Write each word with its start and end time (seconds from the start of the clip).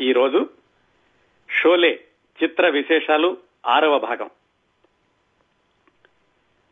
ఈరోజు 0.00 0.40
షోలే 1.48 1.92
చిత్ర 2.42 2.68
విశేషాలు 2.68 3.36
ఆరవ 3.66 3.98
భాగం. 3.98 4.30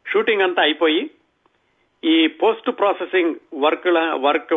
షూటింగ్ 0.07 0.43
అంతా 0.43 0.63
అయిపోయి 0.63 1.11
ఈ 2.05 2.27
పోస్ట్ 2.27 2.71
ప్రాసెసింగ్ 2.79 3.35
వర్క్ 3.55 3.87
వర్క్ 4.27 4.55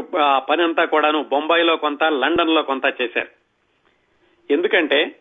పని 0.49 0.63
అంతా 0.63 0.85
కూడాను 0.85 1.23
బొంబాయిలో 1.23 1.75
కొంత 1.77 2.03
లండన్లో 2.03 2.63
కొంత 2.63 2.85
చేశారు. 3.01 3.31
ఎందుకంటే 4.51 5.15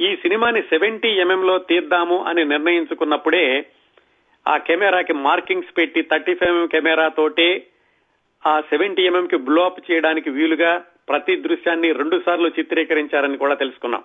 ఈ 0.00 0.16
సినిమాని 0.16 0.62
సెవెంటీ 0.62 1.08
ఎంఎం 1.08 1.42
లో 1.46 1.58
తీద్దాము 1.58 2.24
అని 2.24 2.44
నిర్ణయించుకున్నప్పుడే 2.44 3.70
ఆ 4.46 4.58
కెమెరాకి 4.58 5.12
మార్కింగ్స్ 5.12 5.76
పెట్టి 5.76 6.02
థర్టీ 6.02 6.34
ఫైవ్ 6.34 6.50
ఎంఎం 6.50 6.66
కెమెరా 6.66 7.08
తోటి 7.08 7.66
ఆ 8.46 8.60
సెవెంటీ 8.60 9.02
ఎంఎం 9.02 9.26
కి 9.26 9.36
బ్లో 9.36 9.64
అప్ 9.64 9.90
చేయడానికి 9.90 10.30
వీలుగా 10.30 10.84
ప్రతి 11.08 11.36
దృశ్యాన్ని 11.36 11.92
రెండు 11.92 12.22
సార్లు 12.26 12.48
చిత్రీకరించారని 12.48 13.36
కూడా 13.36 13.54
తెలుసుకున్నాం. 13.54 14.02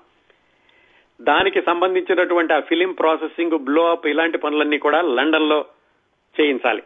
దానికి 1.21 1.61
సంబంధించినటువంటి 1.61 2.53
ఆ 2.53 2.59
ఫిలిం 2.59 2.91
ప్రాసెసింగ్ 2.91 3.59
బ్లో 3.59 3.91
అప్ 3.91 4.07
ఇలాంటి 4.07 4.37
పనులన్నీ 4.37 4.77
కూడా 4.77 5.01
లండన్లో 5.01 5.65
చేయించాలి. 6.41 6.83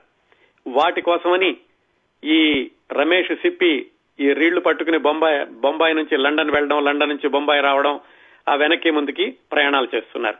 వాటి 0.67 1.01
కోసమని 1.01 1.57
ఈ 2.23 2.69
రమేష్ 2.91 3.35
సిప్పి 3.35 3.87
ఈ 4.19 4.33
రీళ్ళు 4.33 4.61
పట్టుకుని 4.61 4.97
బొంబాయి 4.97 5.45
బొంబాయి 5.45 5.93
నుంచి 5.93 6.17
లండన్ 6.17 6.51
వెళ్ళడం 6.51 6.85
లండన్ 6.85 7.09
నుంచి 7.09 7.29
బొంబాయి 7.29 7.61
రావడం 7.61 7.99
ఆ 8.49 8.55
వెనక్కి 8.55 8.91
ముందుకి 8.91 9.37
ప్రయాణాలు 9.51 9.87
చేస్తున్నారు. 9.95 10.37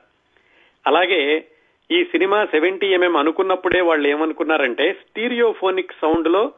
అలాగే 0.88 1.48
ఈ 1.91 2.03
సినిమా 2.03 2.45
సెవెంటీ 2.45 2.88
ఎంఎం 2.88 3.17
అనుకున్నప్పుడే 3.17 3.81
వాళ్ళు 3.81 4.07
ఏమనుకున్నారంటే 4.07 4.93
స్టీరియోఫోనిక్ 4.93 5.91
సౌండ్లో 6.01 6.51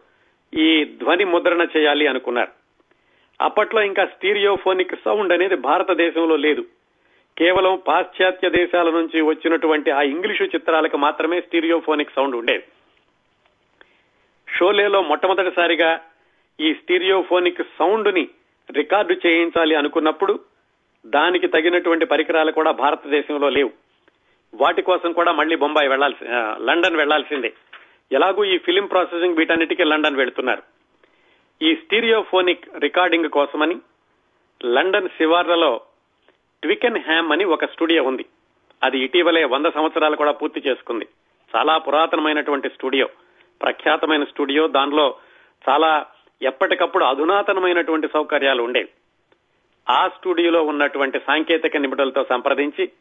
ఈ 0.54 0.86
ధ్వని 0.86 1.26
ముద్రణ 1.26 1.68
చేయాలి 1.78 2.08
అనుకున్నారు. 2.08 2.63
అప్పట్లో 3.42 3.82
ఇంకా 3.82 4.06
స్టీరియోఫోనిక్ 4.06 4.96
సౌండ్ 5.06 5.34
అనేది 5.34 5.56
భారతదేశంలో 5.56 6.36
లేదు. 6.36 6.66
కేవలం 7.38 7.82
పాశ్చాత్య 7.88 8.50
దేశాల 8.50 8.90
నుంచి 8.90 9.22
వచ్చినటువంటి 9.22 9.92
ఆ 9.92 10.02
ఇంగ్లీషు 10.02 10.44
చిత్రాలకు 10.44 10.98
మాత్రమే 10.98 11.42
స్టీరియోఫోనిక్ 11.42 12.16
సౌండ్ 12.16 12.36
ఉండేది. 12.36 12.64
షోలేలో 14.58 15.02
మొట్టమొదటిసారిగా 15.02 16.00
ఈ 16.60 16.74
స్టీరియోఫోనిక్ 16.74 17.62
సౌండ్ని 17.80 18.30
రికార్డు 18.72 19.14
చేయించాలి 19.14 19.76
అనుకున్నప్పుడు 19.76 20.40
దానికి 21.06 21.48
తగినటువంటి 21.48 22.06
పరికరాలు 22.06 22.52
కూడా 22.52 22.72
భారతదేశంలో 22.72 23.50
లేవు. 23.50 23.72
వాటి 24.54 24.82
కోసం 24.82 25.12
కూడా 25.12 25.32
మళ్ళీ 25.32 25.56
బొంబాయి 25.56 25.90
వెళ్ళాల్సి 25.90 26.26
లండన్ 26.66 26.96
వెళ్ళాల్సిందే 26.96 27.54
ఎలాగూ 28.12 28.44
ఈ 28.44 28.58
ఫిలిం 28.58 28.86
ప్రాసెసింగ్ 28.86 29.36
వీటన్నిటికీ 29.36 29.84
లండన్ 29.84 30.16
వెళుతున్నారు. 30.16 30.73
ఈ 31.64 31.76
స్టీరియోఫోనిక్ 31.76 32.80
రికార్డింగ్ 32.80 33.30
కోసమని 33.30 33.76
లండన్ 34.66 35.10
శివార్లలో 35.10 35.82
ట్వికెన్ 36.64 36.98
హ్యామ్ 36.98 37.32
అని 37.32 37.44
ఒక 37.44 37.66
స్టూడియో 37.66 38.04
ఉంది. 38.04 38.26
అది 38.84 39.00
ఇటీవలే 39.00 39.46
వంద 39.46 39.66
సంవత్సరాలు 39.66 40.16
కూడా 40.16 40.32
పూర్తి 40.32 40.64
చేసుకుంది. 40.68 41.08
చాలా 41.56 41.78
పురాతనమైనటువంటి 41.78 42.70
స్టూడియో. 42.70 43.10
ప్రఖ్యాతమైన 43.62 44.24
స్టూడియో. 44.24 44.68
దానిలో 44.68 45.16
చాలా 45.70 46.06
ఎప్పటికప్పుడు 46.42 47.06
అధునాతనమైనటువంటి 47.06 48.08
సౌకర్యాలు 48.14 48.64
ఉండేవి. 48.64 48.90
ఆ 49.90 50.08
స్టూడియోలో 50.08 50.64
ఉన్నటువంటి 50.64 51.20
సాంకేతిక 51.20 51.78
నిపుణులతో 51.78 52.24
సంప్రదించి 52.30 52.92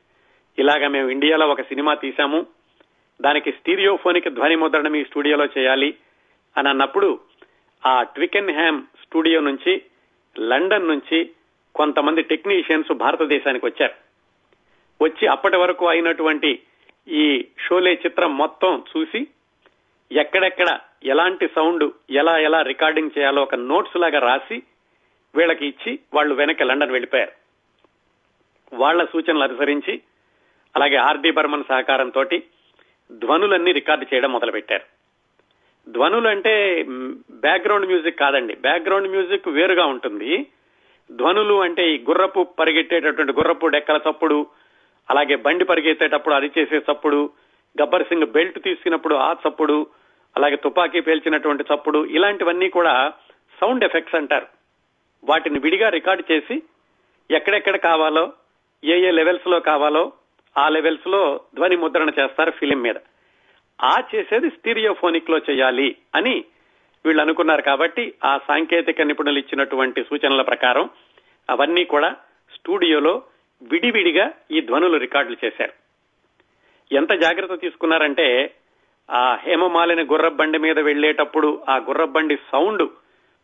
ఇలాగ 0.58 0.86
మేము 0.86 1.08
ఇండియాలో 1.08 1.46
ఒక 1.48 1.60
సినిమా 1.60 1.94
తీశాము. 1.94 2.46
దానికి 3.22 3.52
స్టీరియోఫోనిక్ 3.52 4.28
ధ్వని 4.28 4.56
ముద్రణ 4.56 4.88
మీ 4.88 5.04
స్టూడియోలో 5.04 5.44
చేయాలి 5.44 5.94
అని 6.58 6.68
అన్నప్పుడు 6.68 7.20
ఆ 7.86 8.02
ట్వికెన్ 8.02 8.50
హ్యామ్ 8.50 8.82
స్టూడియో 9.02 9.40
నుంచి 9.40 9.82
లండన్ 10.38 10.88
నుంచి 10.88 11.30
కొంతమంది 11.74 12.22
టెక్నీషియన్స్ 12.22 12.92
భారతదేశానికి 12.92 13.66
వచ్చారు. 13.66 13.94
వచ్చి 15.04 15.26
అప్పటి 15.26 15.56
వరకు 15.56 15.86
అయినటువంటి 15.86 16.62
ఈ 17.08 17.44
షోలే 17.68 17.92
చిత్రం 17.92 18.38
మొత్తం 18.38 18.84
చూసి 18.96 19.26
ఎక్కడెక్కడ 20.12 20.78
ఎలాంటి 21.04 21.48
సౌండ్ 21.56 21.90
ఎలా 22.10 22.38
ఎలా 22.38 22.62
రికార్డింగ్ 22.62 23.10
చేయాలో 23.18 23.42
ఒక 23.42 23.54
నోట్స్ 23.54 23.96
లాగా 23.96 24.18
రాసి 24.18 24.62
వీళ్ళకి 25.34 25.66
ఇచ్చి 25.66 25.98
వాళ్ళు 26.14 26.34
వెనక్కి 26.34 26.64
లండన్ 26.64 26.90
వెళ్ళిపోయారు. 26.90 27.32
వాళ్ళ 28.72 29.04
సూచనలు 29.04 29.42
అనుసరించి 29.42 30.02
అలాగే 30.76 30.96
ఆర్డి 30.96 31.30
బర్మన్ 31.30 31.64
సహకారంతో 31.68 32.24
ధ్వనులన్నీ 33.12 33.72
రికార్డు 33.72 34.06
చేయడం 34.14 34.32
మొదలుపెట్టారు. 34.32 34.91
ధ్వనులు 35.88 36.28
అంటే 36.28 36.82
బ్యాక్గ్రౌండ్ 37.30 37.86
మ్యూజిక్ 37.86 38.20
కాదండి. 38.20 38.54
బ్యాక్గ్రౌండ్ 38.54 39.08
మ్యూజిక్ 39.08 39.48
వేరుగా 39.48 39.86
ఉంటుంది. 39.86 40.46
ధ్వనులు 41.12 41.62
అంటే 41.62 41.94
ఈ 41.94 42.04
గుర్రపు 42.04 42.42
పరిగెట్టేటటువంటి 42.58 43.32
గుర్రపు 43.32 43.66
డెక్కల 43.66 44.00
చప్పుడు 44.10 44.46
అలాగే 45.10 45.36
బండి 45.36 45.64
పరిగెత్తేటప్పుడు 45.64 46.34
అది 46.34 46.50
చేసే 46.58 46.78
చప్పుడు 46.78 47.30
గబ్బర్ 47.82 48.04
సింగ్ 48.04 48.26
బెల్ట్ 48.26 48.62
తీసుకున్నప్పుడు 48.62 49.14
ఆ 49.14 49.32
చప్పుడు 49.32 49.86
అలాగే 50.36 50.56
తుపాకీ 50.56 51.00
పేల్చినటువంటి 51.00 51.64
చప్పుడు 51.74 52.06
ఇలాంటివన్నీ 52.06 52.68
కూడా 52.68 53.12
సౌండ్ 53.60 53.84
ఎఫెక్ట్స్ 53.84 54.14
అంటారు. 54.14 54.46
వాటిని 55.24 55.58
విడిగా 55.58 55.88
రికార్డు 55.88 56.32
చేసి 56.32 56.62
ఎక్కడెక్కడ 57.30 57.76
కావాలో 57.76 58.32
ఏ 58.84 59.00
ఏ 59.00 59.10
లెవెల్స్లో 59.10 59.60
కావాలో 59.60 60.12
ఆ 60.58 60.68
లెవెల్స్లో 60.68 61.40
ధ్వని 61.54 61.76
ముద్రణ 61.76 62.08
చేస్తారు 62.08 62.50
ఫిలిం 62.50 62.82
మీద. 62.82 62.94
ఆ 63.80 64.02
చేసేది 64.14 64.50
స్టీరియోఫోనిక్లో 64.50 65.38
చేయాలి 65.38 65.96
అని 66.14 66.44
వీళ్ళు 67.04 67.22
అనుకున్నారు 67.22 67.62
కాబట్టి 67.62 68.14
ఆ 68.24 68.38
సాంకేతిక 68.38 69.02
నిపుణులు 69.02 69.38
ఇచ్చినటువంటి 69.38 70.04
సూచనల 70.04 70.42
ప్రకారం 70.42 70.90
అవన్నీ 71.50 71.84
కూడా 71.84 72.16
స్టూడియోలో 72.54 73.22
విడివిడిగా 73.62 74.32
ఈ 74.50 74.60
ధ్వనులు 74.60 74.96
రికార్డులు 74.96 75.36
చేశారు. 75.44 75.72
ఎంత 76.94 77.12
జాగ్రత్త 77.12 77.60
తీసుకున్నారంటే 77.60 78.54
ఆ 79.10 79.34
హేమమాలిన 79.34 80.02
గుర్రబండి 80.02 80.58
మీద 80.58 80.78
వెళ్ళేటప్పుడు 80.78 81.62
ఆ 81.68 81.76
గుర్రబండి 81.76 82.36
సౌండ్ 82.36 82.88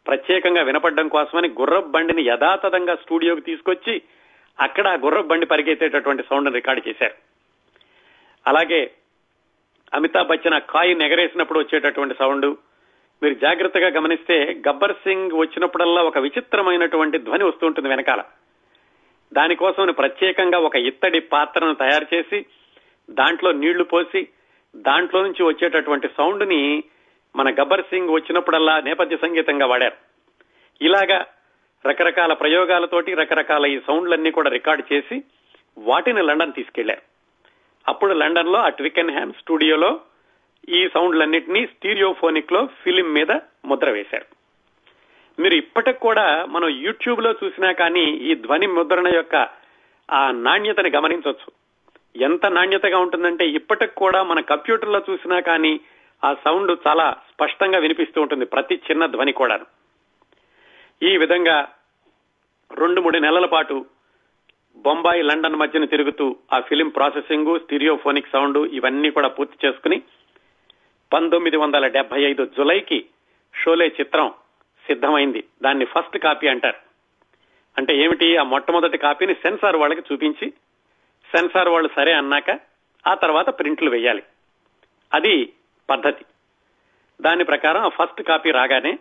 ప్రత్యేకంగా 0.06 0.62
వినపడడం 0.62 1.08
కోసమని 1.08 1.48
గుర్రబండిని 1.48 2.22
యథాతథంగా 2.22 2.94
స్టూడియోకి 2.94 3.40
తీసుకొచ్చి 3.40 4.02
అక్కడ 4.60 4.88
ఆ 4.88 4.94
గుర్రబండి 4.94 5.46
పరిగెత్తేటటువంటి 5.46 6.22
సౌండ్ 6.22 6.54
రికార్డు 6.54 6.88
చేశారు. 6.88 7.14
అలాగే 8.46 8.90
అమితాబ్ 9.94 10.28
బచ్చన్ 10.28 10.54
ఆ 10.54 10.58
కాయిన్ 10.58 11.02
ఎగరేసినప్పుడు 11.02 11.58
వచ్చేటటువంటి 11.58 12.14
సౌండ్. 12.18 12.56
మీరు 13.22 13.34
జాగ్రత్తగా 13.34 13.88
గమనిస్తే 13.88 14.62
గబ్బర్ 14.68 14.92
సింగ్ 14.92 15.30
వచ్చినప్పుడల్లా 15.32 16.02
ఒక 16.02 16.18
విచిత్రమైనటువంటి 16.18 17.18
ధ్వని 17.18 17.44
వస్తుంటుంది 17.44 17.88
వెనకాల. 17.88 18.24
దానికోసం 19.32 19.92
ప్రత్యేకంగా 19.92 20.58
ఒక 20.58 20.76
ఇత్తడి 20.76 21.20
పాత్రను 21.20 21.74
తయారు 21.74 22.06
చేసి 22.14 22.46
దాంట్లో 23.10 23.52
నీళ్ళు 23.52 23.84
పోసి 23.84 24.28
దాంట్లో 24.76 25.22
నుంచి 25.22 25.42
వచ్చేటటువంటి 25.42 26.08
సౌండ్ని 26.08 26.82
మన 27.36 27.50
గబ్బర్ 27.50 27.82
సింగ్ 27.82 28.08
వచ్చినప్పుడల్లా 28.08 28.80
నేపథ్య 28.80 29.16
సంగీతంగా 29.16 29.66
వాడారు. 29.66 29.96
ఇలాగా 30.80 31.26
రకరకాల 31.86 32.32
ప్రయోగాలతోటి 32.32 33.14
రకరకాల 33.14 33.66
ఈ 33.66 33.78
సౌండ్లన్నీ 33.78 34.30
కూడా 34.30 34.50
రికార్డు 34.50 34.94
చేసి 34.94 35.22
వాటిని 35.78 36.22
లండన్ 36.22 36.52
తీసుకెళ్ళారు. 36.52 37.07
అప్పుడు 37.88 38.14
లండన్లో 38.14 38.58
ఆ 38.58 38.68
ట్వికెన్ 38.68 39.10
హ్యామ్ 39.10 39.32
స్టూడియోలో 39.32 40.00
ఈ 40.68 40.88
సౌండ్లన్నింటినీ 40.94 41.66
స్టీరియోఫోనిక్లో 41.66 42.68
ఫిలిం 42.82 43.12
మీద 43.12 43.32
ముద్ర 43.64 43.90
వేశారు. 43.90 44.26
మీరు 45.38 45.54
ఇప్పటికి 45.54 45.98
కూడా 45.98 46.46
మనం 46.46 46.68
యూట్యూబ్లో 46.68 47.30
చూసినా 47.44 47.72
కానీ 47.72 48.04
ఈ 48.04 48.34
ధ్వని 48.34 48.66
ముద్రణ 48.66 49.14
యొక్క 49.14 49.36
ఆ 50.10 50.30
నాణ్యతని 50.30 50.90
గమనించవచ్చు. 50.90 51.48
ఎంత 52.22 52.46
నాణ్యతగా 52.46 52.98
ఉంటుందంటే 52.98 53.48
ఇప్పటికి 53.48 53.94
కూడా 53.94 54.22
మన 54.22 54.40
కంప్యూటర్లో 54.40 55.02
చూసినా 55.10 55.40
కానీ 55.40 55.80
ఆ 56.24 56.34
సౌండ్ 56.44 56.72
చాలా 56.86 57.16
స్పష్టంగా 57.32 57.78
వినిపిస్తూ 57.78 58.22
ఉంటుంది 58.22 58.44
ప్రతి 58.44 58.74
చిన్న 58.90 59.06
ధ్వని 59.06 59.32
కూడా 59.32 59.58
ఈ 61.02 61.16
విధంగా 61.16 61.68
రెండు 62.70 63.00
మూడు 63.00 63.18
నెలల 63.18 63.46
పాటు 63.46 63.86
బొంబాయి 64.78 65.22
లండన్ 65.22 65.56
మధ్యన 65.56 65.84
తిరుగుతూ 65.84 66.36
ఆ 66.52 66.60
ఫిలిం 66.60 66.88
ప్రాసెసింగ్ 66.88 67.60
స్టీరియోఫోనిక్ 67.60 68.32
సౌండ్ 68.32 68.58
ఇవన్నీ 68.58 69.10
కూడా 69.10 69.28
పూర్తి 69.28 69.66
చేసుకుని 69.66 70.02
పంతొమ్మిది 71.12 71.56
వందల 71.56 71.86
డెబ్బై 71.86 72.22
ఐదు 72.22 72.46
జులైకి 72.46 73.04
షోలే 73.62 73.86
చిత్రం 74.00 74.34
సిద్ధమైంది. 74.86 75.44
దాన్ని 75.62 75.84
ఫస్ట్ 75.84 76.18
కాపీ 76.18 76.48
అంటారు. 76.48 76.76
అంటే 77.78 77.96
ఏమిటి? 77.96 78.36
ఆ 78.36 78.42
మొట్టమొదటి 78.42 78.98
కాపీని 78.98 79.34
సెన్సార్ 79.34 79.76
వాళ్ళకి 79.76 80.02
చూపించి 80.12 80.50
సెన్సార్ 81.36 81.68
వాళ్ళు 81.68 81.90
సరే 81.96 82.12
అన్నాక 82.12 82.60
ఆ 83.06 83.14
తర్వాత 83.14 83.58
ప్రింట్లు 83.58 83.90
వేయాలి. 83.90 84.22
అది 85.14 85.52
పద్ధతి. 85.90 86.24
దాని 87.20 87.44
ప్రకారం 87.44 87.80
ఆ 87.80 87.88
ఫస్ట్ 87.88 88.22
కాపీ 88.22 88.50
రాగానే 88.50 88.92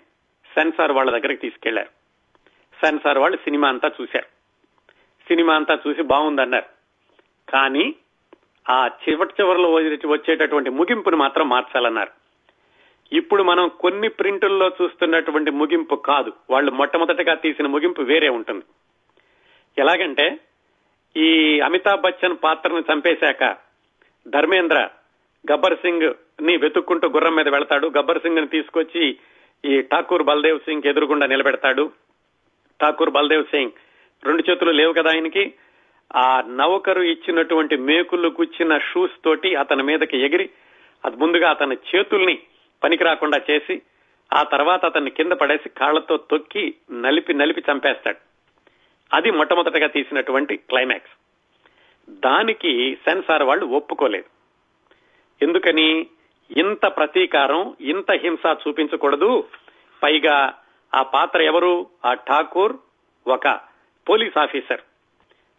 సెన్సార్ 0.53 0.91
వాళ్ళ 0.91 1.12
దగ్గరికి 1.12 1.41
తీసుకెళ్ళారు. 1.41 1.89
సెన్సార్ 2.85 3.18
వాళ్ళు 3.18 3.38
సినిమా 3.38 3.69
అంతా 3.69 3.91
చూశారు. 4.01 4.37
సినిమా 5.27 5.56
అంతా 5.56 5.79
చూసి 5.88 6.01
బాగుందన్నారు. 6.01 6.65
కానీ 7.51 7.95
ఆ 8.69 8.88
చివరి 8.88 9.29
చివరిలో 9.41 9.71
వచ్చేటటువంటి 10.09 10.69
ముగింపును 10.69 11.18
మాత్రం 11.18 11.50
మార్చాలన్నారు. 11.50 12.12
ఇప్పుడు 13.12 13.44
మనం 13.44 13.71
కొన్ని 13.79 14.09
ప్రింటుల్లో 14.09 14.71
చూస్తున్నటువంటి 14.81 15.51
ముగింపు 15.51 15.95
కాదు. 15.95 16.33
వాళ్ళు 16.50 16.71
మొట్టమొదటిగా 16.71 17.35
తీసిన 17.35 17.68
ముగింపు 17.68 18.01
వేరే 18.01 18.29
ఉంటుంది. 18.29 18.65
ఎలాగంటే 19.77 20.39
ఈ 21.18 21.59
అమితాబ్ 21.59 22.01
బచ్చన్ 22.01 22.38
పాత్రను 22.44 22.83
చంపేశాక 22.94 23.57
ధర్మేంద్ర 24.27 24.89
గబ్బర్ 25.51 25.75
సింగ్ని 25.75 26.57
వెతుక్కుంటూ 26.57 27.07
గుర్రం 27.07 27.35
మీద 27.35 27.50
వెళతాడు. 27.50 27.88
గబ్బర్ 27.97 28.21
సింగ్ని 28.21 28.47
తీసుకొచ్చి 28.47 29.18
ఈ 29.65 29.81
ఠాకూర్ 29.81 30.24
బల్దేవ్ 30.24 30.59
సింగ్ 30.59 30.81
ఎదురుగుండా 30.85 31.27
నిలబెడతాడు. 31.27 31.91
ఠాకూర్ 32.81 33.09
బల్దేవ్ 33.09 33.45
సింగ్ 33.45 33.71
రెండు 34.25 34.43
చేతులు 34.49 34.71
లేవు 34.71 34.93
కదా 34.93 35.09
ఆయనకి? 35.13 35.53
ఆ 36.15 36.41
నౌకరు 36.41 37.01
ఇచ్చినటువంటి 37.01 37.77
మేకులు 37.77 38.27
గుచ్చిన 38.27 38.77
షూస్ 38.77 39.11
తోటి 39.25 39.55
అతని 39.55 39.83
మీదకి 39.83 40.17
ఎగిరి 40.17 40.49
అది 41.05 41.15
ముందుగా 41.15 41.49
అతని 41.49 41.77
చేతుల్ని 41.95 42.39
పనికి 42.83 43.03
రాకుండా 43.03 43.41
చేసి 43.51 43.81
ఆ 44.33 44.43
తర్వాత 44.43 44.85
అతన్ని 44.85 45.11
కింద 45.11 45.31
పడేసి 45.31 45.69
కాళ్ళతో 45.69 46.17
తొక్కి 46.17 46.75
నలిపి 46.91 47.33
నలిపి 47.33 47.63
చంపేస్తాడు. 47.71 48.17
అది 49.13 49.31
మొట్టమొదటగా 49.31 49.87
తీసినటువంటి 49.87 50.57
క్లైమాక్స్ 50.57 51.11
దానికి 52.09 52.95
సెన్సార్ 52.95 53.43
వాళ్ళు 53.43 53.65
ఒప్పుకోలేదు. 53.65 54.25
ఎందుకని? 55.41 56.07
ఇంత 56.57 56.85
ప్రతీకారం 56.85 57.75
ఇంత 57.81 58.11
హింస 58.11 58.57
చూపించకూడదు. 58.67 59.47
పైగా 60.03 60.53
ఆ 60.95 61.03
పాత్ర 61.03 61.41
ఎవరు? 61.41 61.87
ఆ 62.05 62.13
ఠాకూర్ 62.13 62.77
ఒక 63.27 63.59
పోలీస్ 64.09 64.39
ఆఫీసర్. 64.39 64.81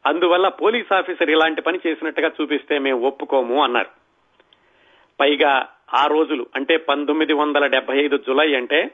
అందువల్ల 0.07 0.49
పోలీస్ 0.49 0.95
ఆఫీసర్ 0.95 1.31
ఇలాంటి 1.31 1.63
పని 1.63 1.79
చేసినట్టుగా 1.87 2.31
చూపిస్తే 2.41 2.79
మేము 2.79 3.07
ఒప్పుకోము 3.07 3.63
అన్నారు. 3.63 3.89
పైగా 5.21 5.69
ఆ 5.95 6.07
రోజులు 6.07 6.47
అంటే 6.55 6.77
పంతొమ్మిది 6.77 7.33
వందల 7.33 7.67
డెబ్బై 7.67 8.05
ఐదు 8.05 8.17
జులై 8.17 8.55
అంటే 8.55 8.91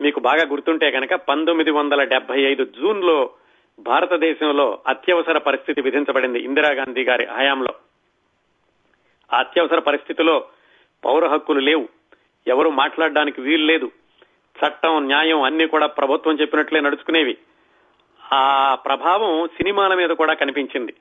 మీకు 0.00 0.20
బాగా 0.20 0.48
గుర్తుంటే 0.48 0.90
కనుక 0.90 1.14
పంతొమ్మిది 1.14 1.70
వందల 1.70 2.04
డెబ్బై 2.04 2.42
ఐదు 2.42 2.64
జూన్లో 2.64 3.30
భారతదేశంలో 3.80 4.78
అత్యవసర 4.86 5.38
పరిస్థితి 5.38 5.80
విధించబడింది 5.80 6.38
ఇందిరాగాంధీ 6.38 7.04
గారి 7.04 7.26
హయాంలో. 7.26 7.74
ఆ 9.34 9.38
అత్యవసర 9.38 9.78
పరిస్థితిలో 9.78 10.44
పౌర 11.04 11.26
హక్కులు 11.26 11.60
లేవు. 11.60 11.88
ఎవరు 12.46 12.70
మాట్లాడడానికి 12.70 13.40
వీలు 13.40 13.64
లేదు. 13.64 13.90
చట్టం 14.58 15.06
న్యాయం 15.06 15.42
అన్ని 15.42 15.66
కూడా 15.66 15.86
ప్రభుత్వం 15.86 16.34
చెప్పినట్లే 16.40 16.80
నడుచుకునేవి. 16.80 17.36
ఆ 18.32 18.74
ప్రభావం 18.74 19.48
సినిమాల 19.48 19.94
మీద 19.94 20.10
కూడా 20.10 20.34
కనిపించింది. 20.34 20.92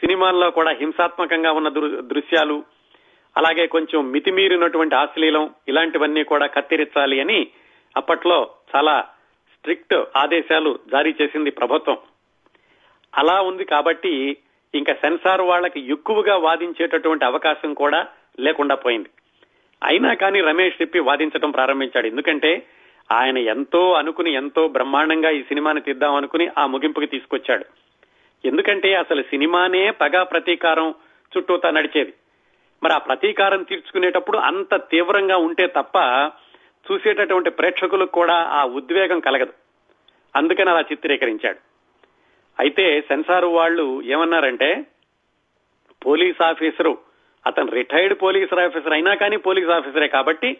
సినిమాల్లో 0.00 0.50
కూడా 0.50 0.70
హింసాత్మకంగా 0.70 1.52
ఉన్న 1.52 1.68
దృశ్యాలు 2.00 2.62
అలాగే 3.36 3.66
కొంచెం 3.66 4.10
మితిమీరినటువంటి 4.10 4.94
ఆశ్లీలం 4.94 5.50
ఇలాంటివన్నీ 5.68 6.24
కూడా 6.24 6.46
కత్తిరించాలి 6.46 7.20
అని 7.20 7.46
అప్పట్లో 7.96 8.50
చాలా 8.76 9.04
స్ట్రిక్ట్ 9.56 10.04
ఆదేశాలు 10.16 10.78
జారీ 10.92 11.14
చేసింది 11.22 11.50
ప్రభుత్వం. 11.50 11.98
అలా 13.18 13.40
ఉంది 13.40 13.64
కాబట్టి 13.64 14.36
ఇంకా 14.74 14.92
సెన్సార్ 14.92 15.40
వాళ్ళకి 15.40 15.90
ఎక్కువగా 15.92 16.36
వాదించేటటువంటి 16.36 17.24
అవకాశం 17.24 17.74
కూడా 17.74 18.06
లేకుండా 18.40 18.74
పోయింది. 18.74 19.08
అయినా 19.84 20.14
కానీ 20.14 20.40
రమేష్ 20.40 20.82
చెప్పి 20.82 20.98
వాదించడం 20.98 21.50
ప్రారంభించాడు. 21.50 22.06
ఎందుకంటే 22.06 22.66
ఆయన 23.10 23.38
ఎంతో 23.38 23.92
అనుకుని 23.92 24.32
ఎంతో 24.32 24.68
బ్రహ్మాండంగా 24.68 25.30
ఈ 25.30 25.42
సినిమాని 25.42 25.80
తీద్దాం 25.80 26.14
అనుకుని 26.14 26.48
ఆ 26.58 26.66
ముగింపుకి 26.66 27.06
తీసుకొచ్చాడు. 27.06 27.64
ఎందుకంటే 28.44 28.94
అసలు 28.94 29.22
సినిమానే 29.22 29.90
పగా 29.90 30.22
ప్రతీకారం 30.22 30.94
చుట్టూతా 31.36 31.70
నడిచేది. 31.70 32.12
మరి 32.82 32.92
ఆ 32.92 32.98
ప్రతీకారం 32.98 33.62
తీర్చుకునేటప్పుడు 33.62 34.38
అంత 34.38 34.74
తీవ్రంగా 34.74 35.36
ఉంటే 35.36 35.66
తప్ప 35.66 35.98
చూసేటటువంటి 36.92 37.50
ప్రేక్షకులకు 37.50 38.12
కూడా 38.12 38.34
ఆ 38.34 38.64
ఉద్వేగం 38.64 39.20
కలగదు. 39.20 39.52
అందుకని 40.36 40.70
అలా 40.70 40.80
చిత్రీకరించాడు. 40.80 41.58
అయితే 42.58 43.00
సెన్సార్ 43.00 43.44
వాళ్ళు 43.44 44.02
ఏమన్నారంటే 44.02 44.86
పోలీస్ 46.06 46.42
ఆఫీసరు 46.42 46.98
అతను 47.46 47.70
రిటైర్డ్ 47.70 48.22
పోలీస్ 48.22 48.54
ఆఫీసర్ 48.54 48.92
అయినా 48.92 49.14
కానీ 49.14 49.36
పోలీస్ 49.36 49.68
ఆఫీసరే 49.68 50.08
కాబట్టి 50.08 50.56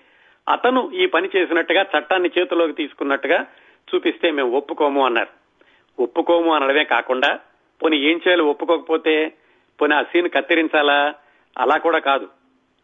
అతను 0.49 0.91
ఈ 0.95 1.07
పని 1.07 1.29
చేసినట్టుగా 1.37 1.83
చట్టాన్ని 1.83 2.31
చేతిలోకి 2.39 2.73
తీసుకున్నట్టుగా 2.73 3.47
చూపిస్తే 3.95 4.31
మేము 4.31 4.51
ఒప్పుకోము 4.51 5.07
అన్నారు. 5.07 5.43
ఒప్పుకోము 6.03 6.55
అనడమే 6.55 6.85
కాకుండా 6.85 7.41
పోనీ 7.83 7.97
ఏం 7.97 8.17
చేయాలి 8.17 8.43
ఒప్పుకోకపోతే? 8.43 9.33
పోనీ 9.81 9.95
ఆ 9.95 10.03
సీన్ 10.03 10.31
కత్తిరించాలా? 10.31 11.15
అలా 11.59 11.77
కూడా 11.77 11.99
కాదు. 11.99 12.29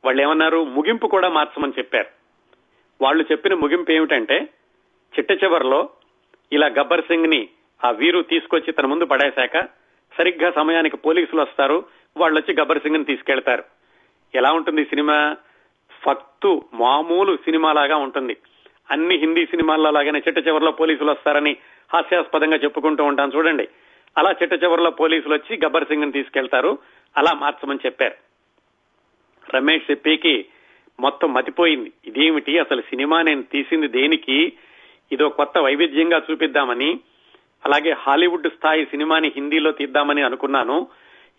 వాళ్ళు 0.05 0.23
ఏమన్నారు 0.23 0.65
ముగింపు 0.65 1.07
కూడా 1.07 1.29
మార్చమని 1.29 1.73
చెప్పారు. 1.79 2.07
వాళ్ళు 3.01 3.25
చెప్పిన 3.33 3.55
ముగింపు 3.55 3.93
ఏమిటంటే 3.93 4.49
చిట్ట 5.19 5.45
చివరిలో 5.45 5.89
ఇలా 6.53 6.67
గబ్బర్ 6.67 7.03
సింగ్ని 7.03 7.49
ఆ 7.85 7.91
వీరు 7.91 8.23
తీసుకొచ్చి 8.23 8.73
తన 8.73 8.87
ముందు 8.87 9.05
పడేశాక 9.05 9.61
సరిగ్గా 10.19 10.51
సమయానికి 10.51 10.97
పోలీసులు 10.97 11.41
వస్తారు 11.41 11.85
వాళ్ళు 12.17 12.41
వచ్చి 12.41 12.61
గబ్బర్ 12.61 12.83
సింగ్ని 12.83 13.05
తీసుకెళ్తారు. 13.05 13.65
ఎలా 14.35 14.53
ఉంటుంది 14.53 14.85
సినిమా? 14.85 15.37
ఫక్తు 16.03 16.63
మామూలు 16.75 17.37
సినిమాలాగా 17.37 17.97
ఉంటుంది. 17.97 18.37
అన్ని 18.91 19.17
హిందీ 19.17 19.47
సినిమాల్లో 19.47 19.91
లాగానే 19.91 20.23
చిట్ట 20.29 20.49
చివరిలో 20.49 20.71
పోలీసులు 20.71 21.11
వస్తారని 21.11 21.57
హాస్యాస్పదంగా 21.95 22.57
చెప్పుకుంటూ 22.57 23.05
ఉంటాను 23.05 23.33
చూడండి. 23.37 23.69
అలా 24.19 24.31
చిట్ట 24.31 24.65
చివరిలో 24.65 24.91
పోలీసులు 24.91 25.35
వచ్చి 25.35 25.59
గబ్బర్ 25.65 25.85
సింగ్ని 25.85 26.13
తీసుకెళ్తారు. 26.13 26.79
అలా 27.17 27.33
మార్చమని 27.33 27.79
చెప్పారు. 27.87 28.15
రమేష్ 29.57 29.85
సిప్పికి 29.85 30.45
మొత్తం 31.01 31.35
మతిపోయింది. 31.35 31.93
ఇదేమిటి? 32.07 32.59
అసలు 32.59 32.81
సినిమా 32.81 33.23
నేను 33.23 33.43
తీసింది 33.43 33.89
దేనికి? 33.89 34.53
ఇదో 35.13 35.29
కొత్త 35.29 35.59
వైవిధ్యంగా 35.59 36.23
చూపిద్దామని 36.31 37.01
అలాగే 37.65 37.93
హాలీవుడ్ 37.93 38.49
స్థాయి 38.49 38.85
సినిమాని 38.85 39.33
హిందీలో 39.37 39.73
తీద్దామని 39.73 40.23
అనుకున్నాను. 40.23 40.89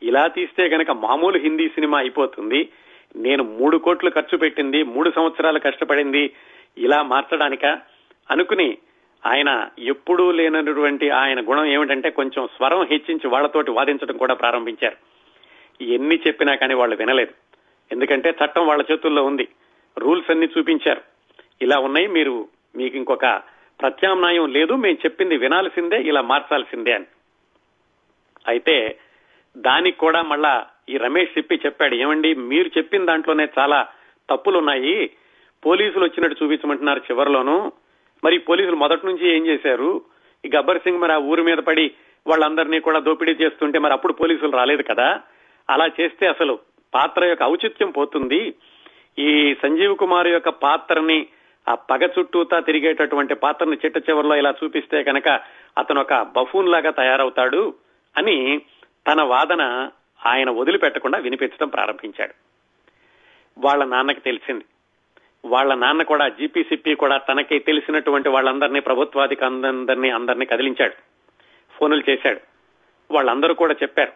ఇలా 0.04 0.28
తీస్తే 0.28 0.64
గనక 0.64 0.92
మామూలు 0.92 1.38
హిందీ 1.38 1.70
సినిమా 1.70 1.98
అయిపోతుంది. 1.98 2.70
నేను 3.16 3.44
మూడు 3.44 3.78
కోట్లు 3.78 4.10
ఖర్చు 4.10 4.38
పెట్టింది 4.38 4.84
మూడు 4.84 5.12
సంవత్సరాలు 5.16 5.60
కష్టపడింది 5.60 6.34
ఇలా 6.78 7.02
మార్చడానిక? 7.02 7.66
అనుకుని 8.32 8.78
ఆయన 9.26 9.70
ఎప్పుడూ 9.80 10.32
లేనటువంటి 10.32 11.10
ఆయన 11.10 11.42
గుణం 11.42 11.66
ఏమిటంటే 11.66 12.10
కొంచెం 12.10 12.48
స్వరం 12.48 12.86
హెచ్చించి 12.86 13.28
వాళ్ళతోటి 13.28 13.72
వాదించడం 13.72 14.18
కూడా 14.18 14.34
ప్రారంభించారు. 14.34 14.96
ఎన్ని 15.84 16.20
చెప్పినా 16.28 16.56
కానీ 16.56 16.74
వాళ్ళు 16.74 16.96
వినలేదు. 16.96 17.34
ఎందుకంటే 17.92 18.30
చట్టం 18.30 18.68
వాళ్ళ 18.68 18.86
చేతుల్లో 18.92 19.24
ఉంది. 19.24 19.48
రూల్స్ 19.98 20.32
అన్ని 20.32 20.50
చూపించారు. 20.58 21.02
ఇలా 21.62 21.80
ఉన్నాయి 21.80 22.08
మీరు 22.08 22.48
మీకు 22.76 22.98
ఇంకొక 22.98 23.42
ప్రత్యామ్నాయం 23.82 24.52
లేదు 24.52 24.74
మేము 24.74 24.96
చెప్పింది 24.96 25.38
వినాల్సిందే 25.38 26.02
ఇలా 26.02 26.22
మార్చాల్సిందే 26.22 26.94
అని. 26.94 27.06
అయితే 28.48 29.00
దానికి 29.58 29.98
కూడా 29.98 30.22
మళ్ళా 30.22 30.68
ఈ 30.90 30.98
రమేష్ 30.98 31.38
చెప్పి 31.38 31.56
చెప్పాడు. 31.66 31.96
ఏమండి 31.96 32.36
మీరు 32.36 32.68
చెప్పిన 32.78 33.06
దాంట్లోనే 33.06 33.48
చాలా 33.60 33.88
తప్పులున్నాయి. 34.30 35.10
పోలీసులు 35.66 36.04
వచ్చినట్టు 36.04 36.44
చూపించమంటున్నారు 36.44 37.00
చివరిలోను. 37.00 37.72
మరి 38.24 38.38
పోలీసులు 38.38 38.76
మొదటి 38.76 39.06
నుంచి 39.06 39.36
ఏం 39.38 39.48
చేశారు? 39.48 40.02
ఈ 40.46 40.52
గబ్బర్ 40.56 40.80
సింగ్ 40.80 41.00
మరి 41.00 41.14
ఆ 41.14 41.18
ఊరి 41.18 41.42
మీద 41.42 41.58
పడి 41.58 41.92
వాళ్ళందరినీ 42.28 42.80
కూడా 42.80 43.00
దోపిడీ 43.00 43.32
చేస్తుంటే 43.32 43.80
మరి 43.80 43.94
అప్పుడు 43.94 44.14
పోలీసులు 44.14 44.52
రాలేదు 44.52 44.82
కదా? 44.82 45.22
అలా 45.70 45.86
చేస్తే 46.02 46.28
అసలు 46.28 46.60
పాత్ర 46.94 47.26
యొక్క 47.26 47.44
ఔచిత్యం 47.44 47.92
పోతుంది. 47.92 48.54
ఈ 49.20 49.56
సంజీవ్ 49.64 49.98
కుమార్ 49.98 50.28
యొక్క 50.28 50.50
పాత్రని 50.50 51.28
ఆ 51.70 51.76
పగ 51.76 52.08
చుట్టూతా 52.20 52.60
తిరిగేటటువంటి 52.60 53.36
పాత్రని 53.36 53.78
చిట్ట 53.86 54.10
చివరిలో 54.10 54.36
ఇలా 54.36 54.54
చూపిస్తే 54.64 55.04
కనుక 55.04 55.40
అతను 55.78 56.02
ఒక 56.02 56.14
బఫూన్ 56.14 56.70
లాగా 56.70 56.92
తయారవుతాడు 56.92 57.74
అని 58.18 58.62
తన 59.12 59.22
వాదన 59.22 59.90
ఆయన 60.26 60.50
వదిలిపెట్టకుండా 60.50 61.20
వినిపించడం 61.20 61.68
ప్రారంభించాడు. 61.68 62.34
వాళ్ళ 63.58 63.84
నాన్నకి 63.84 64.20
తెలిసింది. 64.20 64.66
వాళ్ళ 65.46 65.74
నాన్న 65.74 66.04
కూడా 66.04 66.30
జీపీసీపీ 66.30 66.96
కూడా 66.96 67.18
తనకి 67.18 67.60
తెలిసినటువంటి 67.60 68.30
వాళ్ళందరినీ 68.30 68.80
ప్రభుత్వాధిక 68.80 69.44
అందరినీ 69.44 70.10
అందరినీ 70.10 70.46
కదిలించాడు. 70.46 70.94
ఫోనులు 71.78 72.04
చేశాడు. 72.10 72.40
వాళ్ళందరూ 73.12 73.54
కూడా 73.54 73.74
చెప్పారు 73.74 74.12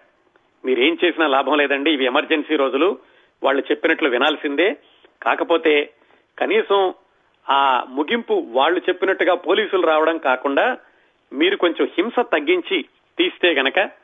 మీరేం 0.66 0.98
చేసినా 1.06 1.28
లాభం 1.28 1.58
లేదండి. 1.58 1.92
ఇవి 1.92 2.06
ఎమర్జెన్సీ 2.06 2.56
రోజులు. 2.56 2.98
వాళ్ళు 3.44 3.64
చెప్పినట్లు 3.72 4.10
వినాల్సిందే. 4.10 4.78
కాకపోతే 5.24 5.94
కనీసం 6.40 6.94
ఆ 7.50 7.86
ముగింపు 7.90 8.34
వాళ్ళు 8.34 8.82
చెప్పినట్టుగా 8.90 9.36
పోలీసులు 9.36 9.88
రావడం 9.88 10.18
కాకుండా 10.18 10.78
మీరు 11.34 11.56
కొంచెం 11.56 11.90
హింస 11.98 12.20
తగ్గించి 12.20 12.86
తీస్తే 13.18 13.54
గనక 13.54 14.03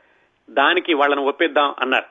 దానికి 0.50 0.94
వాళ్ళని 0.94 1.20
ఒప్పిద్దాం 1.20 1.74
అన్నారు. 1.80 2.08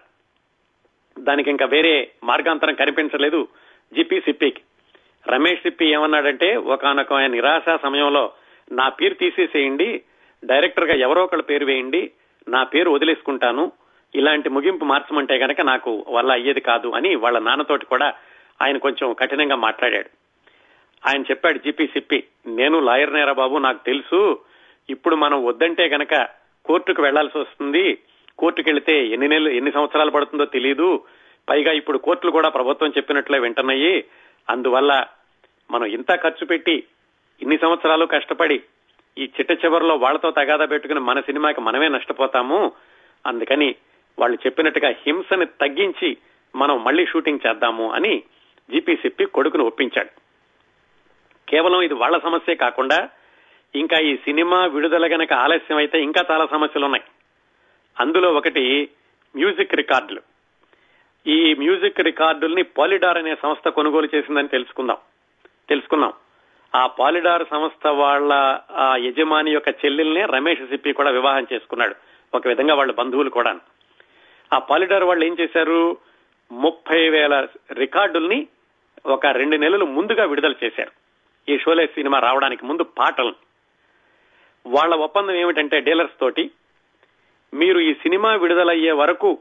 దానికి 1.20 1.50
ఇంకా 1.50 1.66
వేరే 1.66 2.12
మార్గాంతరం 2.24 2.74
కనిపించలేదు 2.74 3.48
జిపి 3.94 4.20
సిప్పికి. 4.20 4.62
రమేష్ 5.28 5.62
సిప్పి 5.62 5.86
ఏమన్నాడంటే 5.86 6.56
ఒకనొక 6.56 7.14
నిరాశ 7.14 7.80
సమయంలో 7.82 8.34
నా 8.72 8.90
పేరు 8.90 9.14
తీసేసేయండి 9.14 10.04
డైరెక్టర్గా 10.46 10.96
ఎవరో 10.96 11.24
ఒకళ్ళ 11.24 11.44
పేరు 11.44 11.66
వేయండి 11.66 12.12
నా 12.48 12.64
పేరు 12.64 12.92
వదిలేసుకుంటాను 12.92 13.72
ఇలాంటి 14.16 14.50
ముగింపు 14.50 14.86
మార్చమంటే 14.86 15.38
గనక 15.38 15.62
నాకు 15.62 16.06
వల్ల 16.10 16.32
అయ్యేది 16.32 16.60
కాదు 16.60 16.88
అని 16.88 17.16
వాళ్ళ 17.16 17.40
నాన్నతోటి 17.40 17.86
కూడా 17.86 18.14
ఆయన 18.62 18.78
కొంచెం 18.78 19.14
కఠినంగా 19.14 19.56
మాట్లాడాడు. 19.56 20.10
ఆయన 21.08 21.22
చెప్పాడు 21.22 21.58
జిపి 21.58 21.88
సిప్పి 21.88 22.24
నేను 22.48 22.80
లాయర్ 22.80 23.14
నేరా 23.14 23.34
బాబు 23.34 23.58
నాకు 23.58 23.86
తెలుసు 23.86 24.40
ఇప్పుడు 24.90 25.16
మనం 25.16 25.46
వద్దంటే 25.46 25.90
గనక 25.90 26.28
కోర్టుకు 26.66 27.02
వెళ్ళాల్సి 27.02 27.38
వస్తుంది 27.38 27.98
కోర్టుకెళ్తే 28.40 29.08
ఎన్ని 29.08 29.28
నెలలు 29.28 29.50
ఎన్ని 29.50 29.72
సంవత్సరాలు 29.72 30.12
పడుతుందో 30.12 30.46
తెలియదు 30.46 31.04
పైగా 31.50 31.72
ఇప్పుడు 31.72 31.98
కోర్టులు 31.98 32.32
కూడా 32.32 32.50
ప్రభుత్వం 32.50 32.90
చెప్పినట్లే 32.98 33.40
వింటున్నాయి. 33.40 34.04
అందువల్ల 34.50 34.92
మనం 35.72 35.86
ఇంత 35.86 36.12
ఖర్చు 36.16 36.46
పెట్టి 36.46 36.84
ఇన్ని 37.42 37.58
సంవత్సరాలు 37.58 38.06
కష్టపడి 38.06 38.58
ఈ 39.18 39.24
చిట్ట 39.24 39.66
చివరిలో 39.66 39.96
వాళ్ళతో 39.96 40.32
తగాదా 40.32 40.66
పెట్టుకుని 40.66 41.00
మన 41.00 41.20
సినిమాకి 41.20 41.62
మనమే 41.62 41.88
నష్టపోతాము. 41.88 42.72
అందుకని 43.26 43.76
వాళ్ళు 44.20 44.38
చెప్పినట్టుగా 44.46 44.90
హింసని 44.90 45.46
తగ్గించి 45.46 46.18
మనం 46.56 46.84
మళ్ళీ 46.84 47.06
షూటింగ్ 47.06 47.46
చేద్దాము 47.48 47.92
అని 47.92 48.24
జీపీసీపీ 48.72 49.26
కొడుకును 49.26 49.64
ఒప్పించాడు. 49.66 50.12
కేవలం 51.50 51.82
ఇది 51.82 51.94
వాళ్ళ 51.94 52.16
సమస్యే 52.20 52.56
కాకుండా 52.56 53.10
ఇంకా 53.76 53.98
ఈ 54.00 54.16
సినిమా 54.16 54.66
విడుదల 54.66 55.06
గనక 55.16 55.34
ఆలస్యం 55.34 55.78
అయితే 55.78 55.98
ఇంకా 56.02 56.22
చాలా 56.32 56.46
సమస్యలు 56.46 56.86
ఉన్నాయి 56.86 57.04
అందులో 58.00 58.34
ఒకటి 58.34 58.90
మ్యూజిక్ 59.36 59.76
రికార్డులు. 59.76 60.22
ఈ 61.28 61.54
మ్యూజిక్ 61.54 62.00
రికార్డుల్ని 62.00 62.64
పాలిడార్ 62.64 63.18
అనే 63.18 63.36
సంస్థ 63.36 63.68
కొనుగోలు 63.68 64.10
చేసిందని 64.16 64.48
తెలుసుకుందాం. 64.48 64.98
తెలుసుకున్నాం. 65.70 66.14
ఆ 66.76 66.88
పాలిడార్ 66.88 67.44
సంస్థ 67.52 67.88
వాళ్ళ 67.88 68.60
ఆ 68.72 68.96
యజమాని 68.96 69.52
యొక్క 69.52 69.70
చెల్లెల్ని 69.70 70.26
రమేష్ 70.26 70.70
సిప్పి 70.70 70.94
కూడా 70.94 71.10
వివాహం 71.10 71.48
చేసుకున్నాడు. 71.54 71.96
ఒక 72.34 72.48
విధంగా 72.48 72.76
వాళ్ళ 72.76 72.92
బంధువులు 72.92 73.30
కూడా 73.30 73.60
ఆ 74.54 74.58
పాలిడార్ 74.58 75.04
వాళ్ళు 75.04 75.26
ఏం 75.26 75.38
చేశారు? 75.40 75.98
ముప్పై 76.52 77.10
వేల 77.10 77.48
రికార్డుల్ని 77.74 78.48
ఒక 79.06 79.26
రెండు 79.26 79.56
నెలలు 79.56 79.86
ముందుగా 79.86 80.26
విడుదల 80.26 80.56
చేశారు. 80.64 80.92
ఈ 81.52 81.60
షోలే 81.60 81.88
సినిమా 81.88 82.20
రావడానికి 82.20 82.66
ముందు 82.66 82.84
పాటలు 82.84 83.34
వాళ్ళ 84.68 84.96
ఒప్పందం 84.96 85.32
ఏమిటంటే 85.32 85.80
డీలర్స్ 85.80 86.20
తోటి 86.20 86.52
మీరు 87.54 87.80
ఈ 87.80 87.94
సినిమా 87.94 88.36
విడుదలయ్యే 88.36 88.92
వరకు 88.92 89.40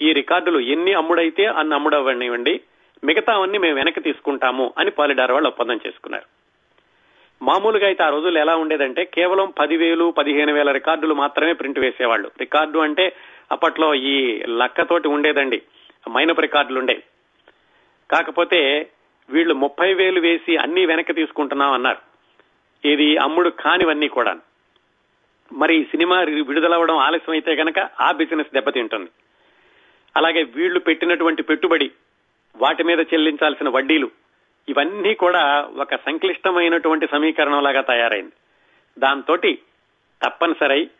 ఈ 0.00 0.12
రికార్డులు 0.12 0.58
ఎన్ని 0.58 0.92
అమ్ముడైతే 0.92 1.44
అన్ని 1.46 1.74
అమ్ముడవనివ్వండి 1.74 2.60
మిగతావన్నీ 3.04 3.58
మేము 3.58 3.74
వెనక్కి 3.74 4.00
తీసుకుంటాము 4.00 4.74
అని 4.78 4.90
పాలిడార్ 4.90 5.32
వాళ్ళు 5.32 5.48
ఒప్పందం 5.48 5.80
చేసుకున్నారు. 5.86 6.26
మామూలుగా 7.42 7.86
అయితే 7.86 8.02
ఆ 8.02 8.08
రోజులు 8.08 8.38
ఎలా 8.38 8.56
ఉండేదంటే 8.56 9.04
కేవలం 9.04 9.52
పదివేలు 9.58 10.10
పదిహేను 10.10 10.52
వేల 10.52 10.70
రికార్డులు 10.72 11.14
మాత్రమే 11.14 11.52
ప్రింట్ 11.52 11.78
వేసేవాళ్ళు. 11.78 12.30
రికార్డు 12.40 12.78
అంటే 12.78 13.12
అప్పట్లో 13.52 13.94
ఈ 13.94 14.42
లక్కతోటి 14.46 15.08
ఉండేదండి. 15.08 15.62
మైనపు 16.10 16.40
రికార్డులు 16.40 16.78
ఉండేవి 16.78 17.02
కాకపోతే 18.10 18.90
వీళ్ళు 19.30 19.54
ముప్పై 19.54 19.94
వేలు 19.94 20.20
వేసి 20.20 20.56
అన్ని 20.56 20.86
వెనక్కి 20.86 21.12
తీసుకుంటున్నాం 21.12 21.72
అన్నారు 21.72 21.98
ఇది 22.88 23.16
అమ్ముడు 23.16 23.48
కానివన్నీ 23.48 24.08
కూడా 24.08 24.36
మరి 25.52 25.84
సినిమా 25.84 26.20
విడుదలవ్వడం 26.20 26.96
ఆలస్యం 26.96 27.32
అయితే 27.32 27.56
కనుక 27.56 27.78
ఆ 27.78 28.12
బిజినెస్ 28.12 28.54
దెబ్బతింటుంది. 28.54 29.10
అలాగే 30.16 30.42
వీళ్ళు 30.42 30.80
పెట్టినటువంటి 30.80 31.42
పెట్టుబడి 31.42 31.90
వాటి 32.56 32.82
మీద 32.82 33.00
చెల్లించాల్సిన 33.00 33.68
వడ్డీలు 33.68 34.10
ఇవన్నీ 34.68 35.14
కూడా 35.14 35.68
ఒక 35.76 35.94
సంక్లిష్టమైనటువంటి 35.94 37.06
సమీకరణం 37.06 37.62
లాగా 37.62 37.80
తయారైంది. 37.80 38.32
దాంతో 38.98 39.36
తప్పనిసరి 40.22 40.90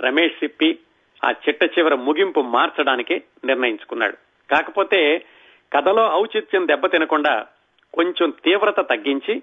రమేష్ 0.00 0.34
సిప్పి 0.34 0.78
ఆ 1.24 1.30
చిట్ట 1.30 1.78
చివర 1.78 1.94
ముగింపు 1.94 2.40
మార్చడానికి 2.40 3.22
నిర్ణయించుకున్నాడు. 3.44 4.16
కాకపోతే 4.50 5.26
కథలో 5.72 6.12
ఔచిత్యం 6.12 6.68
దెబ్బతినకుండా 6.68 7.46
కొంచెం 7.94 8.34
తీవ్రత 8.44 8.80
తగ్గించి 8.80 9.42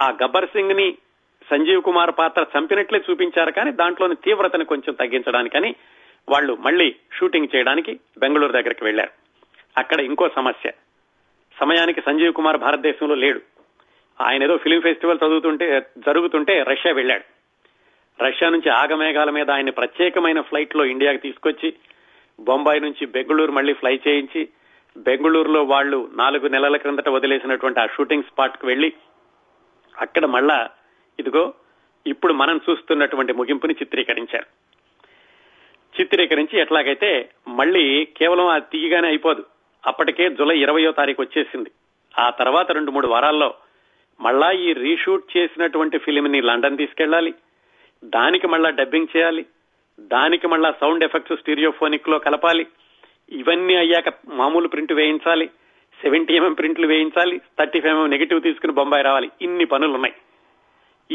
ఆ 0.00 0.16
గబ్బర్ 0.22 0.46
సింగ్ని 0.46 0.98
సంజీవ్ 1.50 1.82
కుమార్ 1.82 2.14
పాత్ర 2.18 2.46
చంపినట్లే 2.58 3.00
చూపించారు 3.10 3.50
కానీ 3.50 3.70
దాంట్లోని 3.72 4.14
తీవ్రతను 4.14 4.64
కొంచెం 4.64 4.94
తగ్గించడానికని 4.94 5.74
వాళ్ళు 6.28 6.56
మళ్ళీ 6.60 6.96
షూటింగ్ 7.18 7.48
చేయడానికి 7.54 8.00
బెంగళూరు 8.18 8.52
దగ్గరికి 8.52 8.84
వెళ్ళారు 8.84 9.10
అక్కడ 9.78 10.00
ఇంకో 10.00 10.28
సమస్య. 10.28 10.70
సమయానికి 11.60 12.00
సంజీవ్ 12.00 12.32
కుమార్ 12.32 12.56
భారతదేశంలో 12.56 13.14
లేడు. 13.14 13.40
ఆయన 14.20 14.42
ఏదో 14.42 14.56
ఫిలిం 14.56 14.80
ఫెస్టివల్ 14.80 15.18
చదువుతుంటే 15.24 15.82
జరుగుతుంటే 15.98 16.62
రష్యా 16.62 16.92
వెళ్ళాడు 16.92 17.24
రష్యా 18.24 18.48
నుంచి 18.48 18.70
ఆగమేఘాల 18.70 19.30
మీద 19.30 19.50
ఆయన 19.50 19.70
ప్రత్యేకమైన 19.70 20.40
ఫ్లైట్లో 20.40 20.84
ఇండియాకి 20.84 21.18
తీసుకొచ్చి 21.18 21.74
బొంబాయి 22.40 22.80
నుంచి 22.80 23.06
బెంగళూరు 23.06 23.52
మళ్ళీ 23.52 23.72
ఫ్లై 23.72 24.00
చేయించి 24.08 24.48
బెంగళూరులో 24.96 25.62
వాళ్ళు 25.62 26.10
నాలుగు 26.14 26.48
నెలల 26.48 26.76
క్రిందట 26.76 27.08
వదిలేసినటువంటి 27.08 27.80
ఆ 27.80 27.86
షూటింగ్ 27.86 28.22
స్పాట్కు 28.22 28.66
వెళ్ళి 28.66 28.92
అక్కడ 29.98 30.26
మళ్ళా 30.26 30.68
ఇదిగో 31.20 31.54
ఇప్పుడు 32.06 32.32
మనం 32.32 32.60
చూస్తున్నటువంటి 32.70 33.32
ముగింపుని 33.32 33.74
చిత్రీకరించారు. 33.74 34.46
చిత్రీకరించి 36.00 36.60
ఎట్లాగైతే 36.60 37.30
మళ్ళీ 37.48 38.04
కేవలం 38.04 38.46
అది 38.46 38.64
తీయగానే 38.72 39.08
అయిపోదు. 39.08 39.44
అప్పటికే 39.86 40.30
జులై 40.30 40.58
ఇరవయో 40.58 40.92
తారీఖు 40.92 41.22
వచ్చేసింది. 41.22 41.70
ఆ 42.18 42.30
తర్వాత 42.30 42.72
రెండు 42.72 42.90
మూడు 42.90 43.06
వారాల్లో 43.06 43.54
మళ్ళా 44.20 44.50
ఈ 44.50 44.72
రీషూట్ 44.72 45.36
చేసినటువంటి 45.36 45.98
ఫిలిం 45.98 46.26
ని 46.26 46.42
లండన్ 46.42 46.78
తీసుకెళ్ళాలి 46.78 47.34
దానికి 48.04 48.46
మళ్ళా 48.46 48.70
డబ్బింగ్ 48.70 49.16
చేయాలి. 49.16 49.46
దానికి 50.00 50.46
మళ్ళా 50.46 50.74
సౌండ్ 50.80 51.04
ఎఫెక్ట్స్ 51.04 51.40
స్టీరియోఫోనిక్లో 51.40 52.18
కలపాలి. 52.18 52.66
ఇవన్నీ 53.30 53.76
అయ్యాక 53.76 54.14
మామూలు 54.28 54.68
ప్రింట్ 54.68 54.92
వేయించాలి. 54.92 55.46
సెవెంటీ 56.02 56.34
ఎంఎం 56.34 56.52
ప్రింట్లు 56.52 56.86
వేయించాలి. 56.86 57.40
థర్టీ 57.58 57.80
ఫైవ్ 57.80 57.94
ఎంఎం 57.94 58.10
నెగిటివ్ 58.10 58.42
తీసుకుని 58.42 58.72
బొంబాయి 58.72 59.04
రావాలి. 59.04 59.30
ఇన్ని 59.42 59.64
పనులు 59.64 59.92
ఉన్నాయి 59.92 60.14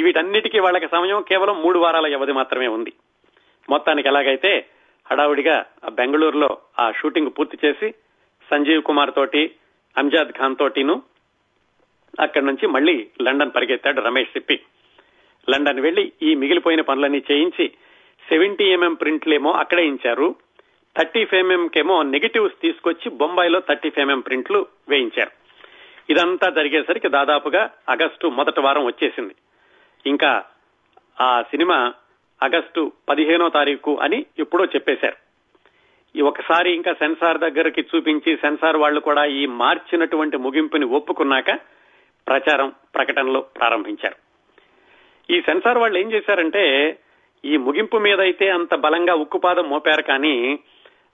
వీటన్నిటికీ 0.04 0.60
వాళ్ళకి 0.60 0.88
సమయం 0.88 1.22
కేవలం 1.22 1.62
మూడు 1.62 1.80
వారాల 1.80 2.08
వ్యవధి 2.08 2.32
మాత్రమే 2.32 2.68
ఉంది. 2.68 2.94
మొత్తానికి 3.70 4.08
ఎలాగైతే 4.08 4.66
హడావుడిగా 5.12 5.66
బెంగళూరులో 5.90 6.58
ఆ 6.80 6.92
షూటింగ్ 6.92 7.32
పూర్తి 7.40 7.58
చేసి 7.66 7.92
సంజీవ్ 8.52 8.84
కుమార్ 8.84 9.14
తోటి 9.16 9.52
అంజాద్ 9.98 10.32
ఖాన్ 10.32 10.56
తోటిను 10.56 11.04
అక్కడి 12.20 12.46
నుంచి 12.46 12.68
మళ్ళీ 12.68 13.08
లండన్ 13.22 13.52
పరిగెత్తాడు 13.56 14.02
రమేష్ 14.02 14.30
సిప్పి. 14.30 14.60
లండన్ 15.50 15.80
వెళ్ళి 15.80 16.12
ఈ 16.22 16.36
మిగిలిపోయిన 16.36 16.82
పనులన్నీ 16.82 17.24
చేయించి 17.32 17.72
సెవెంటీ 18.30 18.64
ఎంఎం 18.64 18.94
ప్రింట్లేమో 18.94 19.52
అక్కడే 19.52 19.86
ఇచ్చారు 19.88 20.36
థర్టీ 20.98 21.26
ఫైవ్ 21.26 21.70
కేమో 21.70 22.04
నెగిటివ్స్ 22.04 22.62
తీసుకొచ్చి 22.62 23.10
బొంబాయిలో 23.10 23.60
థర్టీ 23.60 23.90
ఫైవ్ 23.90 24.24
ప్రింట్లు 24.26 24.66
వేయించారు. 24.90 25.32
ఇదంతా 26.10 26.50
జరిగేసరికి 26.50 27.10
దాదాపుగా 27.10 27.70
ఆగస్టు 27.90 28.28
మొదటి 28.28 28.62
వారం 28.62 28.86
వచ్చేసింది. 28.86 29.36
ఇంకా 30.08 30.44
ఆ 31.22 31.42
సినిమా 31.42 31.94
ఆగస్టు 32.44 32.92
పదిహేనో 33.10 33.50
తారీఖు 33.50 33.98
అని 34.02 34.26
ఎప్పుడో 34.40 34.66
చెప్పేశారు. 34.66 35.16
ఒకసారి 36.24 36.74
ఇంకా 36.74 36.94
సెన్సార్ 36.94 37.38
దగ్గరికి 37.38 37.82
చూపించి 37.82 38.38
సెన్సార్ 38.38 38.78
వాళ్ళు 38.78 39.00
కూడా 39.00 39.26
ఈ 39.26 39.46
మార్చినటువంటి 39.46 40.38
ముగింపుని 40.38 40.86
ఒప్పుకున్నాక 40.86 41.60
ప్రచారం 42.28 42.74
ప్రకటనలు 42.96 43.40
ప్రారంభించారు. 43.40 44.16
ఈ 45.30 45.42
సెన్సార్ 45.42 45.78
వాళ్ళు 45.78 45.98
ఏం 45.98 46.12
చేశారంటే 46.12 46.98
ఈ 47.46 47.58
ముగింపు 47.58 47.98
మీద 47.98 48.20
అయితే 48.20 48.50
అంత 48.50 48.76
బలంగా 48.76 49.14
ఉక్కుపాదం 49.14 49.70
మోపారు 49.70 50.02
కానీ 50.02 50.60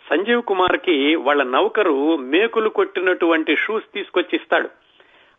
సంజీవ్ 0.09 0.43
కుమార్కి 0.43 1.15
వాళ్ళ 1.15 1.43
నౌకరు 1.43 2.17
మేకులు 2.17 2.69
కొట్టినటువంటి 2.69 3.55
షూస్ 3.55 3.83
తీసుకొచ్చి 3.93 4.35
ఇస్తాడు 4.35 4.69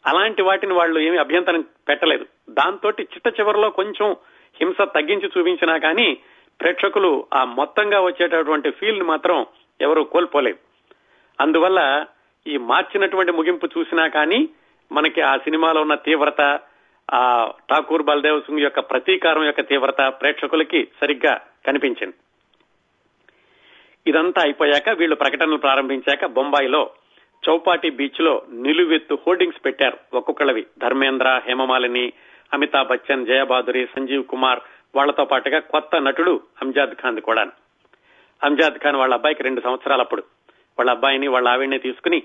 అలాంటి 0.07 0.43
వాటిని 0.43 0.75
వాళ్ళు 0.75 0.99
ఏమి 1.01 1.17
అభ్యంతరం 1.17 1.65
పెట్టలేదు. 1.89 2.27
దాంతో 2.51 2.91
చిట్ట 2.91 3.41
చివరిలో 3.41 3.71
కొంచెం 3.71 4.17
హింస 4.61 4.77
తగ్గించి 4.81 5.31
చూపించినా 5.39 5.79
కానీ 5.79 6.19
ప్రేక్షకులు 6.61 7.27
ఆ 7.35 7.45
మొత్తంగా 7.45 8.01
వచ్చేటటువంటి 8.01 8.71
ఫీల్ 8.71 9.03
మాత్రం 9.03 9.47
ఎవరూ 9.81 10.05
కోల్పోలేదు. 10.05 10.59
అందువల్ల 11.41 12.07
ఈ 12.47 12.57
మార్చినటువంటి 12.57 13.33
ముగింపు 13.33 13.69
చూసినా 13.79 14.09
కానీ 14.09 14.49
మనకి 14.93 15.21
ఆ 15.21 15.37
సినిమాలో 15.37 15.81
ఉన్న 15.81 15.95
తీవ్రత 15.95 16.61
ఆ 17.13 17.53
ఠాకూర్ 17.71 18.03
బల్దేవ్ 18.03 18.41
సింగ్ 18.41 18.61
యొక్క 18.61 18.81
ప్రతీకారం 18.81 19.45
యొక్క 19.45 19.61
తీవ్రత 19.61 20.01
ప్రేక్షకులకి 20.21 20.89
సరిగ్గా 21.01 21.41
కనిపించింది. 21.67 22.15
ఇదంతా 24.07 24.43
అయిపోయాక 24.43 24.89
వీళ్ళు 24.89 25.17
ప్రకటనలు 25.17 25.57
ప్రారంభించాక 25.57 26.27
బొంబాయిలో 26.27 26.91
చౌపాటి 27.49 27.91
బీచ్లో 27.91 28.43
నిలువెత్తు 28.53 29.19
హోర్డింగ్స్ 29.27 29.65
పెట్టారు 29.65 30.17
ఒక్కొక్కళ్ళవి. 30.17 30.67
ధర్మేంద్ర 30.79 31.41
హేమమాలిని 31.47 32.13
అమితాబ్ 32.53 32.89
బచ్చన్ 32.89 33.27
జయబాదురి 33.27 33.89
సంజీవ్ 33.97 34.25
కుమార్ 34.25 34.61
వాళ్ళతో 34.97 35.25
పాటుగా 35.25 35.59
కొత్త 35.59 36.01
నటుడు 36.01 36.41
అంజాద్ 36.63 36.95
ఖాన్ 36.95 37.21
కూడా 37.21 37.43
అంజాద్ 38.45 38.79
ఖాన్ 38.79 38.97
వాళ్ళ 38.97 39.15
అబ్బాయికి 39.15 39.43
రెండు 39.43 39.61
సంవత్సరాలప్పుడు. 39.61 40.23
వాళ్ళ 40.79 40.91
అబ్బాయిని 40.91 41.29
వాళ్ళ 41.29 41.49
ఆవిడ్ని 41.49 41.79
తీసుకుని 41.79 42.23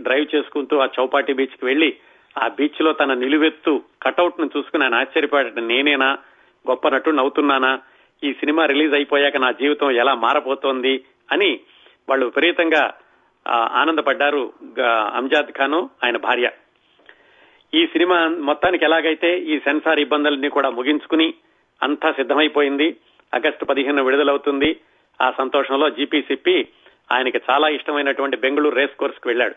డ్రైవ్ 0.00 0.34
చేసుకుంటూ 0.34 0.78
ఆ 0.78 0.88
చౌపాటి 1.00 1.32
బీచ్కి 1.32 1.64
వెళ్ళి 1.64 1.96
ఆ 2.44 2.48
బీచ్లో 2.48 2.92
తన 2.92 3.14
నిలువెత్తు 3.14 3.82
కటౌట్ను 4.02 4.50
చూసుకుని 4.56 4.84
ఆయన 4.84 4.94
ఆశ్చర్యపడట 4.94 5.58
నేనేనా? 5.58 6.18
గొప్ప 6.70 6.88
నటుడు 6.88 7.20
అవుతున్నానా? 7.20 7.80
ఈ 8.24 8.32
సినిమా 8.32 8.66
రిలీజ్ 8.66 8.94
అయిపోయాక 8.94 9.36
నా 9.36 9.50
జీవితం 9.50 9.90
ఎలా 9.90 10.14
మారబోతోంది? 10.14 11.04
అని 11.32 11.60
వాళ్ళు 12.08 12.26
విపరీతంగా 12.26 12.94
ఆనందపడ్డారు 13.50 14.52
అంజాద్ 15.14 15.52
ఖాన్ 15.52 15.74
ఆయన 15.74 16.16
భార్య. 16.16 16.50
ఈ 17.74 17.86
సినిమా 17.86 18.28
మొత్తానికి 18.28 18.84
ఎలాగైతే 18.84 19.38
ఈ 19.38 19.58
సెన్సార్ 19.58 20.00
ఇబ్బందులన్నీ 20.00 20.48
కూడా 20.48 20.70
ముగించుకుని 20.70 21.34
అంతా 21.82 22.12
సిద్ధమైపోయింది 22.12 22.96
ఆగస్టు 23.34 23.64
పదిహేను 23.64 24.04
విడుదలవుతుంది 24.04 24.80
ఆ 25.22 25.30
సంతోషంలో 25.30 25.90
జీపీసిప్పి 25.90 26.68
ఆయనకి 27.12 27.40
చాలా 27.50 27.68
ఇష్టమైనటువంటి 27.68 28.36
బెంగళూరు 28.36 28.74
రేస్ 28.74 28.96
కోర్స్కు 28.96 29.28
వెళ్ళాడు. 29.28 29.54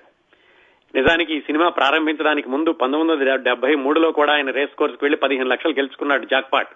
నిజానికి 0.96 1.34
ఈ 1.34 1.42
సినిమా 1.42 1.70
ప్రారంభించడానికి 1.70 2.50
ముందు 2.50 2.72
పంతొమ్మిది 2.72 3.24
వందల 3.24 3.36
డెబ్బై 3.36 3.76
మూడులో 3.76 4.12
కూడా 4.12 4.34
ఆయన 4.34 4.52
రేస్ 4.52 4.76
కోర్స్కు 4.76 5.00
వెళ్ళి 5.02 5.18
పదిహేను 5.18 5.50
లక్షలు 5.50 5.72
గెలుచుకున్నాడు 5.72 6.26
జాక్పాట్ 6.26 6.68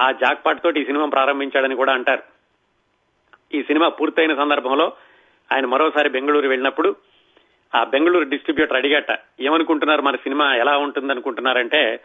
ఆ 0.00 0.12
జాక్పాట్ 0.12 0.62
తోటి 0.62 0.80
ఈ 0.80 0.84
సినిమా 0.84 1.06
ప్రారంభించాడని 1.06 1.74
కూడా 1.74 1.92
అంటారు. 1.92 2.22
ఈ 3.54 3.62
సినిమా 3.62 3.88
పూర్తయిన 3.88 4.34
సందర్భంలో 4.34 4.92
ఆయన 5.52 5.66
మరోసారి 5.66 6.08
బెంగళూరు 6.08 6.48
వెళ్ళినప్పుడు 6.48 6.96
ఆ 7.74 7.84
బెంగళూరు 7.84 8.28
డిస్ట్రిబ్యూటర్ 8.28 8.76
అడిగట 8.76 9.18
ఏమనుకుంటున్నారు? 9.40 10.02
మన 10.02 10.16
సినిమా 10.16 10.54
ఎలా 10.54 10.78
ఉంటుంది 10.78 11.12
అనుకుంటున్నారంటే 11.12 12.00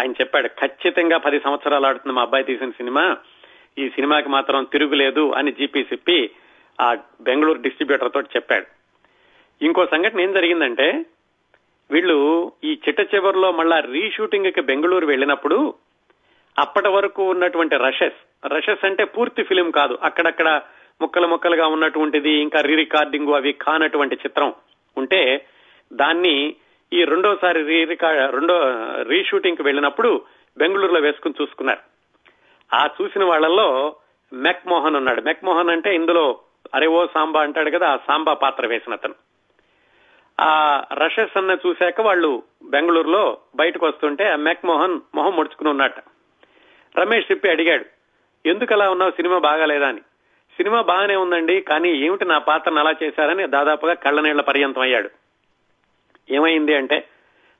ఆయన 0.00 0.12
చెప్పాడు 0.12 0.48
ఖచ్చితంగా 0.48 1.16
పది 1.16 1.40
సంవత్సరాలు 1.40 1.86
ఆడుతుంది 1.86 2.16
మా 2.16 2.22
అబ్బాయి 2.22 2.44
తీసిన 2.44 2.70
సినిమా 2.70 3.16
ఈ 3.78 3.88
సినిమాకి 3.88 4.28
మాత్రం 4.28 4.64
తిరుగులేదు 4.64 5.32
అని 5.32 5.52
జీపీ 5.52 5.80
చెప్పి 5.80 6.30
ఆ 6.80 6.96
బెంగళూరు 7.20 7.58
డిస్ట్రిబ్యూటర్ 7.58 8.12
తోటి 8.12 8.28
చెప్పాడు. 8.36 8.66
ఇంకో 9.64 9.86
సంఘటన 9.86 10.20
ఏం 10.20 10.32
జరిగిందంటే 10.32 11.04
వీళ్ళు 11.90 12.52
ఈ 12.64 12.80
చిట్ట 12.88 13.14
చివరిలో 13.14 13.52
మళ్ళా 13.52 13.80
రీషూటింగ్కి 13.80 14.60
బెంగళూరు 14.60 15.06
వెళ్ళినప్పుడు 15.06 15.74
అప్పటి 16.58 16.88
వరకు 16.88 17.30
ఉన్నటువంటి 17.30 17.76
రషెస్ 17.76 18.46
రషెస్ 18.46 18.84
అంటే 18.84 19.04
పూర్తి 19.04 19.42
ఫిలిం 19.42 19.70
కాదు 19.70 19.98
అక్కడక్కడ 20.02 20.60
ముక్కలు 21.00 21.26
ముక్కలుగా 21.26 21.66
ఉన్నటువంటిది 21.66 22.30
ఇంకా 22.30 22.60
రీ 22.60 22.74
రికార్డింగ్ 22.74 23.34
అవి 23.34 23.52
కానటువంటి 23.52 24.14
చిత్రం 24.14 24.54
ఉంటే 24.96 25.46
దాన్ని 25.92 26.56
ఈ 26.92 27.04
రెండోసారి 27.04 27.62
రీ 27.62 27.84
రికార్డ్ 27.84 28.34
రెండో 28.34 28.60
రీషూటింగ్కి 29.02 29.62
వెళ్ళినప్పుడు 29.62 30.22
బెంగళూరులో 30.58 31.00
వేసుకుని 31.00 31.34
చూసుకున్నారు. 31.42 31.78
ఆ 32.76 32.88
చూసిన 33.02 33.24
వాళ్ళల్లో 33.24 33.96
మెక్ 34.32 34.68
మోహన్ 34.68 34.96
ఉన్నాడు. 34.96 35.20
మెక్ 35.20 35.44
మోహన్ 35.44 35.70
అంటే 35.70 35.94
ఇందులో 35.94 36.40
అరే 36.74 36.86
ఓ 36.86 37.06
సాంబా 37.14 37.40
అంటాడు 37.40 37.70
కదా 37.70 37.86
ఆ 37.88 37.96
సాంబా 37.96 38.34
పాత్ర 38.34 38.66
వేసిన 38.66 38.92
అతను. 38.92 39.14
ఆ 40.40 40.84
రషెస్ 40.92 41.38
అన్న 41.38 41.56
చూశాక 41.66 42.00
వాళ్ళు 42.00 42.42
బెంగళూరులో 42.64 43.38
బయటకు 43.56 43.86
వస్తుంటే 43.86 44.28
ఆ 44.28 44.36
మెక్ 44.36 44.66
మోహన్ 44.66 45.00
మొహం 45.14 45.36
ముడుచుకుని 45.36 45.70
ఉన్నట్ట. 45.70 45.98
రమేష్ 46.98 47.32
చెప్పి 47.32 47.50
అడిగాడు 47.50 47.84
ఎందుకు 48.48 48.74
అలా 48.74 48.90
ఉన్నావు? 48.90 49.10
సినిమా 49.10 49.38
బాగాలేదా? 49.38 49.88
అని. 49.88 50.00
సినిమా 50.56 50.80
బాగానే 50.80 51.16
ఉందండి 51.16 51.60
కానీ 51.60 51.90
ఏమిటి 51.90 52.24
నా 52.24 52.38
పాత్రను 52.38 52.78
అలా 52.78 52.94
చేశారని 53.02 53.46
దాదాపుగా 53.46 53.94
కళ్ళనీళ్ళ 53.94 54.40
పర్యంతం 54.40 54.82
అయ్యాడు. 54.82 55.10
ఏమైంది 56.30 56.74
అంటే 56.74 57.08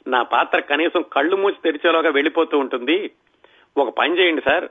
నా 0.06 0.22
పాత్ర 0.22 0.60
కనీసం 0.60 1.02
కళ్ళు 1.02 1.36
మూసి 1.36 1.56
తెరిచేలోగా 1.64 2.10
వెళ్ళిపోతూ 2.10 2.58
ఉంటుంది. 2.58 3.10
ఒక 3.76 3.96
పని 3.98 4.18
చేయండి 4.18 4.42
సార్ 4.42 4.64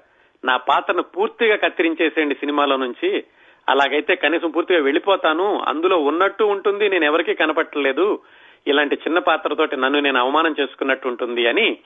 నా 0.46 0.58
పాత్రను 0.58 1.04
పూర్తిగా 1.04 1.56
కత్తిరించేసేయండి 1.56 2.36
సినిమాలో 2.36 2.78
నుంచి. 2.78 3.24
అలాగైతే 3.70 4.16
కనీసం 4.16 4.50
పూర్తిగా 4.50 4.80
వెళ్ళిపోతాను 4.80 5.60
అందులో 5.60 5.98
ఉన్నట్టు 5.98 6.44
ఉంటుంది 6.44 6.90
నేను 6.90 7.06
ఎవరికీ 7.06 7.34
కనపట్టలేదు. 7.34 8.20
ఇలాంటి 8.68 8.96
చిన్న 8.96 9.20
పాత్రతోటి 9.20 9.78
నన్ను 9.78 10.00
నేను 10.00 10.20
అవమానం 10.20 10.56
చేసుకున్నట్టు 10.60 11.08
ఉంటుంది 11.08 11.48
అని 11.48 11.78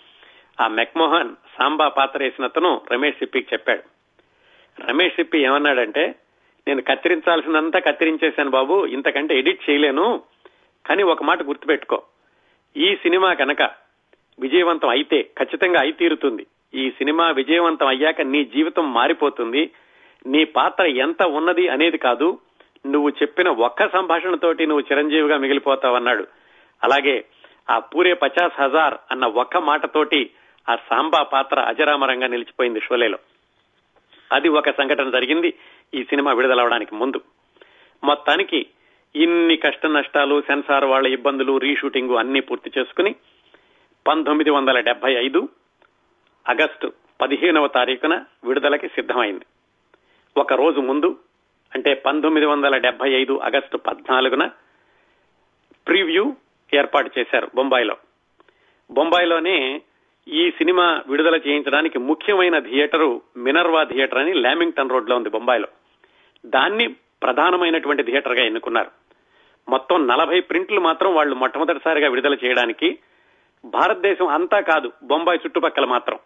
ఆ 0.62 0.67
మెక్మోహన్ 0.67 1.36
సాంబా 1.60 1.88
పాత్ర 1.88 2.24
వేసిన 2.24 2.46
అతను 2.46 2.82
రమేష్ 2.91 3.17
సిప్పికి 3.17 3.48
చెప్పాడు. 3.53 3.82
రమేష్ 4.89 5.15
సిప్పి 5.15 5.39
ఏమన్నాడంటే 5.39 6.15
నేను 6.68 6.82
కత్తిరించాల్సినంతా 6.82 7.80
కత్తిరించేశాను 7.80 8.50
బాబు 8.50 8.86
ఇంతకంటే 8.86 9.40
ఎడిట్ 9.40 9.70
చేయలేను. 9.70 10.22
కానీ 10.86 11.04
ఒక 11.04 11.24
మాట 11.24 11.44
గుర్తుపెట్టుకో. 11.44 12.04
ఈ 12.78 12.96
సినిమా 12.96 13.34
కనుక 13.34 13.62
విజయవంతం 14.40 14.90
అయితే 14.90 15.22
ఖచ్చితంగా 15.22 15.80
అయి 15.80 15.92
తీరుతుంది. 15.92 16.46
ఈ 16.74 16.92
సినిమా 16.92 17.32
విజయవంతం 17.32 17.88
అయ్యాక 17.88 18.22
నీ 18.22 18.46
జీవితం 18.46 18.94
మారిపోతుంది. 18.94 19.72
నీ 20.28 20.44
పాత్ర 20.44 20.86
ఎంత 20.86 21.24
ఉన్నది 21.24 21.68
అనేది 21.68 21.98
కాదు. 21.98 22.40
నువ్వు 22.88 23.10
చెప్పిన 23.10 23.50
ఒక్క 23.50 23.92
సంభాషణతోటి 23.94 24.68
నువ్వు 24.68 24.84
చిరంజీవిగా 24.91 25.38
మిగిలిపోతావన్నాడు. 25.38 26.28
అలాగే 26.84 27.26
ఆ 27.70 27.80
పూరే 27.80 28.13
పచాస్ 28.13 28.62
హజార్ 28.62 28.94
అన్న 29.12 29.26
ఒక్క 29.26 29.58
మాటతోటి 29.58 30.30
ఆ 30.70 30.76
సాంబా 30.76 31.24
పాత్ర 31.24 31.60
అజరామరంగా 31.60 32.28
నిలిచిపోయింది 32.28 32.80
షోలేలో. 32.80 33.18
అది 34.34 34.50
ఒక 34.50 34.70
సంఘటన 34.70 35.10
జరిగింది. 35.10 35.54
ఈ 35.93 36.04
సినిమా 36.04 36.34
విడుదలవడానికి 36.34 36.95
ముందు. 36.95 37.21
మొత్తానికి 38.04 38.65
ఇన్ని 39.15 39.58
కష్ట 39.58 39.86
నష్టాలు 39.86 40.41
సెన్సార్ 40.41 40.86
వాళ్ళ 40.86 41.08
ఇబ్బందులు 41.08 41.58
రీషూటింగ్ 41.58 42.12
అన్ని 42.12 42.41
పూర్తి 42.41 42.71
చేసుకుని 42.78 43.15
పంతొమ్మిది 44.08 44.50
వందల 44.50 44.80
డెబ్బై 44.80 45.13
ఐదు 45.13 45.50
ఆగస్టు 46.50 46.93
పదిహేనవ 47.21 47.67
తారీఖున 47.67 48.23
విడుదలకి 48.43 48.88
సిద్ధమైంది. 48.88 49.45
ఒక 50.38 50.54
రోజు 50.54 50.80
ముందు 50.80 51.19
అంటే 51.76 51.93
పంతొమ్మిది 51.93 52.45
వందల 52.45 52.78
డెబ్బై 52.78 53.12
ఐదు 53.12 53.39
ఆగస్టు 53.39 53.78
పద్నాలుగున 53.78 54.50
ప్రివ్యూ 55.88 56.36
ఏర్పాటు 56.73 57.19
చేశారు 57.19 57.52
బొంబాయిలో. 57.56 57.97
బొంబాయిలోనే 58.91 59.82
ఈ 60.28 60.52
సినిమా 60.52 61.04
విడుదల 61.08 61.36
చేయించడానికి 61.36 62.00
ముఖ్యమైన 62.00 62.60
థియేటరు 62.60 63.21
మినర్వా 63.38 63.84
థియేటర్ 63.84 64.19
అని 64.19 64.34
లామింగ్టన్ 64.34 64.89
రోడ్లో 64.89 65.15
ఉంది 65.15 65.30
బొంబాయిలో. 65.30 65.67
దాన్ని 66.48 66.88
ప్రధానమైనటువంటి 67.24 68.04
థియేటర్గా 68.04 68.46
ఎన్నుకున్నారు. 68.46 68.92
మొత్తం 69.70 70.08
నలభై 70.08 70.40
ప్రింట్లు 70.40 70.80
మాత్రం 70.80 71.16
వాళ్ళు 71.16 71.36
మొట్టమొదటిసారిగా 71.36 72.10
విడుదల 72.10 72.38
చేయడానికి 72.46 73.00
భారతదేశం 73.66 74.28
అంతా 74.28 74.60
కాదు 74.60 74.92
బొంబాయి 75.04 75.40
చుట్టుపక్కల 75.46 75.86
మాత్రం. 75.86 76.20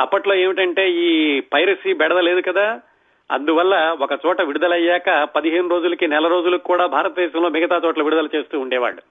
అప్పట్లో 0.00 0.34
ఏమిటంటే 0.34 0.90
ఈ 0.90 1.40
పైరసీ 1.40 1.92
బెడదలేదు 1.92 2.40
కదా 2.40 2.80
అందువల్ల 3.30 3.96
ఒక 4.00 4.12
చోట 4.26 4.42
విడుదలయ్యాక 4.42 5.24
పదిహేను 5.24 5.68
రోజులకి 5.68 6.08
నెల 6.08 6.28
రోజులకు 6.28 6.62
కూడా 6.62 6.86
భారతదేశంలో 6.86 7.48
మిగతా 7.48 7.80
చోట్ల 7.84 8.02
విడుదల 8.02 8.28
చేస్తూ 8.34 8.60
ఉండేవాళ్ళు. 8.60 9.02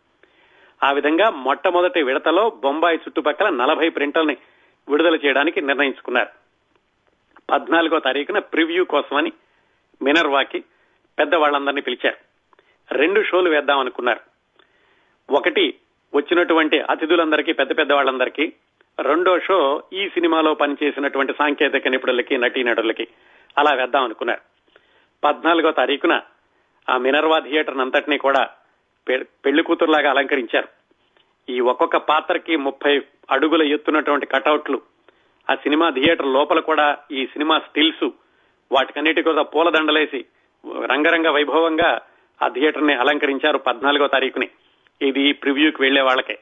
ఆ 0.84 0.92
విధంగా 0.92 1.30
మొట్టమొదటి 1.30 2.04
విడతలో 2.04 2.50
బొంబాయి 2.50 2.98
చుట్టుపక్కల 2.98 3.50
నలభై 3.50 3.90
ప్రింటల్ని 3.90 4.38
విడుదల 4.90 5.16
చేయడానికి 5.16 5.62
నిర్ణయించుకున్నారు. 5.62 6.30
పద్నాలుగో 7.52 8.00
తారీఖున 8.00 8.40
ప్రివ్యూ 8.40 8.86
కోసమని 8.86 9.32
మినర్వాకి 10.02 10.60
పెద్దవాళ్ళందరినీ 11.20 11.82
పిలిచారు. 11.82 12.18
రెండు 12.92 13.24
షోలు 13.24 13.50
వేద్దాం 13.50 13.80
అనుకున్నారు 13.80 14.20
ఒకటి 15.30 15.80
వచ్చినటువంటి 16.14 16.80
అతిథులందరికీ 16.80 17.52
పెద్ద 17.52 17.78
పెద్ద 17.78 17.92
వాళ్ళందరికీ 17.92 18.54
రెండో 19.00 19.40
షో 19.40 19.84
ఈ 19.94 20.10
సినిమాలో 20.10 20.54
పనిచేసినటువంటి 20.54 21.34
సాంకేతిక 21.34 21.88
నిపుణులకి 21.88 22.38
నటీనటులకి 22.38 23.08
అలా 23.58 23.74
వేద్దాం 23.74 24.04
అనుకున్నారు 24.04 24.42
పద్నాలుగో 25.24 25.72
తారీఖున 25.72 26.22
ఆ 26.90 26.98
మినర్వా 26.98 27.40
థియేటర్ 27.40 27.78
అంతటినీ 27.78 28.18
కూడా 28.18 28.50
పెళ్ళి 29.46 29.64
కూతురులాగా 29.64 30.10
అలంకరించారు. 30.10 30.68
ఈ 31.50 31.60
ఒక్కొక్క 31.60 31.98
పాత్రకి 31.98 32.56
ముప్పై 32.56 33.02
అడుగుల 33.32 33.64
ఎత్తున్నటువంటి 33.74 34.26
కటౌట్లు 34.26 34.82
ఆ 35.52 35.56
సినిమా 35.56 35.90
థియేటర్ 35.90 36.28
లోపల 36.28 36.60
కూడా 36.60 36.98
ఈ 37.12 37.26
సినిమా 37.26 37.60
స్టిల్స్ 37.60 38.10
వాటికన్నిటి 38.72 39.22
కూడా 39.22 39.42
పూలదండలేసి 39.42 40.26
రంగరంగ 40.86 41.28
వైభవంగా 41.28 42.02
ఆ 42.44 42.48
థియేటర్ని 42.48 42.94
అలంకరించారు 42.94 43.58
పద్నాలుగో 43.58 44.08
తారీఖుని. 44.08 44.50
ఇది 45.02 45.34
ప్రివ్యూకి 45.34 45.82
వెళ్ళే 45.82 46.02
వాళ్ళకే. 46.02 46.40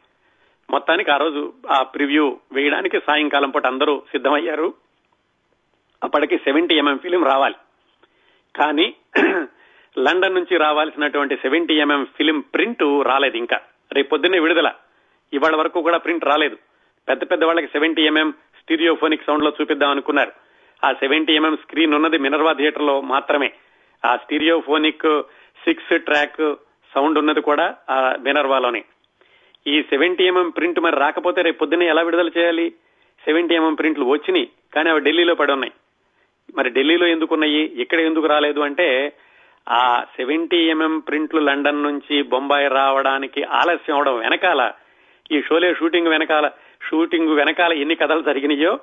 మొత్తానికి 0.69 1.11
ఆ 1.11 1.17
రోజు 1.17 1.53
ఆ 1.69 1.83
ప్రివ్యూ 1.83 2.39
వేయడానికి 2.51 2.99
సాయంకాలం 2.99 3.49
పూట 3.49 3.65
అందరూ 3.65 4.03
సిద్ధమయ్యారు. 4.11 4.73
అప్పటికి 6.03 6.37
సెవెంటీ 6.37 6.75
ఎంఎం 6.75 6.97
ఫిలిం 6.97 7.23
రావాలి. 7.23 7.55
కానీ 8.55 8.95
లండన్ 9.99 10.35
నుంచి 10.35 10.57
రావాల్సినటువంటి 10.57 11.35
సెవెంటీ 11.35 11.73
ఎంఎం 11.73 12.05
ఫిలిం 12.05 12.39
ప్రింట్ 12.39 13.01
రాలేదు 13.03 13.37
ఇంకా. 13.37 13.59
రేపు 13.91 14.09
పొద్దున్నే 14.09 14.39
విడుదల. 14.39 14.71
ఇవాళ 15.33 15.55
వరకు 15.55 15.81
కూడా 15.81 15.97
ప్రింట్ 15.97 16.25
రాలేదు. 16.25 16.57
పెద్ద 17.09 17.31
పెద్ద 17.31 17.43
వాళ్ళకి 17.43 17.67
సెవెంటీ 17.67 18.01
ఎంఎం 18.01 18.31
స్టీరియోఫోనిక్ 18.31 19.25
సౌండ్లో 19.25 19.53
చూపిద్దాం 19.61 19.89
అనుకున్నారు. 19.89 20.31
ఆ 20.83 20.93
సెవెంటీ 20.93 21.35
ఎంఎం 21.35 21.55
స్క్రీన్ 21.55 21.93
ఉన్నది 21.93 22.17
మినర్వా 22.17 22.53
థియేటర్లో 22.53 23.01
మాత్రమే. 23.01 23.53
ఆ 24.05 24.15
స్టీరియోఫోనిక్ 24.15 25.07
సిక్స్ 25.65 25.99
ట్రాక్ 25.99 26.57
సౌండ్ 26.95 27.17
ఉన్నది 27.17 27.41
కూడా 27.41 27.75
ఆ 27.89 28.15
మినర్వాలోనే. 28.19 28.83
ఈ 29.67 29.81
సెవెంటీ 29.81 30.23
ఎంఎం 30.23 30.49
ప్రింట్ 30.49 30.79
మరి 30.79 30.95
రాకపోతే 30.95 31.41
రేపు 31.41 31.57
పొద్దున్నే 31.57 31.85
ఎలా 31.85 32.01
విడుదల 32.01 32.29
చేయాలి? 32.37 32.73
సెవెంటీ 33.25 33.55
ఎంఎం 33.55 33.73
ప్రింట్లు 33.73 34.05
వచ్చినాయి 34.05 34.49
కానీ 34.73 34.89
అవి 34.89 35.01
ఢిల్లీలో 35.01 35.35
పడి 35.35 35.51
ఉన్నాయి. 35.51 35.73
మరి 36.57 36.69
ఢిల్లీలో 36.69 37.07
ఎందుకున్నాయి 37.07 37.61
ఇక్కడ 37.81 37.99
ఎందుకు 37.99 38.27
రాలేదు 38.27 38.61
అంటే 38.61 39.13
ఆ 39.69 40.03
సెవెంటీ 40.15 40.57
ఎంఎం 40.57 40.99
ప్రింట్లు 40.99 41.39
లండన్ 41.39 41.83
నుంచి 41.83 42.21
బొంబాయి 42.21 42.67
రావడానికి 42.67 43.43
ఆలస్యం 43.43 43.95
అవడం 43.95 44.17
వెనకాల 44.19 44.71
ఈ 45.31 45.41
షోలే 45.41 45.73
షూటింగ్ 45.73 46.07
వెనకాల 46.07 46.51
షూటింగ్ 46.89 47.35
వెనకాల 47.35 47.73
ఎన్ని 47.73 47.95
కథలు 47.95 48.21
జరిగినాయో 48.21 48.79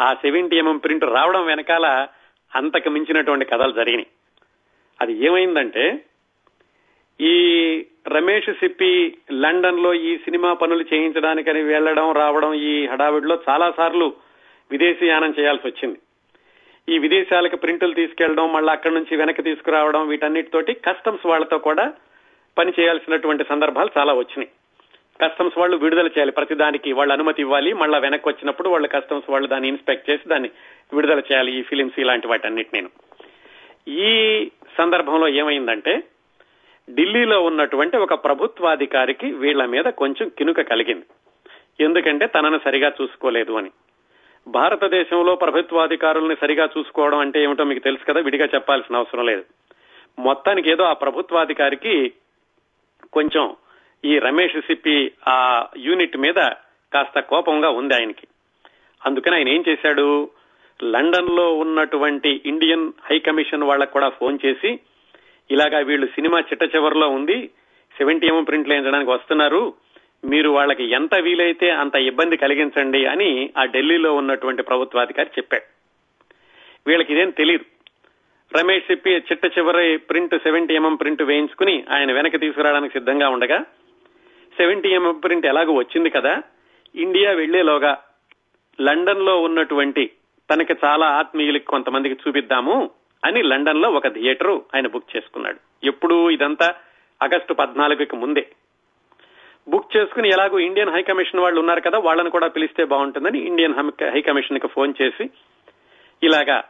ఆ 0.00 0.14
సెవెంటీ 0.14 0.56
ఎంఎం 0.56 0.76
ప్రింట్ 0.76 1.04
రావడం 1.04 1.46
వెనకాల 1.46 2.08
అంతకు 2.54 2.90
మించినటువంటి 2.90 3.44
కథలు 3.44 3.72
జరిగినాయి. 3.72 4.06
అది 5.00 5.12
ఏమైందంటే 5.12 6.04
ఈ 7.20 7.34
రమేష్ 8.08 8.50
సిప్పి 8.52 9.16
లండన్లో 9.32 9.94
ఈ 9.94 10.18
సినిమా 10.18 10.52
పనులు 10.52 10.84
చేయించడానికని 10.94 11.62
వెళ్ళడం 11.62 12.12
రావడం 12.12 12.54
ఈ 12.54 12.86
హడావిడిలో 12.86 13.38
చాలా 13.48 13.72
సార్లు 13.76 14.12
విదేశీయానం 14.70 15.34
చేయాల్సి 15.38 15.66
వచ్చింది. 15.66 15.98
ఈ 16.88 16.98
విదేశాలకు 16.98 17.56
ప్రింటులు 17.56 17.94
తీసుకెళ్ళడం 17.94 18.52
మళ్ళీ 18.52 18.72
అక్కడి 18.72 18.94
నుంచి 18.94 19.16
వెనక్కి 19.16 19.42
తీసుకురావడం 19.42 20.08
వీటన్నిటితోటి 20.08 20.74
కస్టమ్స్ 20.74 21.26
వాళ్ళతో 21.26 21.58
కూడా 21.58 21.92
పని 22.58 22.72
చేయాల్సినటువంటి 22.80 23.44
సందర్భాలు 23.48 23.90
చాలా 23.98 24.12
వచ్చినాయి. 24.12 24.48
కస్టమ్స్ 25.22 25.58
వాళ్ళు 25.58 25.76
విడుదల 25.76 26.06
చేయాలి. 26.06 26.32
ప్రతిదానికి 26.32 26.92
వాళ్ళు 26.92 27.14
అనుమతి 27.14 27.42
ఇవ్వాలి. 27.42 27.72
మళ్ళీ 27.72 28.00
వెనక్కి 28.00 28.28
వచ్చినప్పుడు 28.28 28.68
వాళ్ళు 28.68 28.88
కస్టమ్స్ 28.88 29.30
వాళ్ళు 29.30 29.48
దాన్ని 29.48 29.68
ఇన్స్పెక్ట్ 29.68 30.10
చేసి 30.10 30.28
దాన్ని 30.28 30.50
విడుదల 30.94 31.18
చేయాలి. 31.18 31.58
ఈ 31.58 31.62
ఫిలిమ్స్ 31.62 32.00
ఇలాంటి 32.00 32.26
వాటన్నిటి 32.26 32.70
నేను. 32.74 32.90
ఈ 33.88 34.50
సందర్భంలో 34.78 35.28
ఏమైందంటే 35.28 36.02
ఢిల్లీలో 36.90 37.42
ఉన్నటువంటి 37.42 37.96
ఒక 37.96 38.24
ప్రభుత్వాధికారికి 38.24 39.32
వీళ్ళ 39.32 39.64
మీద 39.64 39.84
కొంచెం 39.84 40.28
కినుక 40.28 40.60
కలిగింది. 40.60 41.04
ఎందుకంటే 41.84 42.26
తనను 42.26 42.60
సరిగా 42.64 42.92
చూసుకోలేదు 43.02 43.52
అని. 43.52 43.70
భారతదేశంలో 44.48 45.34
ప్రభుత్వాధికారుల్ని 45.34 46.36
సరిగా 46.40 46.68
చూసుకోవడం 46.78 47.18
అంటే 47.18 47.42
ఏమిటో 47.42 47.64
మీకు 47.64 47.80
తెలుసు 47.80 48.12
కదా 48.12 48.20
విడిగా 48.20 48.46
చెప్పాల్సిన 48.54 48.96
అవసరం 48.96 49.26
లేదు. 49.26 49.44
మొత్తానికి 50.18 50.70
ఏదో 50.70 50.84
ఆ 50.84 50.92
ప్రభుత్వాధికారికి 50.92 52.12
కొంచెం 53.12 53.56
ఈ 54.04 54.18
రమేష్ 54.18 54.60
సిప్పి 54.60 55.12
ఆ 55.28 55.66
యూనిట్ 55.76 56.16
మీద 56.16 56.34
కాస్త 56.92 57.20
కోపంగా 57.20 57.70
ఉంది 57.70 57.94
ఆయనకి. 57.94 58.26
అందుకని 59.06 59.36
ఆయన 59.36 59.48
ఏం 59.48 59.64
చేశాడు? 59.68 60.30
లండన్లో 60.82 61.52
ఉన్నటువంటి 61.54 62.42
ఇండియన్ 62.46 62.92
హై 63.04 63.18
కమిషన్ 63.18 63.62
వాళ్ళకు 63.62 63.92
కూడా 63.92 64.08
ఫోన్ 64.08 64.38
చేసి 64.46 64.78
ఇలాగా 65.50 65.78
వీళ్ళు 65.78 66.06
సినిమా 66.06 66.40
చిట్ట 66.40 66.76
చివరిలో 66.76 67.08
ఉంది 67.08 67.50
సెవెంటీ 67.98 68.26
ఎంఎం 68.26 68.44
ప్రింట్లు 68.44 68.74
వేయించడానికి 68.74 69.10
వస్తున్నారు 69.10 69.74
మీరు 70.24 70.50
వాళ్ళకి 70.50 70.84
ఎంత 70.84 71.14
వీలైతే 71.14 71.70
అంత 71.70 71.94
ఇబ్బంది 71.94 72.36
కలిగించండి 72.36 73.06
అని 73.06 73.50
ఆ 73.58 73.64
ఢిల్లీలో 73.64 74.14
ఉన్నటువంటి 74.14 74.62
ప్రభుత్వాధికారి 74.62 75.30
చెప్పాడు. 75.38 75.64
వీళ్ళకి 76.86 77.12
ఇదేం 77.12 77.30
తెలియదు 77.30 77.64
రమేష్ 78.58 78.90
చెప్పి 78.90 79.10
చిట్ట 79.10 79.58
చివరి 79.58 79.96
ప్రింట్ 79.96 80.34
సెవెంటీ 80.38 80.74
ఎంఎం 80.74 80.94
ప్రింట్ 80.94 81.22
వేయించుకుని 81.22 81.84
ఆయన 81.90 82.12
వెనక్కి 82.12 82.38
తీసుకురావడానికి 82.38 82.92
సిద్ధంగా 82.92 83.28
ఉండగా 83.28 83.64
సెవెంటీ 84.56 84.88
ఎంఎం 84.88 85.18
ప్రింట్ 85.18 85.46
ఎలాగో 85.46 85.72
వచ్చింది 85.72 86.10
కదా? 86.10 86.42
ఇండియా 86.94 87.30
వెళ్ళేలోగా 87.32 88.02
లండన్లో 88.80 89.40
ఉన్నటువంటి 89.42 90.10
తనకి 90.50 90.74
చాలా 90.84 91.06
ఆత్మీయులకి 91.06 91.64
కొంతమందికి 91.64 92.14
చూపిద్దాము 92.14 92.90
అని 93.24 93.42
లండన్లో 93.42 93.90
ఒక 93.90 94.08
థియేటర్ 94.08 94.50
ఆయన 94.74 94.86
బుక్ 94.86 95.16
చేసుకున్నాడు. 95.16 95.86
ఎప్పుడు 95.86 96.30
ఇదంతా 96.30 96.74
ఆగస్టు 97.22 97.54
పద్నాలుగుకి 97.54 98.16
ముందే. 98.16 98.48
బుక్ 99.68 99.96
చేసుకుని 99.96 100.28
ఎలాగో 100.28 100.58
ఇండియన్ 100.58 100.90
హై 100.90 101.02
కమిషన్ 101.02 101.40
వాళ్ళు 101.40 101.60
ఉన్నారు 101.60 101.80
కదా 101.80 101.98
వాళ్ళని 101.98 102.30
కూడా 102.30 102.48
పిలిస్తే 102.48 102.84
బాగుంటుందని 102.84 103.38
ఇండియన్ 103.38 103.74
హై 104.10 104.20
కమిషన్కి 104.20 104.66
ఫోన్ 104.66 104.94
చేసి 105.02 105.30
ఇలాగా 106.22 106.64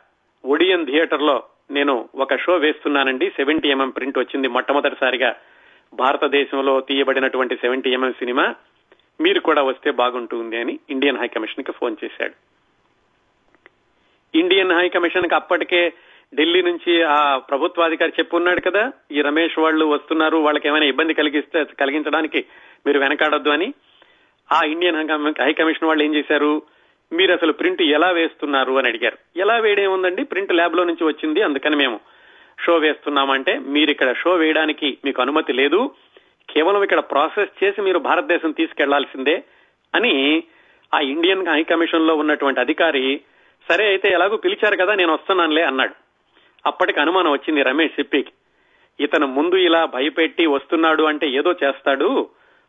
ఒడియన్ 0.45 0.87
థియేటర్లో 0.87 1.43
నేను 1.71 2.09
ఒక 2.15 2.37
షో 2.37 2.57
వేస్తున్నానండి 2.57 3.31
సెవెంటీ 3.31 3.69
ఎంఎం 3.69 3.91
ప్రింట్ 3.91 4.19
వచ్చింది 4.19 4.49
మొట్టమొదటిసారిగా 4.49 5.37
భారతదేశంలో 5.95 6.81
తీయబడినటువంటి 6.81 7.57
సెవెంటీ 7.57 7.91
ఎంఎం 7.91 8.13
సినిమా 8.13 8.55
మీరు 9.21 9.41
కూడా 9.41 9.63
వస్తే 9.63 9.91
బాగుంటుంది 9.91 10.57
అని 10.57 10.79
ఇండియన్ 10.91 11.19
హై 11.19 11.29
కమిషన్కి 11.29 11.73
ఫోన్ 11.73 11.97
చేశాడు. 12.05 12.35
ఇండియన్ 14.39 14.73
హై 14.73 14.89
కమిషన్కి 14.89 15.35
అప్పటికే 15.35 15.93
ఢిల్లీ 16.35 16.63
నుంచి 16.63 17.03
ఆ 17.03 17.37
ప్రభుత్వాధికారి 17.37 18.13
చెప్పున్నాడు 18.19 18.61
కదా 18.61 18.93
ఈ 19.13 19.21
రమేష్ 19.21 19.59
వాళ్ళు 19.59 19.85
వస్తున్నారు 19.85 20.37
వాళ్ళకి 20.37 20.69
ఏమైనా 20.69 20.87
ఇబ్బంది 20.87 21.15
కలిగిస్తే 21.15 21.65
కలిగించడానికి 21.65 22.45
మీరు 22.87 22.99
వెనకాడొద్దు 22.99 23.51
అని. 23.51 23.75
ఆ 24.53 24.61
ఇండియన్ 24.65 24.97
హై 25.41 25.53
కమిషన్ 25.53 25.89
వాళ్ళు 25.89 26.05
ఏం 26.05 26.15
చేశారు? 26.15 26.63
మీరు 27.13 27.33
అసలు 27.33 27.53
ప్రింట్ 27.53 27.83
ఎలా 27.83 28.11
వేస్తున్నారు 28.11 28.73
అని 28.73 28.89
అడిగారు. 28.89 29.19
ఎలా 29.37 29.57
వేయడం 29.57 29.93
ఉందండి 29.93 30.25
ప్రింట్ 30.25 30.53
ల్యాబ్లో 30.53 30.85
నుంచి 30.85 31.05
వచ్చింది 31.05 31.43
అందుకని 31.43 31.77
మేము 31.77 32.01
షో 32.61 32.77
వేస్తున్నామంటే 32.77 33.59
మీరు 33.59 33.91
ఇక్కడ 33.91 34.15
షో 34.17 34.35
వేయడానికి 34.35 34.99
మీకు 35.05 35.23
అనుమతి 35.23 35.53
లేదు. 35.53 35.95
కేవలం 36.51 36.83
ఇక్కడ 36.83 36.99
ప్రాసెస్ 36.99 37.65
చేసి 37.65 37.83
మీరు 37.83 37.99
భారతదేశం 37.99 38.51
తీసుకెళ్ళాల్సిందే 38.51 39.43
అని 39.95 40.43
ఆ 40.95 41.01
ఇండియన్ 41.01 41.49
హై 41.49 41.63
కమిషన్లో 41.63 42.15
ఉన్నటువంటి 42.17 42.61
అధికారి 42.61 43.21
సరే 43.69 43.87
అయితే 43.87 44.09
ఎలాగో 44.09 44.37
పిలిచారు 44.37 44.77
కదా 44.77 44.95
నేను 44.95 45.13
వస్తున్నానులే 45.13 45.63
అన్నాడు. 45.63 45.95
అప్పటికి 46.67 47.01
అనుమానం 47.01 47.31
వచ్చింది 47.31 47.63
రమేష్ 47.63 47.95
సిప్పికి. 47.95 48.33
ఇతను 49.01 49.27
ముందు 49.27 49.55
ఇలా 49.55 49.85
భయపెట్టి 49.85 50.47
వస్తున్నాడు 50.47 51.03
అంటే 51.03 51.29
ఏదో 51.29 51.53
చేస్తాడు. 51.53 52.29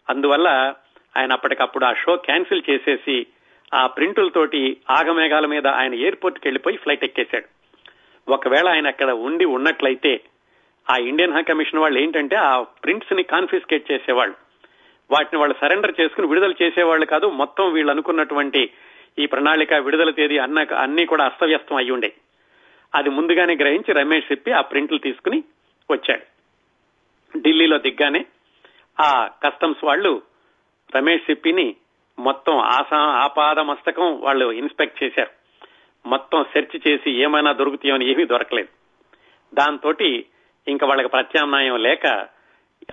అందువల్ల 0.09 0.73
ఆయన 1.17 1.31
అప్పటికప్పుడు 1.31 1.85
ఆ 1.85 1.93
షో 1.93 2.15
క్యాన్సిల్ 2.15 2.63
చేసేసి 2.69 3.25
ఆ 3.73 3.87
ప్రింటులతోటి 3.87 4.77
ఆగమేఘాల 4.89 5.45
మీద 5.45 5.67
ఆయన 5.67 5.93
ఎయిర్పోర్ట్కి 5.93 6.47
వెళ్ళిపోయి 6.47 6.77
ఫ్లైట్ 6.77 7.03
ఎక్కేశాడు. 7.03 7.64
ఒకవేళ 8.27 8.69
ఆయన 8.69 8.87
అక్కడ 8.87 9.11
ఉండి 9.11 9.45
ఉన్నట్లయితే 9.45 10.21
ఆ 10.89 10.95
ఇండియన్ 10.97 11.33
హై 11.33 11.43
కమిషన్ 11.43 11.79
వాళ్ళు 11.79 11.99
ఏంటంటే 11.99 12.35
ఆ 12.35 12.61
ప్రింట్స్ని 12.61 13.23
కాన్ఫిస్కేట్ 13.23 13.91
చేసేవాళ్ళు. 13.91 14.35
వాటిని 15.11 15.39
వాళ్ళు 15.39 15.55
సరెండర్ 15.61 15.93
చేసుకుని 16.01 16.27
విడుదల 16.27 16.53
చేసేవాళ్ళు 16.61 17.05
కాదు 17.05 17.27
మొత్తం 17.27 17.73
వీళ్ళు 17.73 17.91
అనుకున్నటువంటి 17.91 18.69
ఈ 19.19 19.25
ప్రణాళిక 19.25 19.73
విడుదల 19.73 20.09
తేదీ 20.09 20.37
అన్న 20.37 20.65
అన్ని 20.77 21.05
కూడా 21.05 21.25
అస్తవ్యస్తం 21.25 21.75
అయి 21.75 21.91
ఉండే. 21.91 22.13
అది 22.95 23.09
ముందుగానే 23.09 23.55
గ్రహించి 23.55 23.93
రమేష్ 23.93 24.31
చెప్పి 24.31 24.51
ఆ 24.51 24.61
ప్రింట్లు 24.61 24.97
తీసుకుని 24.97 25.43
వచ్చాడు. 25.91 26.35
ఢిల్లీలో 27.39 27.77
దిగ్గానే 27.77 28.25
ఆ 28.99 29.29
కస్టమ్స్ 29.43 29.85
వాళ్ళు 29.85 30.21
రమేష్ 30.95 31.23
సిప్పిని 31.23 31.75
మొత్తం 32.19 32.57
ఆసా 32.57 32.97
ఆపాద 32.97 33.59
మస్తకం 33.59 34.21
వాళ్ళు 34.21 34.51
ఇన్స్పెక్ట్ 34.51 35.03
చేశారు. 35.03 35.44
మొత్తం 36.05 36.43
సెర్చ్ 36.43 36.87
చేసి 36.87 37.11
ఏమైనా 37.11 37.51
దొరుకుతాయని 37.51 38.11
ఏమీ 38.11 38.25
దొరకలేదు. 38.25 38.67
దాంతో 39.55 39.93
ఇంకా 40.67 40.87
వాళ్ళకి 40.87 41.07
ప్రత్యామ్నాయం 41.07 41.83
లేక 41.83 42.27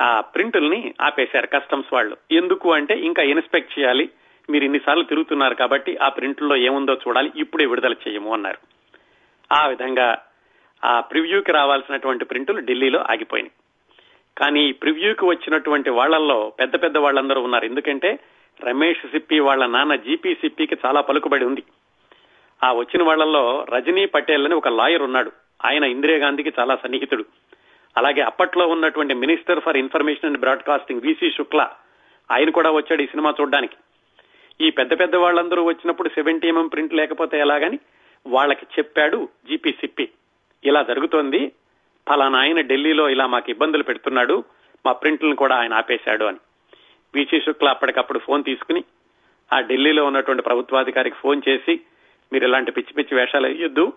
ఆ 0.03 0.21
ప్రింటుల్ని 0.21 0.95
ఆపేశారు 1.03 1.47
కస్టమ్స్ 1.47 1.93
వాళ్ళు. 1.93 2.17
ఎందుకు 2.33 2.73
అంటే 2.73 2.95
ఇంకా 2.95 3.23
ఇన్స్పెక్ట్ 3.23 3.79
చేయాలి. 3.79 4.11
మీరు 4.51 4.65
ఇన్నిసార్లు 4.65 5.03
తిరుగుతున్నారు 5.03 5.55
కాబట్టి 5.55 5.97
ఆ 5.97 6.09
ప్రింట్లో 6.09 6.57
ఏముందో 6.57 6.95
చూడాలి. 6.95 7.33
ఇప్పుడే 7.37 7.67
విడుదల 7.67 7.93
చేయము 7.93 8.33
అన్నారు. 8.33 8.59
ఆ 9.53 9.67
విధంగా 9.67 10.19
ఆ 10.85 11.01
ప్రివ్యూకి 11.01 11.53
రావాల్సినటువంటి 11.53 12.25
ప్రింటులు 12.25 12.61
ఢిల్లీలో 12.61 13.01
ఆగిపోయినాయి. 13.01 13.53
కానీ 14.39 14.73
ప్రివ్యూకి 14.73 15.25
వచ్చినటువంటి 15.25 15.91
వాళ్ళలో 15.91 16.53
పెద్ద 16.61 16.83
పెద్ద 16.83 16.99
వాళ్ళందరూ 16.99 17.41
ఉన్నారు. 17.41 17.65
ఎందుకంటే 17.65 18.19
రమేష్ 18.65 19.07
సిప్పి 19.07 19.41
వాళ్ళ 19.41 19.67
నాన్న 19.67 19.95
జీపీ 19.95 20.35
సిప్పికి 20.35 20.77
చాలా 20.87 21.01
పలుకుబడి 21.01 21.45
ఉంది. 21.45 21.63
ఆ 22.65 22.73
వచ్చిన 22.73 23.03
వాళ్ళలో 23.03 23.67
రజనీ 23.69 24.07
పటేల్ 24.07 24.45
అని 24.45 24.55
ఒక 24.55 24.69
లాయర్ 24.69 25.03
ఉన్నాడు. 25.03 25.33
ఆయన 25.65 25.85
ఇందిరాగాంధీకి 25.85 26.53
చాలా 26.61 26.77
సన్నిహితుడు. 26.77 27.25
అలాగే 27.97 28.21
అప్పట్లో 28.21 28.67
ఉన్నటువంటి 28.67 29.15
minister 29.15 29.61
for 29.61 29.77
information 29.77 30.27
and 30.27 30.41
broadcasting 30.41 31.01
V C 31.01 31.31
Shukla 31.31 31.71
ఆయన 32.31 32.51
కూడా 32.51 32.71
వచ్చాడు 32.71 33.03
ఈ 33.03 33.07
సినిమా 33.07 33.35
చూడడానికి. 33.41 33.77
ఈ 34.61 34.71
పెద్ద 34.71 35.01
పెద్ద 35.01 35.17
వాళ్ళందరూ 35.17 35.65
వచ్చినప్పుడు 35.65 36.09
సెవెంటీ 36.09 36.49
ఎంఎం 36.49 36.67
ప్రింట్ 36.67 36.95
లేకపోతే 36.95 37.39
ఎలాగని 37.39 37.79
వాళ్ళకి 38.27 38.67
చెప్పాడు 38.79 39.29
జీపీ 39.49 39.73
సిప్పి. 39.73 40.09
ఇలా 40.65 40.83
జరుగుతోంది 40.83 41.53
ఫలానా 42.09 42.39
ఆయన 42.39 42.61
ఢిల్లీలో 42.61 43.09
ఇలా 43.09 43.27
మాకు 43.27 43.51
ఇబ్బందులు 43.51 43.83
పెడుతున్నాడు 43.83 44.45
మా 44.87 44.93
ప్రింట్లను 44.93 45.37
కూడా 45.37 45.57
ఆయన 45.57 45.75
ఆపేశాడు 45.75 46.25
అని. 46.25 46.39
విసి 47.15 47.41
శుక్ల 47.41 47.69
అప్పటికప్పుడు 47.69 48.19
ఫోన్ 48.19 48.45
తీసుకుని 48.45 48.85
ఆ 49.53 49.61
ఢిల్లీలో 49.61 50.05
ఉన్నటువంటి 50.05 50.43
ప్రభుత్వాధికారికి 50.43 51.17
ఫోన్ 51.17 51.43
చేసి 51.49 51.81
మీరు 52.33 52.47
ఇలాంటి 52.47 52.73
పిచ్చి 52.73 52.93
పిచ్చి 52.93 53.21
వేషాలు 53.21 53.47
వేయొద్దు. 53.47 53.93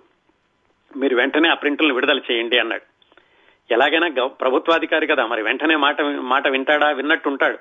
మీరు 0.97 1.15
వెంటనే 1.15 1.49
ఆ 1.49 1.53
ప్రింట్లను 1.53 1.93
విడుదల 1.93 2.21
చేయండి 2.31 2.59
అన్నాడు. 2.59 2.81
ఎలాగైనా 3.73 4.27
ప్రభుత్వాధికారి 4.27 5.07
కదా 5.07 5.25
మరి 5.25 5.41
వెంటనే 5.41 5.75
మాట 5.75 6.01
మాట 6.01 6.47
వింటాడా? 6.47 6.91
విన్నట్టు 6.91 7.29
ఉంటాడు 7.29 7.57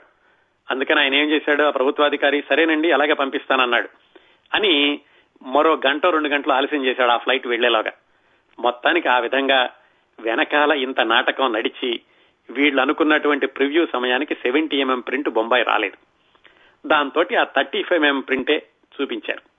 అందుకని 0.70 1.00
ఆయన 1.00 1.14
ఏం 1.14 1.30
చేశాడు? 1.30 1.62
ఆ 1.62 1.70
ప్రభుత్వాధికారి 1.70 2.44
సరేనండి 2.50 2.92
అలాగే 2.92 3.12
పంపిస్తానన్నాడు. 3.12 3.88
అని 4.54 5.00
మరో 5.42 5.80
గంట 5.86 6.06
రెండు 6.06 6.28
గంటలు 6.28 6.52
ఆలస్యం 6.52 6.84
చేశాడు 6.84 7.10
ఆ 7.10 7.16
ఫ్లైట్ 7.16 7.46
వెళ్ళేలాగా 7.46 7.92
మొత్తానికి 8.58 9.08
ఆ 9.08 9.18
విధంగా 9.18 9.70
వెనకాల 10.20 10.72
ఇంత 10.72 11.00
నాటకం 11.00 11.52
నడిచి 11.52 12.00
వీళ్ళు 12.50 12.80
అనుకున్నటువంటి 12.80 13.46
ప్రివ్యూ 13.46 13.86
సమయానికి 13.92 14.34
సెవెంటీ 14.34 14.76
ఎంఎం 14.76 15.00
ప్రింట్ 15.00 15.28
బొంబాయి 15.28 15.64
రాలేదు. 15.64 15.96
దాంతో 16.88 17.24
ఆ 17.40 17.44
థర్టీ 17.44 17.82
ఫైవ్ 17.82 18.04
ఎంఎం 18.04 18.20
ప్రింటే 18.20 18.66
చూపించారు. 19.00 19.53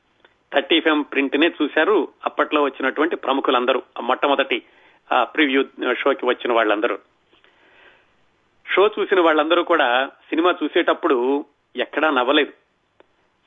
థర్టీ 0.54 0.80
ఫైవ్ 0.80 1.04
ప్రింట్ 1.12 1.38
నే 1.38 1.52
చూశారు. 1.62 2.08
అప్పట్లో 2.26 2.64
వచ్చినటువంటి 2.64 3.16
ప్రముఖులందరూ 3.16 3.82
మొట్టమొదటి 4.02 4.64
ప్రివ్యూ 5.22 5.66
షోకి 5.94 6.26
వచ్చిన 6.26 6.54
వాళ్ళందరూ. 6.54 6.98
షో 8.68 8.90
చూసిన 9.00 9.20
వాళ్ళందరూ 9.20 9.64
కూడా 9.64 10.08
సినిమా 10.30 10.56
చూసేటప్పుడు 10.64 11.46
ఎక్కడా 11.76 12.10
నవ్వలేదు. 12.10 12.54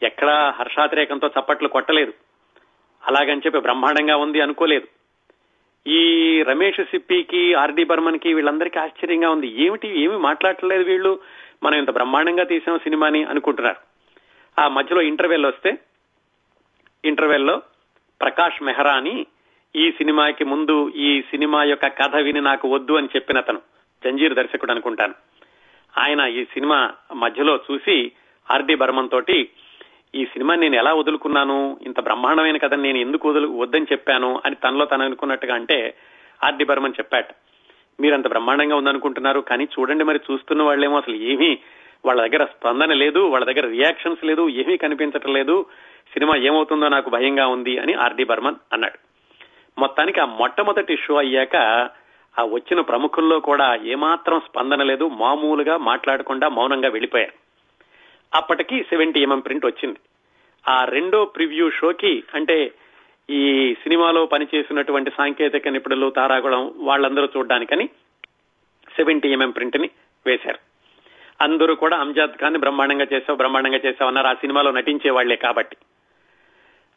ఎక్కడా 0.02 0.50
హర్షాతిరేకంతో 0.50 1.26
చప్పట్లు 1.26 1.68
కొట్టలేదు. 1.68 2.12
అలాగని 3.06 3.40
చెప్పి 3.46 3.60
బ్రహ్మాండంగా 3.60 4.16
ఉంది 4.16 4.40
అనుకోలేదు. 4.40 4.88
ఈ 5.86 6.00
రమేష్ 6.42 6.84
సిప్పికి 6.84 7.54
ఆర్డి 7.54 7.84
బర్మన్కి 7.84 8.34
వీళ్ళందరికీ 8.34 8.78
ఆశ్చర్యంగా 8.78 9.30
ఉంది. 9.30 9.64
ఏమిటి 9.64 9.88
ఏమి 10.02 10.18
మాట్లాడలేదు 10.18 10.82
వీళ్ళు? 10.82 11.20
మనం 11.62 11.78
ఇంత 11.78 11.90
బ్రహ్మాండంగా 11.90 12.44
తీసాం 12.44 12.78
సినిమాని 12.78 13.24
అనుకుంటున్నారు. 13.24 13.76
ఆ 14.60 14.68
మధ్యలో 14.68 15.02
ఇంటర్వెల్ 15.02 15.46
వస్తే 15.46 15.78
ఇంటర్వెల్లో 17.04 17.62
ప్రకాష్ 18.20 18.62
మెహ్రా 18.62 18.92
అని 18.92 19.26
ఈ 19.76 19.90
సినిమాకి 19.90 20.44
ముందు 20.44 20.92
ఈ 20.96 21.22
సినిమా 21.22 21.64
యొక్క 21.64 21.86
కథ 21.86 22.16
విని 22.16 22.40
నాకు 22.40 22.68
వద్దు 22.68 22.92
అని 22.92 23.08
చెప్పిన 23.16 23.38
అతను 23.38 23.60
జంజీర్ 24.04 24.34
దర్శకుడు 24.34 24.70
అనుకుంటాను. 24.70 25.14
ఆయన 25.98 26.20
ఈ 26.20 26.44
సినిమా 26.44 26.92
మధ్యలో 27.14 27.60
చూసి 27.72 28.12
ఆర్డి 28.50 28.74
బర్మన్ 28.74 29.10
తోటి 29.10 29.48
ఈ 30.14 30.24
సినిమా 30.24 30.54
నేను 30.54 30.76
ఎలా 30.76 30.94
వదులుకున్నాను? 30.94 31.80
ఇంత 31.82 32.00
బ్రహ్మాండమైన 32.00 32.56
కథ 32.56 32.74
నేను 32.74 32.98
ఎందుకు 32.98 33.30
వదులు 33.30 33.48
వద్దని 33.48 33.86
చెప్పాను? 33.92 34.40
అని 34.44 34.54
తనలో 34.54 34.84
తను 34.84 35.04
అనుకున్నట్టుగా 35.04 35.54
అంటే 35.54 35.94
ఆర్డి 36.44 36.64
బర్మన్ 36.64 36.92
చెప్పాట. 36.98 37.26
మీరంత 38.00 38.28
బ్రహ్మాండంగా 38.28 38.76
ఉందనుకుంటున్నారు 38.76 39.40
కానీ 39.40 39.64
చూడండి 39.64 40.04
మరి 40.04 40.20
చూస్తున్న 40.32 40.62
వాళ్ళేమో 40.62 40.96
అసలు 40.96 41.14
ఏమీ 41.14 41.58
వాళ్ళ 42.04 42.26
దగ్గర 42.26 42.44
స్పందన 42.44 42.92
లేదు 42.92 43.18
వాళ్ళ 43.18 43.46
దగ్గర 43.46 43.68
రియాక్షన్స్ 43.68 44.24
లేదు 44.24 44.48
ఏమీ 44.48 44.76
కనిపించటం 44.76 45.32
లేదు. 45.32 45.66
సినిమా 46.12 46.36
ఏమవుతుందో 46.36 46.88
నాకు 46.88 47.10
భయంగా 47.10 47.46
ఉంది 47.46 47.78
అని 47.78 47.94
ఆర్డి 47.94 48.24
బర్మన్ 48.24 48.54
అన్నాడు. 48.72 48.98
మొత్తానికి 49.80 50.20
ఆ 50.20 50.24
మొట్టమొదటి 50.24 50.96
షో 50.96 51.14
అయ్యాక 51.14 51.56
ఆ 52.38 52.44
వచ్చిన 52.44 52.80
ప్రముఖుల్లో 52.80 53.40
కూడా 53.40 53.74
ఏమాత్రం 53.74 54.40
స్పందన 54.40 54.82
లేదు 54.82 55.08
మామూలుగా 55.08 55.76
మాట్లాడకుండా 55.76 56.48
మౌనంగా 56.48 56.88
వెళ్ళిపోయారు. 56.88 57.32
అప్పటికి 58.34 58.82
సెవెంటీ 58.82 59.22
ఎంఎం 59.22 59.40
ప్రింట్ 59.40 59.66
వచ్చింది. 59.66 59.98
ఆ 60.68 60.84
రెండో 60.84 61.24
ప్రివ్యూ 61.24 61.70
షోకి 61.70 62.22
అంటే 62.34 62.72
ఈ 63.30 63.74
సినిమాలో 63.74 64.26
పనిచేసినటువంటి 64.26 65.10
సాంకేతిక 65.10 65.68
నిపుణులు 65.68 66.10
తారాగుళం 66.10 66.72
వాళ్ళందరూ 66.76 67.28
చూడడానికని 67.36 67.88
సెవెంటీ 68.96 69.28
ఎంఎం 69.28 69.50
ప్రింట్ని 69.50 69.90
వేశారు. 70.26 70.67
అందరూ 71.40 71.74
కూడా 71.74 71.96
అంజాద్ 71.96 72.38
ఖాన్ 72.38 72.56
బ్రహ్మాండంగా 72.56 73.06
చేసావు 73.12 73.36
బ్రహ్మాండంగా 73.36 73.76
చేసావు 73.76 74.06
అన్నారు 74.06 74.26
ఆ 74.26 74.34
సినిమాలో 74.34 74.70
నటించే 74.70 75.10
వాళ్ళే 75.10 75.36
కాబట్టి. 75.36 75.76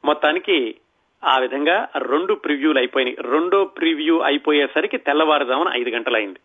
మొత్తానికి 0.05 0.75
ఆ 1.23 1.37
విధంగా 1.37 1.89
రెండు 1.97 2.33
ప్రివ్యూలు 2.33 2.77
అయిపోయినాయి. 2.77 3.17
రెండో 3.21 3.65
ప్రివ్యూ 3.65 4.19
అయిపోయేసరికి 4.19 4.97
తెల్లవారుజామున 4.97 5.71
ఐదు 5.75 5.89
గంటలైంది. 5.89 6.39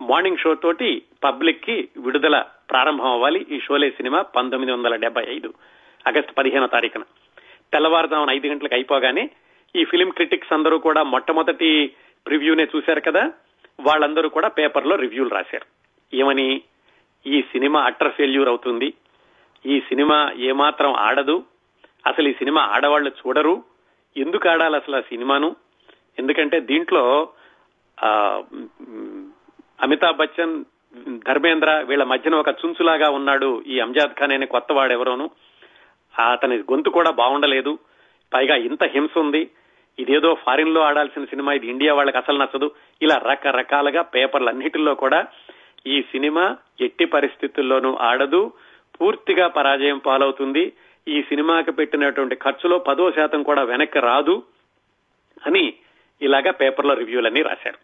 మార్నింగ్ 0.00 0.36
షో 0.36 0.54
తోటి 0.54 1.02
పబ్లిక్కి 1.24 1.88
విడుదల 1.96 2.44
ప్రారంభం 2.70 3.06
అవ్వాలి. 3.06 3.46
ఈ 3.50 3.60
షోలే 3.60 3.90
సినిమా 3.90 4.22
పంతొమ్మిది 4.22 4.72
వందల 4.72 4.96
డెబ్బై 4.96 5.24
ఐదు 5.28 5.54
ఆగస్టు 6.08 6.32
పదిహేనో 6.32 6.66
తారీఖున. 6.66 7.02
తెల్లవారుజామున 7.72 8.30
ఐదు 8.30 8.46
గంటలకు 8.46 8.74
అయిపోగానే 8.74 9.30
ఈ 9.76 9.84
ఫిలిం 9.84 10.10
క్రిటిక్స్ 10.10 10.52
అందరూ 10.52 10.78
కూడా 10.78 11.02
మొట్టమొదటి 11.02 11.92
ప్రివ్యూనే 12.26 12.66
చూశారు 12.76 13.00
కదా? 13.00 13.32
వాళ్ళందరూ 13.80 14.28
కూడా 14.28 14.48
పేపర్లో 14.48 14.96
రివ్యూలు 14.96 15.28
రాశారు. 15.28 15.66
ఏమని? 16.16 16.62
ఈ 17.26 17.42
సినిమా 17.42 17.80
అట్టర్ 17.80 18.12
ఫెయిల్యూర్ 18.12 18.48
అవుతుంది. 18.48 18.94
ఈ 19.66 19.80
సినిమా 19.80 20.32
ఏమాత్రం 20.36 20.92
ఆడదు. 20.92 21.44
అసలు 22.06 22.28
ఈ 22.28 22.32
సినిమా 22.32 22.62
ఆడవాళ్ళు 22.62 23.10
చూడరు. 23.10 23.62
ఎందుకు 24.16 24.48
ఆడాలి 24.48 24.76
అసలు 24.76 24.96
ఆ 24.96 25.00
సినిమాను? 25.00 25.56
ఎందుకంటే 26.18 26.60
దీంట్లో 26.60 27.28
అమితాబ్ 29.82 30.16
బచ్చన్ 30.16 30.64
ధర్మేంద్ర 31.28 31.84
వీళ్ళ 31.86 32.04
మధ్యన 32.04 32.34
ఒక 32.34 32.48
చుంచులాగా 32.48 33.08
ఉన్నాడు 33.10 33.62
ఈ 33.66 33.80
అంజాద్ 33.80 34.14
ఖాన్ 34.14 34.32
అనే 34.32 34.46
కొత్త 34.46 34.72
వాడెవరోను. 34.72 35.30
అతని 36.32 36.56
గొంతు 36.58 36.90
కూడా 36.90 37.10
బాగుండలేదు. 37.10 37.78
పైగా 38.34 38.56
ఇంత 38.56 38.84
హింస 38.84 39.18
ఉంది. 39.18 39.50
ఇదేదో 39.98 40.34
ఫారిన్లో 40.34 40.80
ఆడాల్సిన 40.80 41.24
సినిమా 41.24 41.52
ఇది 41.52 41.66
ఇండియా 41.66 41.94
వాళ్ళకి 41.94 42.18
అసలు 42.18 42.38
నచ్చదు. 42.38 42.70
ఇలా 43.02 43.16
రకరకాలుగా 43.16 44.02
పేపర్లు 44.02 44.48
అన్నిటిలో 44.48 44.94
కూడా 44.94 45.20
ఈ 45.86 46.02
సినిమా 46.02 46.56
ఎట్టి 46.80 47.04
పరిస్థితుల్లోనూ 47.04 47.94
ఆడదు 47.94 48.52
పూర్తిగా 49.00 49.48
పరాజయం 49.48 49.98
పాలవుతుంది. 49.98 50.72
ఈ 51.08 51.22
సినిమాకి 51.22 51.72
పెట్టినటువంటి 51.72 52.34
ఖర్చులో 52.34 52.78
పదో 52.78 53.12
శాతం 53.12 53.42
కూడా 53.42 53.62
వెనక్కి 53.62 54.00
రాదు 54.00 54.42
అని 55.46 55.74
ఇలాగా 56.22 56.50
పేపర్లో 56.50 56.94
రివ్యూలన్నీ 56.94 57.42
రాశారు. 57.42 57.78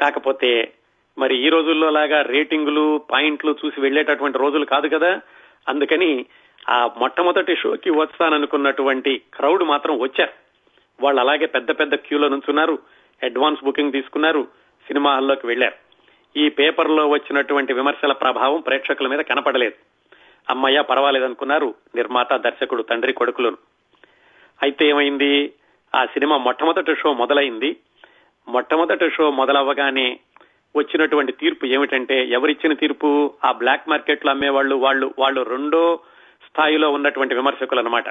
కాకపోతే 0.00 0.72
మరి 1.18 1.46
ఈ 1.46 1.48
రోజుల్లో 1.48 1.90
లాగా 1.90 2.22
రేటింగులు 2.22 3.00
పాయింట్లు 3.10 3.56
చూసి 3.64 3.80
వెళ్ళేటటువంటి 3.80 4.38
రోజులు 4.38 4.64
కాదు 4.64 4.88
కదా. 4.88 5.20
అందుకని 5.68 6.26
ఆ 6.68 6.90
మొట్టమొదటి 6.96 7.56
షోకి 7.56 7.90
వస్తాననుకున్నటువంటి 7.90 9.22
క్రౌడ్ 9.34 9.62
మాత్రం 9.62 9.98
వచ్చారు. 9.98 10.32
వాళ్ళు 11.02 11.20
అలాగే 11.20 11.46
పెద్ద 11.46 11.70
పెద్ద 11.70 11.94
క్యూలో 11.94 12.28
నుంచున్నారు 12.28 12.78
అడ్వాన్స్ 13.22 13.64
బుకింగ్ 13.64 13.92
తీసుకున్నారు 13.92 14.48
సినిమా 14.86 15.14
హాల్లోకి 15.14 15.46
వెళ్ళారు 15.46 15.85
ఈ 16.36 16.48
పేపర్లో 16.48 17.06
వచ్చినటువంటి 17.06 17.72
విమర్శల 17.72 18.12
ప్రభావం 18.12 18.60
ప్రేక్షకుల 18.60 19.06
మీద 19.06 19.18
కనపడలేదు. 19.18 19.74
అమ్మయ్య 20.50 20.80
పర్వాలేదనుకున్నారు. 20.80 21.74
నిర్మాత 21.94 22.34
దర్శకుడు 22.34 22.82
తండ్రి 22.82 23.12
కొడుకులను. 23.12 23.56
అయితే 24.62 24.88
ఏమైంది? 24.88 25.52
ఆ 25.94 26.04
సినిమా 26.04 26.36
మొట్టమొదటి 26.36 26.94
షో 26.96 27.12
మొదలైంది. 27.12 27.76
మొట్టమొదటి 28.48 29.10
షో 29.10 29.30
మొదలవ్వగానే 29.30 30.20
వచ్చినటువంటి 30.76 31.32
తీర్పు 31.32 31.66
ఏమిటంటే 31.66 32.26
ఎవరిచ్చిన 32.26 32.72
తీర్పు? 32.72 33.34
ఆ 33.44 33.52
బ్లాక్ 33.52 33.88
మార్కెట్లో 33.88 34.30
అమ్మేవాళ్ళు 34.32 34.76
వాళ్ళు 34.76 35.14
వాళ్ళు 35.18 35.42
రెండో 35.42 36.00
స్థాయిలో 36.48 36.90
ఉన్నటువంటి 36.90 37.34
విమర్శకులు 37.34 37.80
అనమాట 37.80 38.08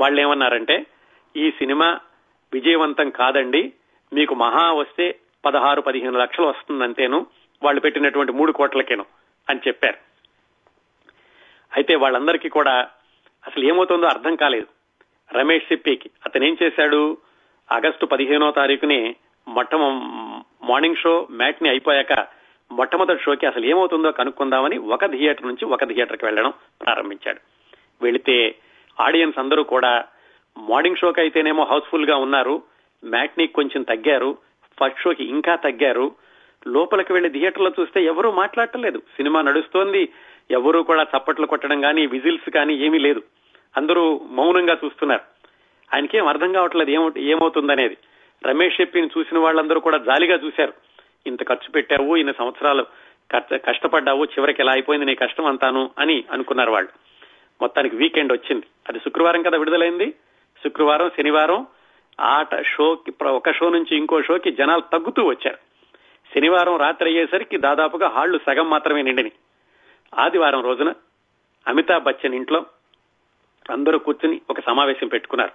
వాళ్ళు 0.00 0.20
ఏమన్నారంటే 0.20 0.86
ఈ 1.36 1.50
సినిమా 1.50 2.00
విజయవంతం 2.52 3.10
కాదండి. 3.10 3.72
మీకు 4.12 4.34
మహా 4.34 4.72
వస్తే 4.72 5.16
పదహారు 5.44 5.80
పదిహేను 5.80 6.18
లక్షలు 6.18 6.46
వస్తుందంతేను. 6.46 7.26
వాళ్ళు 7.62 7.80
పెట్టినటువంటి 7.80 8.32
మూడు 8.32 8.52
కోట్లకేను 8.52 9.06
అని 9.48 9.60
చెప్పారు. 9.68 9.96
అయితే 11.76 11.94
వాళ్ళందరికీ 11.94 12.48
కూడా 12.48 12.88
అసలు 13.46 13.64
ఏమవుతుందో 13.64 14.06
అర్థం 14.06 14.36
కాలేదు. 14.36 14.66
రమేష్ 15.32 15.64
సిప్పికి 15.64 16.10
అతనేం 16.26 16.56
చేశాడు? 16.62 17.18
ఆగస్టు 17.72 18.06
పదిహేనో 18.06 18.50
తారీఖుని 18.50 19.16
మొట్టమ 19.48 19.80
మార్నింగ్ 20.62 20.96
షో 20.96 21.28
మ్యాట్ని 21.30 21.68
అయిపోయాక 21.68 22.26
మొట్టమొదటి 22.72 23.22
షోకి 23.22 23.46
అసలు 23.46 23.66
ఏమవుతుందో 23.66 24.10
కనుక్కుందామని 24.10 24.78
ఒక 24.78 25.06
థియేటర్ 25.06 25.46
నుంచి 25.46 25.64
ఒక 25.64 25.84
థియేటర్కి 25.84 26.24
వెళ్ళడం 26.24 26.52
ప్రారంభించాడు. 26.82 27.40
వెళితే 28.02 28.54
ఆడియన్స్ 29.00 29.38
అందరూ 29.38 29.62
కూడా 29.62 30.04
మార్నింగ్ 30.58 30.96
షోకి 30.96 31.20
అయితేనేమో 31.20 31.64
హౌస్ఫుల్గా 31.64 32.16
ఉన్నారు 32.16 32.62
మ్యాట్ని 33.04 33.46
కొంచెం 33.46 33.82
తగ్గారు 33.82 34.38
ఫస్ట్ 34.80 35.00
షోకి 35.00 35.24
ఇంకా 35.24 35.56
తగ్గారు 35.56 36.14
లోపలికి 36.66 37.12
వెళ్ళి 37.12 37.30
థియేటర్లో 37.30 37.72
చూస్తే 37.80 38.04
ఎవరూ 38.04 38.30
మాట్లాడటం 38.30 38.82
లేదు 38.82 38.98
సినిమా 38.98 39.42
నడుస్తోంది. 39.42 40.08
ఎవరూ 40.50 40.82
కూడా 40.82 41.02
చప్పట్లు 41.02 41.46
కొట్టడం 41.46 41.80
కానీ 41.80 42.06
విజిల్స్ 42.06 42.50
కానీ 42.50 42.74
ఏమీ 42.74 42.98
లేదు. 42.98 43.22
అందరూ 43.76 44.20
మౌనంగా 44.30 44.78
చూస్తున్నారు. 44.84 45.20
ఆయనకేం 45.94 46.26
అర్థం 46.26 46.52
కావట్లేదు 46.52 47.18
ఏమవుతుందనేది. 47.18 47.96
రమేష్ 48.46 48.80
చెప్పిని 48.80 49.10
చూసిన 49.18 49.38
వాళ్ళందరూ 49.38 49.80
కూడా 49.80 49.98
జాలిగా 49.98 50.38
చూశారు. 50.44 50.72
ఇంత 51.26 51.48
ఖర్చు 51.48 51.70
పెట్టావు 51.70 52.16
ఇన్ని 52.16 52.34
సంవత్సరాలు 52.38 52.86
కష్టపడ్డావు 53.54 54.24
చివరికి 54.24 54.62
ఎలా 54.62 54.72
అయిపోయింది 54.72 55.06
నీ 55.06 55.14
కష్టం 55.14 55.46
అంతాను 55.46 55.90
అని 55.98 56.24
అనుకున్నారు 56.32 56.70
వాళ్ళు. 56.70 56.88
మొత్తానికి 57.60 57.96
వీకెండ్ 57.96 58.32
వచ్చింది. 58.32 58.66
అది 58.88 58.98
శుక్రవారం 58.98 59.42
కదా 59.42 59.58
విడుదలైంది. 59.58 60.10
శుక్రవారం 60.64 61.10
శనివారం 61.10 61.66
ఆట 62.20 62.62
షోకి 62.62 63.24
ఒక 63.26 63.50
షో 63.50 63.70
నుంచి 63.70 63.96
ఇంకో 63.96 64.22
షోకి 64.22 64.50
జనాలు 64.50 64.82
తగ్గుతూ 64.92 65.24
వచ్చారు. 65.24 65.58
శనివారం 66.34 66.76
రాత్రి 66.76 67.08
అయ్యేసరికి 67.08 67.58
దాదాపుగా 67.58 68.08
హాళ్ళు 68.08 68.40
సగం 68.46 68.70
మాత్రమే 68.70 69.02
నిండిని 69.02 69.32
ఆదివారం 70.18 70.64
రోజున 70.64 70.94
అమితాబ్ 71.68 72.04
బచ్చన్ 72.04 72.34
ఇంట్లో 72.34 72.66
అందరూ 73.70 73.98
కూర్చుని 73.98 74.40
ఒక 74.50 74.60
సమావేశం 74.60 75.08
పెట్టుకున్నారు. 75.08 75.52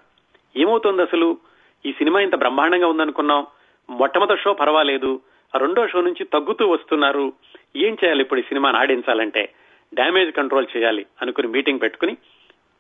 ఏమవుతుంది 0.60 1.02
అసలు? 1.02 1.38
ఈ 1.86 1.94
సినిమా 1.94 2.22
ఇంత 2.22 2.36
బ్రహ్మాండంగా 2.36 2.88
ఉందనుకున్నాం. 2.88 3.48
మొట్టమొదటి 3.90 4.42
షో 4.42 4.54
పర్వాలేదు. 4.54 5.22
రెండో 5.58 5.88
షో 5.88 6.02
నుంచి 6.02 6.24
తగ్గుతూ 6.24 6.70
వస్తున్నారు. 6.70 7.34
ఏం 7.76 7.98
చేయాలి 8.04 8.22
ఇప్పుడు 8.22 8.40
ఈ 8.40 8.44
సినిమాని 8.44 8.78
ఆడించాలంటే? 8.78 9.54
డ్యామేజ్ 9.94 10.32
కంట్రోల్ 10.32 10.68
చేయాలి 10.78 11.06
అనుకుని 11.22 11.48
మీటింగ్ 11.48 11.82
పెట్టుకుని 11.82 12.18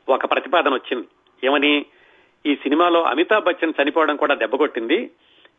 ఒక 0.10 0.32
ప్రతిపాదన 0.32 0.74
వచ్చింది. 0.74 1.08
ఏమని? 1.44 1.86
ఈ 2.46 2.56
సినిమాలో 2.56 3.04
అమితాబ్ 3.04 3.46
బచ్చన్ 3.46 3.74
చనిపోవడం 3.82 4.16
కూడా 4.16 4.36
దెబ్బకొట్టింది 4.36 5.12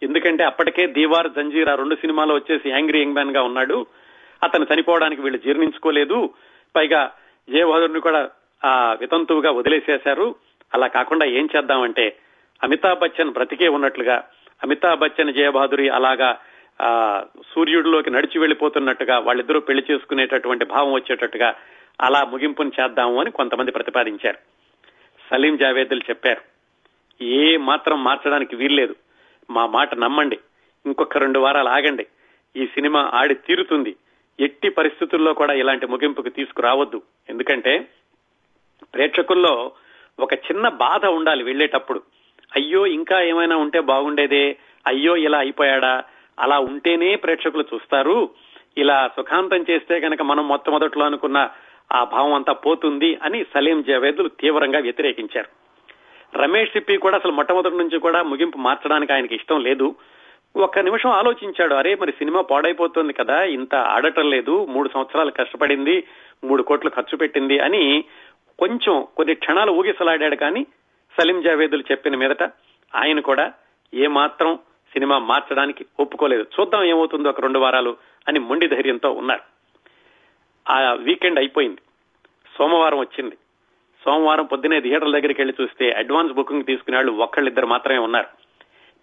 ఎందుకంటే 0.03 0.45
అప్పటికే 0.45 0.87
దీవార్ 0.87 1.29
జంజీర్ 1.29 1.69
ఆ 1.69 1.75
రెండు 1.75 1.95
సినిమాలు 1.95 2.35
వచ్చేసి 2.35 2.71
యాంగ్రీ 2.71 3.03
యంగ్ 3.03 3.13
మ్యాన్గా 3.13 3.43
ఉన్నాడు. 3.43 3.87
అతను 4.43 4.67
చనిపోవడానికి 4.75 5.23
వీళ్ళు 5.23 5.39
జీర్ణించుకోలేదు. 5.39 6.31
పైగా 6.77 7.13
జయబహదూర్ని 7.51 8.01
కూడా 8.01 8.31
ఆ 8.65 8.97
వితంతువుగా 9.01 9.51
వదిలేసేశారు. 9.51 10.35
అలా 10.75 10.87
కాకుండా 10.87 11.27
ఏం 11.27 11.49
చేద్దామంటే 11.57 12.17
అమితాబ్ 12.63 12.99
బచ్చన్ 12.99 13.33
బ్రతికే 13.33 13.69
ఉన్నట్లుగా 13.69 14.25
అమితాబ్ 14.63 15.01
బచ్చన్ 15.01 15.35
జయబహదూరి 15.35 15.89
అలాగా 15.89 16.39
ఆ 16.83 17.23
సూర్యుడిలోకి 17.55 18.11
నడిచి 18.11 18.39
వెళ్ళిపోతున్నట్టుగా 18.39 19.19
వాళ్ళిద్దరూ 19.19 19.61
పెళ్ళి 19.61 19.85
చేసుకునేటటువంటి 19.91 20.65
భావం 20.65 20.93
వచ్చేటట్టుగా 20.93 21.55
అలా 22.01 22.25
ముగింపుని 22.25 22.71
చేద్దాము 22.81 23.21
అని 23.21 23.31
కొంతమంది 23.31 23.71
ప్రతిపాదించారు. 23.71 24.39
సలీం 25.31 25.57
జావేద్లు 25.57 26.01
చెప్పారు. 26.11 26.41
ఏ 27.25 27.57
మాత్రం 27.57 28.05
మార్చడానికి 28.05 28.57
వీల్లేదు. 28.57 28.95
మా 29.53 29.67
మాట 29.67 29.95
నమ్మండి. 29.95 30.39
ఇంకొక 30.87 31.19
రెండు 31.19 31.39
వారాలు 31.39 31.69
ఆగండి. 31.69 32.07
ఈ 32.57 32.67
సినిమా 32.67 33.11
ఆడి 33.15 33.35
తీరుతుంది. 33.35 33.97
ఎట్టి 34.41 34.69
పరిస్థితుల్లో 34.71 35.35
కూడా 35.35 35.55
ఇలాంటి 35.55 35.87
ముగింపుకు 35.87 36.29
తీసుకురావద్దు. 36.29 37.03
ఎందుకంటే 37.29 37.89
ప్రేక్షకుల్లో 38.95 39.73
ఒక 40.21 40.35
చిన్న 40.35 40.69
బాధ 40.69 41.07
ఉండాలి 41.07 41.45
వెళ్ళేటప్పుడు 41.45 42.03
అయ్యో 42.57 42.87
ఇంకా 42.87 43.21
ఏమైనా 43.21 43.57
ఉంటే 43.57 43.81
బాగుండేదే. 43.81 44.57
అయ్యో 44.87 45.17
ఇలా 45.17 45.39
అయిపోయాడా? 45.39 46.05
అలా 46.39 46.59
ఉంటేనే 46.59 47.17
ప్రేక్షకులు 47.17 47.65
చూస్తారు. 47.75 48.31
ఇలా 48.79 49.11
సుఖాంతం 49.17 49.65
చేస్తే 49.71 50.01
కనుక 50.01 50.23
మనం 50.23 50.49
మొట్టమొదట్లో 50.49 51.05
అనుకున్న 51.05 51.51
ఆ 51.93 52.05
భావం 52.05 52.35
అంతా 52.35 52.53
పోతుంది 52.53 53.19
అని 53.23 53.45
సలీం 53.55 53.83
జవేదులు 53.83 54.29
తీవ్రంగా 54.29 54.79
వ్యతిరేకించారు. 54.79 55.62
రమేష్ 56.35 56.73
సిప్పి 56.73 56.97
కూడా 56.97 57.17
అసలు 57.17 57.33
మొట్టమొదటి 57.33 57.77
నుంచి 57.77 57.99
కూడా 57.99 58.23
ముగింపు 58.23 58.59
మార్చడానికి 58.59 59.13
ఆయనకి 59.13 59.35
ఇష్టం 59.35 59.61
లేదు. 59.61 59.95
ఒక్క 60.57 60.79
నిమిషం 60.79 61.11
ఆలోచించాడు 61.11 61.75
అరే 61.75 61.95
మరి 61.95 62.13
సినిమా 62.13 62.41
పాడైపోతుంది 62.41 63.13
కదా 63.13 63.43
ఇంత 63.43 63.75
ఆడటం 63.75 64.31
లేదు 64.31 64.65
మూడు 64.65 64.91
సంవత్సరాలు 64.95 65.31
కష్టపడింది 65.31 66.05
మూడు 66.45 66.63
కోట్లు 66.63 66.91
ఖర్చు 66.91 67.19
పెట్టింది 67.19 67.59
అని 67.59 68.05
కొంచెం 68.59 69.07
కొన్ని 69.17 69.35
క్షణాలు 69.35 69.73
ఊగిసలాడాడు 69.73 70.37
కానీ 70.37 70.67
సలీం 71.21 71.43
జావేదులు 71.43 71.85
చెప్పిన 71.91 72.17
మీదట 72.17 72.43
ఆయన 72.97 73.21
కూడా 73.21 73.53
ఏ 73.95 74.07
మాత్రం 74.07 74.59
సినిమా 74.93 75.19
మార్చడానికి 75.19 75.87
ఒప్పుకోలేదు. 76.01 76.47
చూద్దాం 76.61 76.85
ఏమవుతుందో 76.85 77.29
ఒక 77.29 77.41
రెండు 77.41 77.59
వారాలు 77.59 77.97
అని 78.29 78.39
మొండి 78.39 78.67
ధైర్యంతో 78.67 79.11
ఉన్నారు. 79.11 79.43
ఆ 80.73 80.93
వీకెండ్ 80.93 81.39
అయిపోయింది. 81.39 81.81
సోమవారం 82.59 82.99
వచ్చింది. 82.99 83.37
సోమవారం 84.05 84.45
పొద్దునే 84.45 84.81
థియేటర్ 84.81 85.11
దగ్గరికి 85.11 85.41
వెళ్ళి 85.41 85.63
చూస్తే 85.63 85.91
అడ్వాన్స్ 85.91 86.35
బుకింగ్ 86.35 86.65
తీసుకునే 86.65 86.97
వాళ్ళు 86.97 87.13
ఒక్కళ్ళిద్దరు 87.13 87.67
మాత్రమే 87.67 87.99
ఉన్నారు. 87.99 88.27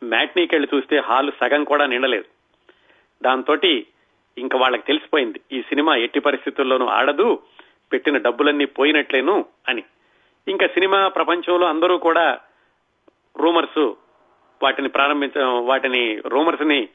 మ్యాట్నీకి 0.05 0.55
వెళ్ళి 0.55 0.77
చూస్తే 0.77 0.97
హాల్ 0.97 1.31
సగం 1.41 1.63
కూడా 1.63 1.85
నిండలేదు. 1.85 2.23
దాంతో 3.23 3.55
ఇంకా 4.37 4.57
వాళ్ళకి 4.57 4.83
తెలిసిపోయింది 4.83 5.41
ఈ 5.51 5.61
సినిమా 5.61 5.95
ఎట్టి 5.95 6.19
పరిస్థితుల్లోనూ 6.19 6.85
ఆడదు 6.85 7.39
పెట్టిన 7.91 8.17
డబ్బులన్నీ 8.17 8.65
పోయినట్లేను 8.65 9.45
అని. 9.67 9.83
ఇంకా 10.47 10.67
సినిమా 10.67 11.07
ప్రపంచంలో 11.07 11.67
అందరూ 11.67 11.97
కూడా 11.97 12.39
రూమర్స్ 13.37 13.93
వాటిని 14.63 14.89
ప్రారంభించ 14.89 15.43
వాటిని 15.43 16.21
రూమర్స్ని 16.25 16.89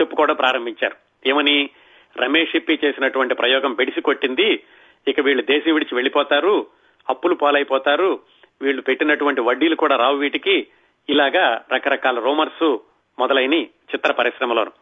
చెప్పుకోవడం 0.00 0.34
ప్రారంభించారు. 0.34 1.28
ఏమని? 1.28 1.70
రమేష్ 2.16 2.56
ఇప్పి 2.56 2.78
చేసినటువంటి 2.84 3.34
ప్రయోగం 3.34 3.74
బెడిసి 3.74 4.00
కొట్టింది 4.00 4.62
ఇక 5.08 5.20
వీళ్ళు 5.20 5.42
దేశం 5.42 5.72
విడిచి 5.74 5.94
వెళ్ళిపోతారు 5.94 6.66
అప్పులు 7.08 7.34
పాలైపోతారు 7.34 8.20
వీళ్ళు 8.62 8.82
పెట్టినటువంటి 8.82 9.40
వడ్డీలు 9.40 9.76
కూడా 9.76 9.96
రావు 9.96 10.16
వీటికి. 10.16 10.66
ఇలాగా 11.10 11.64
రకరకాల 11.72 12.18
రూమర్స్ 12.18 12.78
మొదలైన 13.18 13.54
చిత్ర 13.54 14.12
పరిశ్రమలోను. 14.12 14.72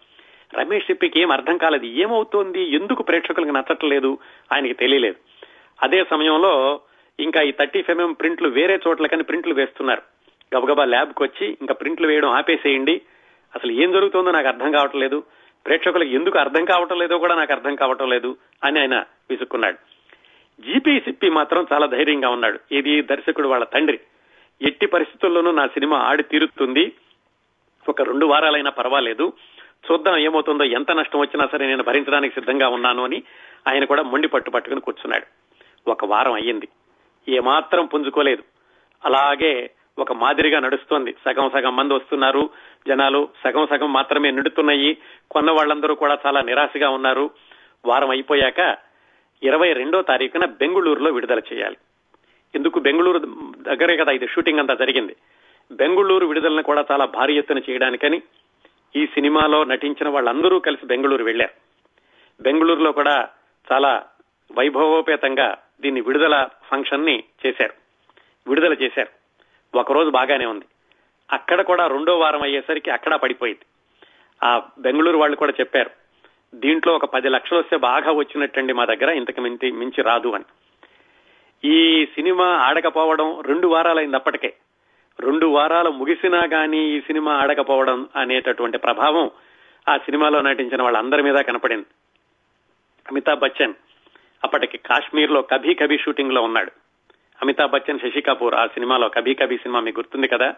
రమేష్ 0.55 0.87
సిప్పికి 0.87 1.21
ఏం 1.21 1.33
అర్థం 1.33 1.57
కాలేదు. 1.57 1.85
ఏమవుతోంది? 1.85 2.63
ఎందుకు 2.75 3.03
ప్రేక్షకులకు 3.03 3.51
నచ్చట్లేదు? 3.51 4.19
ఆయనకి 4.53 4.73
తెలియలేదు. 4.73 5.17
అదే 5.83 6.05
సమయంలో 6.11 6.81
ఇంకా 7.21 7.43
ఈ 7.43 7.53
థర్టీ 7.53 7.83
ఫైవ్ 7.83 8.15
ప్రింట్లు 8.21 8.49
వేరే 8.49 8.81
చోట్లకని 8.89 9.23
ప్రింట్లు 9.23 9.55
వేస్తున్నారు. 9.55 10.03
గబగబా 10.57 10.85
ల్యాబ్కి 10.85 11.23
వచ్చి 11.23 11.47
ఇంకా 11.47 11.75
ప్రింట్లు 11.75 12.07
వేయడం 12.07 12.31
ఆపేసేయండి. 12.31 13.01
అసలు 13.55 13.73
ఏం 13.73 13.93
జరుగుతుందో 13.93 14.31
నాకు 14.31 14.49
అర్థం 14.49 14.73
కావట్లేదు. 14.73 15.23
ప్రేక్షకులకు 15.67 16.11
ఎందుకు 16.11 16.39
అర్థం 16.39 16.65
కావటం 16.65 16.99
లేదో 16.99 17.19
కూడా 17.19 17.35
నాకు 17.35 17.53
అర్థం 17.53 17.75
కావటం 17.75 18.09
లేదు 18.09 18.37
అని 18.65 18.81
ఆయన 18.81 19.05
విసుక్కున్నాడు. 19.31 19.96
జీపీ 20.61 21.01
సిప్పి 21.01 21.31
మాత్రం 21.31 21.67
చాలా 21.73 21.87
ధైర్యంగా 21.87 22.29
ఉన్నాడు. 22.29 22.61
ఇది 22.73 23.03
దర్శకుడు 23.03 23.49
వాళ్ళ 23.49 23.65
తండ్రి. 23.65 24.01
ఎట్టి 24.63 24.87
పరిస్థితుల్లోనూ 24.87 25.51
నా 25.51 25.67
సినిమా 25.67 25.99
ఆడి 25.99 26.23
తీరుతుంది. 26.23 26.93
ఒక 27.89 28.03
రెండు 28.03 28.27
వారాలైనా 28.27 28.71
పర్వాలేదు. 28.71 29.33
చూద్దాం 29.93 30.17
ఏమవుతుందో 30.17 30.65
ఎంత 30.65 30.93
నష్టం 30.93 31.19
వచ్చినా 31.19 31.49
సరే 31.53 31.67
నేను 31.67 31.83
భరించడానికి 31.83 32.35
సిద్ధంగా 32.35 32.69
ఉన్నాను 32.69 33.05
అని 33.05 33.23
ఆయన 33.69 33.85
కూడా 33.85 34.03
మొండి 34.03 34.29
పట్టు 34.29 34.51
పట్టుకుని 34.51 34.81
కూర్చున్నాడు. 34.81 35.27
ఒక 35.91 36.05
వారం 36.05 36.33
అయ్యింది. 36.33 36.69
ఏమాత్రం 37.29 37.87
పుంజుకోలేదు. 37.87 38.43
అలాగే 39.05 39.71
ఒక 39.99 40.13
మాదిరిగా 40.13 40.61
నడుస్తోంది. 40.61 41.15
సగం 41.25 41.51
సగం 41.51 41.77
మంది 41.77 41.95
వస్తున్నారు. 41.95 42.51
జనాలు 42.89 43.29
సగం 43.45 43.67
సగం 43.67 43.93
మాత్రమే 43.93 44.31
నిండుతున్నాయి. 44.31 44.97
కొన్న 45.31 45.51
వాళ్ళందరూ 45.51 45.95
కూడా 45.95 46.19
చాలా 46.27 46.41
నిరాశగా 46.41 46.89
ఉన్నారు. 46.89 47.31
వారం 47.85 48.11
అయిపోయాక 48.11 48.86
ఇరవై 49.43 49.73
రెండో 49.73 50.03
తారీఖున 50.03 50.45
బెంగుళూరులో 50.45 51.11
విడుదల 51.11 51.41
చేయాలి. 51.53 51.77
ఎందుకు 52.55 52.81
బెంగళూరు 52.81 53.19
దగ్గరే 53.59 53.97
కదా 53.97 54.13
ఇది 54.13 54.29
షూటింగ్ 54.29 54.59
అంతా 54.59 54.75
జరిగింది. 54.75 55.17
బెంగుళూరు 55.73 56.27
విడుదలను 56.27 56.63
కూడా 56.63 56.85
చాలా 56.93 57.05
భారీ 57.05 57.39
ఎత్తున 57.39 57.59
చేయడానికని 57.59 58.23
ఈ 58.97 59.07
సినిమాలో 59.07 59.65
నటించిన 59.65 60.09
వాళ్ళందరూ 60.09 60.59
కలిసి 60.59 60.87
బెంగళూరు 60.87 61.25
వెళ్ళారు 61.25 61.67
బెంగళూరులో 62.43 62.93
కూడా 62.93 63.29
చాలా 63.73 64.05
వైభవోపేతంగా 64.53 65.59
దీన్ని 65.81 66.01
విడుదల 66.01 66.49
ఫంక్షన్ని 66.71 67.25
చేశారు. 67.47 67.73
విడుదల 68.49 68.73
చేశారు. 68.73 69.27
ఒకరోజు 69.79 70.11
బాగానే 70.11 70.47
ఉంది. 70.47 70.65
అక్కడ 71.33 71.61
కూడా 71.61 71.87
రెండో 71.87 72.19
వారం 72.19 72.43
అయ్యేసరికి 72.43 72.91
అక్కడ 72.91 73.15
పడిపోయింది. 73.15 73.67
ఆ 74.45 74.63
బెంగళూరు 74.79 75.17
వాళ్ళు 75.17 75.37
కూడా 75.37 75.53
చెప్పారు 75.61 75.91
దీంట్లో 76.55 76.95
ఒక 76.95 77.05
పది 77.05 77.29
లక్షలు 77.29 77.59
వస్తే 77.59 77.77
బాగా 77.77 78.13
వచ్చినట్టండి 78.13 78.73
మా 78.73 78.85
దగ్గర 78.85 79.11
ఇంతకు 79.11 79.41
మించి 79.41 79.73
మించి 79.73 80.03
రాదు 80.03 80.29
అని. 80.29 80.45
ఈ 81.65 82.07
సినిమా 82.07 82.45
ఆడకపోవడం 82.45 83.41
రెండు 83.41 83.69
వారాలైంది 83.69 84.17
అప్పటికే 84.17 84.55
రెండు 85.21 85.47
వారాలు 85.47 85.91
ముగిసినా 85.91 86.47
కానీ 86.47 86.91
ఈ 86.91 87.01
సినిమా 87.01 87.33
ఆడకపోవడం 87.33 88.09
అనేటటువంటి 88.17 88.79
ప్రభావం 88.79 89.31
ఆ 89.89 89.97
సినిమాలో 89.97 90.41
నటించిన 90.41 90.83
వాళ్ళందరి 90.83 91.23
మీద 91.23 91.35
కనపడింది. 91.35 91.87
అమితాబ్ 93.11 93.41
బచ్చన్ 93.41 93.75
అప్పటికి 94.45 94.79
కాశ్మీర్లో 94.79 95.43
కభీ 95.43 95.75
కభీ 95.75 95.99
షూటింగ్లో 95.99 96.43
ఉన్నాడు. 96.43 96.71
అమితాబ్ 97.43 97.73
బచ్చన్ 97.73 97.99
శశి 97.99 98.21
కపూర్ 98.21 98.55
ఆ 98.55 98.67
సినిమాలో 98.67 99.09
కభీ 99.09 99.35
కభీ 99.35 99.57
సినిమా 99.57 99.81
మీకు 99.81 100.01
గుర్తుంది 100.01 100.29
కదా? 100.29 100.55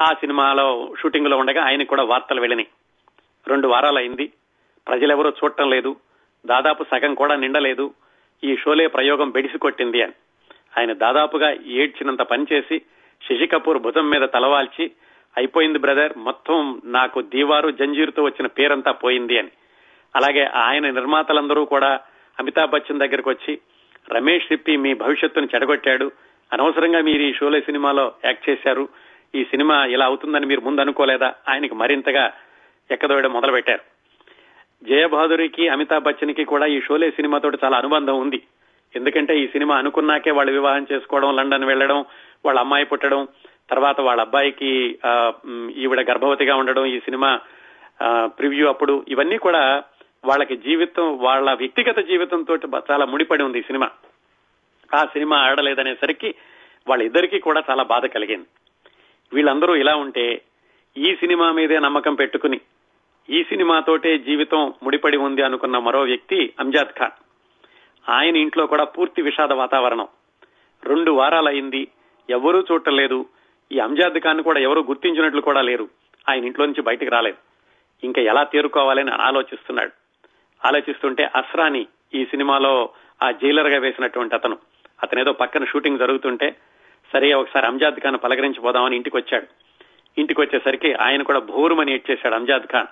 ఆ 0.00 0.04
సినిమాలో 0.04 0.94
షూటింగ్లో 1.00 1.36
ఉండగా 1.36 1.64
ఆయన 1.64 1.82
కూడా 1.82 2.02
వార్తలు 2.02 2.40
వెళ్ళినాయి. 2.40 2.68
రెండు 3.48 3.68
వారాలు 3.68 3.98
అయింది 3.98 4.32
ప్రజలెవరూ 4.88 5.30
చూడటం 5.30 5.70
లేదు. 5.70 5.96
దాదాపు 6.46 6.84
సగం 6.84 7.14
కూడా 7.14 7.36
నిండలేదు. 7.36 7.94
ఈ 8.44 8.56
షోలే 8.56 8.86
ప్రయోగం 8.86 9.30
బెడిసి 9.30 9.58
కొట్టింది 9.58 10.02
అని. 10.02 10.12
ఆయన 10.78 10.92
దాదాపుగా 10.92 11.56
ఏడ్చినంత 11.66 12.18
పనిచేసి 12.18 12.78
శశి 13.22 13.46
కపూర్ 13.46 13.78
భుజం 13.78 14.10
మీద 14.10 14.28
తలవాల్చి 14.34 14.90
అయిపోయింది 15.36 15.78
బ్రదర్ 15.78 16.12
మొత్తం 16.16 16.82
నాకు 16.84 17.22
దీవారు 17.22 17.70
జంజీరుతో 17.70 18.22
వచ్చిన 18.22 18.46
పేరంతా 18.46 18.92
పోయింది 18.92 19.38
అని. 19.38 19.48
అలాగే 20.16 20.44
ఆయన 20.44 20.90
నిర్మాతలందరూ 20.90 21.64
కూడా 21.64 22.00
అమితాబ్ 22.38 22.70
బచ్చన్ 22.70 22.98
దగ్గరకు 22.98 23.30
వచ్చి 23.30 23.58
రమేష్ 24.10 24.48
సిప్పి 24.48 24.76
మీ 24.76 24.94
భవిష్యత్తును 24.94 25.48
చెడగొట్టాడు. 25.54 26.12
అనవసరంగా 26.52 27.00
మీరు 27.00 27.22
ఈ 27.22 27.32
షోలే 27.32 27.60
సినిమాలో 27.60 28.12
యాక్ట్ 28.24 28.50
చేశారు. 28.50 28.88
ఈ 29.34 29.44
సినిమా 29.44 29.84
ఇలా 29.84 30.06
అవుతుందని 30.06 30.46
మీరు 30.46 30.60
ముందు 30.60 30.80
అనుకోలేదా 30.80 31.34
ఆయనకి 31.48 31.74
మరింతగా 31.74 32.32
ఎక్కదోయడం 32.90 33.32
మొదలు 33.32 33.52
పెట్టారు 33.52 33.97
జయబహాదురికి 34.82 35.68
అమితాబ్ 35.68 36.04
బచ్చన్కి 36.04 36.44
కూడా 36.44 36.66
ఈ 36.66 36.80
షోలే 36.80 37.10
సినిమాతో 37.10 37.50
చాలా 37.64 37.76
అనుబంధం 37.78 38.16
ఉంది. 38.20 38.40
ఎందుకంటే 38.94 39.32
ఈ 39.40 39.46
సినిమా 39.46 39.74
అనుకున్నాకే 39.78 40.30
వాళ్ళు 40.30 40.52
వివాహం 40.52 40.86
చేసుకోవడం 40.92 41.36
లండన్ 41.36 41.64
వెళ్ళడం 41.64 41.98
వాళ్ళ 42.46 42.58
అమ్మాయి 42.60 42.84
పుట్టడం 42.84 43.22
తర్వాత 43.70 44.00
వాళ్ళ 44.00 44.20
అబ్బాయికి 44.20 44.70
ఈవిడ 45.84 46.00
గర్భవతిగా 46.10 46.54
ఉండడం 46.56 46.86
ఈ 46.86 46.98
సినిమా 46.98 47.30
ప్రివ్యూ 48.38 48.68
అప్పుడు 48.68 49.04
ఇవన్నీ 49.08 49.38
కూడా 49.38 49.62
వాళ్ళకి 50.24 50.56
జీవితం 50.56 51.18
వాళ్ళ 51.18 51.48
వ్యక్తిగత 51.54 51.98
జీవితంతో 52.10 52.54
చాలా 52.90 53.04
ముడిపడి 53.04 53.42
ఉంది 53.42 53.58
ఈ 53.58 53.62
సినిమా. 53.62 53.88
ఆ 54.94 55.04
సినిమా 55.04 55.36
ఆడలేదనేసరికి 55.36 56.34
వాళ్ళిద్దరికీ 56.88 57.38
కూడా 57.38 57.62
చాలా 57.70 57.82
బాధ 57.82 58.06
కలిగింది. 58.06 58.48
వీళ్ళందరూ 59.32 59.72
ఇలా 59.74 59.94
ఉంటే 59.96 60.42
ఈ 60.96 61.10
సినిమా 61.16 61.52
మీదే 61.52 61.78
నమ్మకం 61.78 62.14
పెట్టుకుని 62.14 62.60
ఈ 63.30 63.44
సినిమాతోటే 63.44 64.18
జీవితం 64.18 64.74
ముడిపడి 64.82 65.16
ఉంది 65.16 65.42
అనుకున్న 65.42 65.78
మరో 65.78 66.00
వ్యక్తి 66.00 66.52
అంజాద్ 66.60 66.98
ఖాన్. 66.98 67.10
ఆయన 68.10 68.36
ఇంట్లో 68.36 68.66
కూడా 68.66 68.84
పూర్తి 68.84 69.22
విషాద 69.22 69.52
వాతావరణం. 69.52 70.08
రెండు 70.84 71.10
వారాలైంది 71.10 71.88
ఎవరూ 72.30 72.60
చూడలేదు 72.60 73.26
ఈ 73.72 73.78
అంజాద్ 73.78 74.20
ఖాన్ 74.20 74.42
కూడా 74.42 74.60
ఎవరూ 74.60 74.82
గుర్తించినట్లు 74.82 75.40
కూడా 75.40 75.62
లేరు. 75.62 75.88
ఆయన 76.28 76.44
ఇంట్లో 76.44 76.66
నుంచి 76.66 76.82
బయటకు 76.82 77.10
రాలేదు. 77.10 77.36
ఇంకా 78.04 78.22
ఎలా 78.22 78.42
తేరుకోవాలని 78.42 79.10
ఆలోచిస్తున్నాడు. 79.10 79.90
ఆలోచిస్తుంటే 80.66 81.24
అస్రాని 81.24 81.86
ఈ 82.14 82.24
సినిమాలో 82.24 82.88
ఆ 83.22 83.30
జైలర్గా 83.30 83.78
వేసినటువంటి 83.78 84.34
అతను. 84.34 84.58
అతనేదో 85.02 85.32
పక్కన 85.32 85.64
షూటింగ్ 85.64 85.98
జరుగుతుంటే 85.98 86.56
సరే 87.12 87.32
ఒకసారి 87.32 87.66
అంజాద్ 87.66 88.00
ఖాన్ 88.00 88.18
పలకరించిపోదామని 88.24 88.96
ఇంటికి 88.96 89.16
వచ్చాడు 89.16 89.46
ఇంటికి 90.18 90.40
వచ్చేసరికి 90.40 90.94
ఆయన 90.94 91.22
కూడా 91.22 91.38
భోరుమని 91.38 91.92
ఏడ్చేశాడు 91.92 92.34
అంజాద్ 92.34 92.66
ఖాన్. 92.66 92.86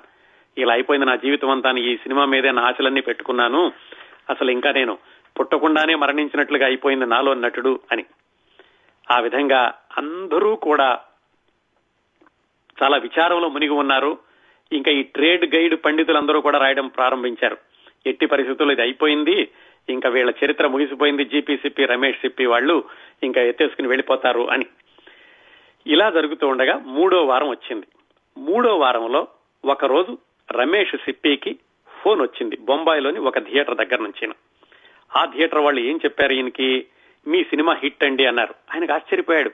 ఇలా 0.59 0.73
అయిపోయింది 0.73 1.07
నా 1.07 1.17
జీవితం 1.17 1.51
అంతా 1.51 1.79
ఈ 1.79 1.97
సినిమా 1.97 2.25
మీదే 2.25 2.51
నా 2.51 2.63
ఆశలన్నీ 2.63 3.01
పెట్టుకున్నాను. 3.01 3.73
అసలు 4.31 4.51
ఇంకా 4.51 4.73
నేను 4.73 4.99
పుట్టకుండానే 5.41 5.95
మరణించినట్లుగా 5.95 6.67
అయిపోయింది 6.67 7.07
నాలో 7.07 7.35
నటుడు 7.35 7.81
అని. 7.93 8.05
ఆ 9.11 9.21
విధంగా 9.21 9.75
అందరూ 9.99 10.57
కూడా 10.57 10.99
చాలా 12.83 12.97
విచారంలో 12.97 13.49
మునిగి 13.49 13.71
ఉన్నారు. 13.71 14.19
ఇంకా 14.73 14.93
ఈ 14.93 15.03
ట్రేడ్ 15.03 15.57
గైడ్ 15.57 15.77
పండితులందరూ 15.85 16.41
కూడా 16.41 16.59
రాయడం 16.59 16.89
ప్రారంభించారు. 16.89 17.57
ఎట్టి 18.07 18.27
పరిస్థితుల్లో 18.27 18.73
ఇది 18.73 18.83
అయిపోయింది. 18.83 19.49
ఇంకా 19.89 20.09
వీళ్ళ 20.09 20.35
చరిత్ర 20.45 20.67
ముగిసిపోయింది. 20.67 21.25
జీపీ 21.25 21.57
సిప్పి 21.57 21.85
రమేష్ 21.85 22.19
సిప్పి 22.19 22.47
వాళ్ళు 22.47 22.85
ఇంకా 23.23 23.43
ఎత్తేసుకుని 23.43 23.89
వెళ్ళిపోతారు 23.89 24.51
అని. 24.51 24.67
ఇలా 25.87 26.11
జరుగుతూ 26.11 26.49
ఉండగా 26.49 26.79
మూడో 26.79 27.25
వారం 27.25 27.49
వచ్చింది. 27.49 27.87
మూడో 28.39 28.79
వారంలో 28.79 29.27
ఒక 29.65 29.85
రోజు 29.85 30.19
రమేష్ 30.51 30.97
సిప్పికి 30.97 31.57
ఫోన్ 32.03 32.21
వచ్చింది 32.21 32.57
బొంబాయిలోని 32.57 33.19
ఒక 33.19 33.39
థియేటర్ 33.39 33.77
దగ్గర 33.77 33.99
నుంచి 34.01 34.33
ఆ 35.17 35.25
థియేటర్ 35.25 35.59
వాళ్ళు 35.59 35.81
ఏం 35.81 35.97
చెప్పారు 35.97 36.33
ఈయనకి? 36.33 36.87
మీ 37.27 37.45
సినిమా 37.45 37.73
హిట్ 37.83 38.05
అండి 38.05 38.27
అన్నారు. 38.27 38.55
ఆయనకు 38.75 38.93
ఆశ్చర్యపోయాడు. 38.93 39.51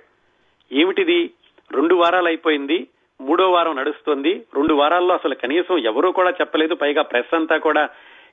ఏమిటిది? 0.72 1.30
రెండు 1.72 1.95
వారాలు 1.95 2.26
అయిపోయింది 2.26 2.86
మూడో 3.20 3.51
వారం 3.51 3.76
నడుస్తుంది 3.76 4.32
రెండు 4.55 4.74
వారాల్లో 4.74 5.14
అసలు 5.14 5.34
కనీసం 5.34 5.78
ఎవరూ 5.78 6.12
కూడా 6.12 6.30
చెప్పలేదు 6.30 6.74
పైగా 6.74 7.03
ప్రెస్ 7.03 7.34
అంతా 7.34 7.57
కూడా 7.57 7.88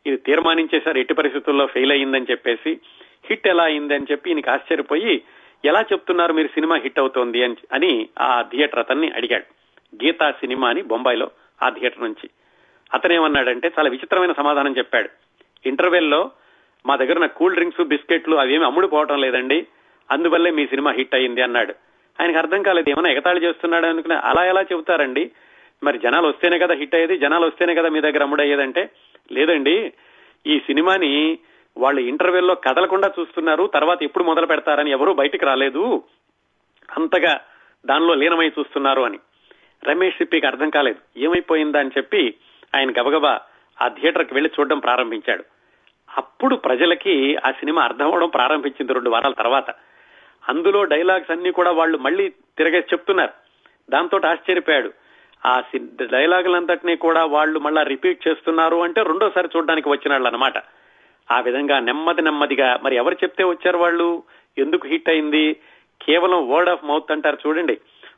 ఇది 0.06 0.18
తీర్మానించేశారు 0.18 0.98
ఎట్టి 0.98 1.14
పరిస్థితుల్లో 1.14 1.66
ఫెయిల్ 1.66 1.92
అయ్యిందని 1.92 2.26
చెప్పేసి. 2.32 2.80
హిట్ 3.26 3.48
ఎలా 3.48 3.64
అయింది 3.64 3.94
అని 3.94 4.06
చెప్పి 4.12 4.30
ఈయనకి 4.30 4.50
ఆశ్చర్యపోయి 4.50 5.22
ఎలా 5.66 5.82
చెప్తున్నారు 5.82 6.34
మీరు 6.34 6.48
సినిమా 6.48 6.76
హిట్ 6.76 7.00
అవుతోంది 7.00 7.44
అని 7.44 7.56
అని 7.74 8.10
ఆ 8.20 8.42
థియేటర్ 8.42 8.80
అతన్ని 8.80 9.12
అడిగాడు. 9.12 9.46
గీతా 10.06 10.32
సినిమా 10.32 10.70
అని 10.70 10.82
బొంబాయిలో 10.82 11.32
ఆ 11.64 11.70
థియేటర్ 11.70 12.04
నుంచి. 12.04 12.30
అతనేమన్నాడంటే 12.94 13.72
చాలా 13.80 13.90
విచిత్రమైన 13.90 14.32
సమాధానం 14.32 14.78
చెప్పాడు. 14.78 15.10
ఇంటర్వెల్లో 15.66 16.32
మా 16.86 16.96
దగ్గర 16.96 17.26
కూల్ 17.26 17.54
డ్రింక్స్ 17.54 17.84
బిస్కెట్లు 17.84 18.36
అవేమి 18.36 18.66
అమ్ముడు 18.66 18.88
పోవటం 18.88 19.22
లేదండి. 19.22 19.68
అందువల్లే 20.12 20.52
మీ 20.52 20.66
సినిమా 20.66 20.92
హిట్ 20.92 21.16
అయ్యింది 21.16 21.42
అన్నాడు. 21.42 21.74
ఆయనకు 22.22 22.38
అర్థం 22.38 22.62
కాలేదు 22.62 22.90
ఏమైనా 22.90 23.10
ఎగతాళి 23.10 23.46
చేస్తున్నాడు? 23.46 23.86
అనుకుని 23.86 24.14
అలా 24.14 24.46
ఎలా 24.46 24.62
చెబుతారండి? 24.62 25.32
మరి 25.84 25.98
జనాలు 25.98 26.28
వస్తేనే 26.28 26.60
కదా 26.60 26.76
హిట్ 26.76 26.96
అయ్యేది 26.96 27.18
జనాలు 27.18 27.46
వస్తేనే 27.46 27.76
కదా 27.76 27.90
మీ 27.90 28.02
దగ్గర 28.02 28.24
అమ్ముడయ్యేదంటే? 28.24 28.90
లేదండి 29.32 29.94
ఈ 30.48 30.60
సినిమాని 30.60 31.38
వాళ్ళు 31.78 32.02
ఇంటర్వెల్లో 32.02 32.56
కదలకుండా 32.56 33.12
చూస్తున్నారు 33.20 33.70
తర్వాత 33.74 34.04
ఎప్పుడు 34.04 34.24
మొదలు 34.24 34.46
పెడతారని 34.46 34.92
ఎవరూ 34.92 35.14
బయటికి 35.14 35.46
రాలేదు. 35.46 36.04
అంతగా 36.98 37.40
దానిలో 37.86 38.14
లీనమై 38.14 38.48
చూస్తున్నారు 38.48 39.02
అని. 39.02 39.20
రమేష్ 39.84 40.18
సిప్పికి 40.18 40.48
అర్థం 40.48 40.70
కాలేదు. 40.70 41.20
ఏమైపోయిందా 41.20 41.80
అని 41.80 41.90
చెప్పి 41.98 42.34
ఆయన 42.76 42.92
గబగబా 42.92 43.40
ఆ 43.82 43.88
థియేటర్కి 43.88 44.34
వెళ్ళి 44.34 44.52
చూడడం 44.60 44.80
ప్రారంభించాడు. 44.80 45.44
అప్పుడు 46.18 46.56
ప్రజలకి 46.56 47.36
ఆ 47.36 47.52
సినిమా 47.52 47.82
అర్థం 47.82 48.06
అవడం 48.06 48.30
ప్రారంభించింది 48.30 48.94
రెండు 48.94 49.10
వారాల 49.10 49.32
తర్వాత. 49.32 49.70
అందులో 50.50 50.84
డైలాగ్స్ 50.84 51.32
అన్ని 51.32 51.52
కూడా 51.52 51.72
వాళ్ళు 51.72 51.98
మళ్ళీ 51.98 52.30
తిరగేసి 52.30 52.88
చెప్తున్నారు. 52.94 53.32
దాంతో 53.90 54.22
ఆశ్చర్యపోయాడు. 54.26 54.94
ఆ 55.46 55.64
డైలాగులంతటినీ 56.12 56.96
కూడా 56.96 57.26
వాళ్ళు 57.26 57.60
మళ్ళా 57.60 57.84
రిపీట్ 57.84 58.28
చేస్తున్నారు 58.28 58.84
అంటే 58.84 59.04
రెండోసారి 59.04 59.50
చూడడానికి 59.58 59.90
వచ్చినాళ్ళు 59.90 60.28
అనమాట 60.28 60.54
ఆ 61.32 61.40
విధంగా 61.40 61.80
నెమ్మది 61.80 62.22
నెమ్మదిగా 62.22 62.80
మరి 62.84 62.96
ఎవరు 62.96 63.14
చెప్తే 63.14 63.44
వచ్చారు 63.44 63.78
వాళ్ళు? 63.78 64.24
ఎందుకు 64.58 64.88
హిట్ 64.88 65.10
అయింది? 65.10 65.54
కేవలం 66.02 66.52
వర్డ్ 66.52 66.70
ఆఫ్ 66.70 66.86
మౌత్ 66.86 67.12
అంటారు 67.12 67.38
చూడండి. 67.48 67.78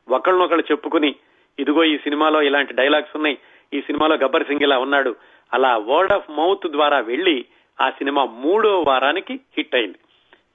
ఒకళ్ళనొకళ్ళు 0.10 0.64
చెప్పుకుని 0.72 1.16
ఇదిగో 1.60 1.84
ఈ 1.84 1.98
సినిమాలో 1.98 2.42
ఇలాంటి 2.42 2.74
డైలాగ్స్ 2.74 3.16
ఉన్నాయి. 3.16 3.38
ఈ 3.74 3.82
సినిమాలో 3.82 4.16
గబ్బర్ 4.16 4.44
సింగ్ 4.44 4.64
ఇలా 4.64 4.80
ఉన్నాడు. 4.80 5.16
అలా 5.54 5.78
వర్డ్ 5.78 6.12
ఆఫ్ 6.12 6.32
మౌత్ 6.32 6.68
ద్వారా 6.68 7.00
వెళ్ళి 7.00 7.46
ఆ 7.82 7.90
సినిమా 7.90 8.26
మూడో 8.26 8.82
వారానికి 8.88 9.40
హిట్ 9.58 9.76
అయింది. 9.76 9.98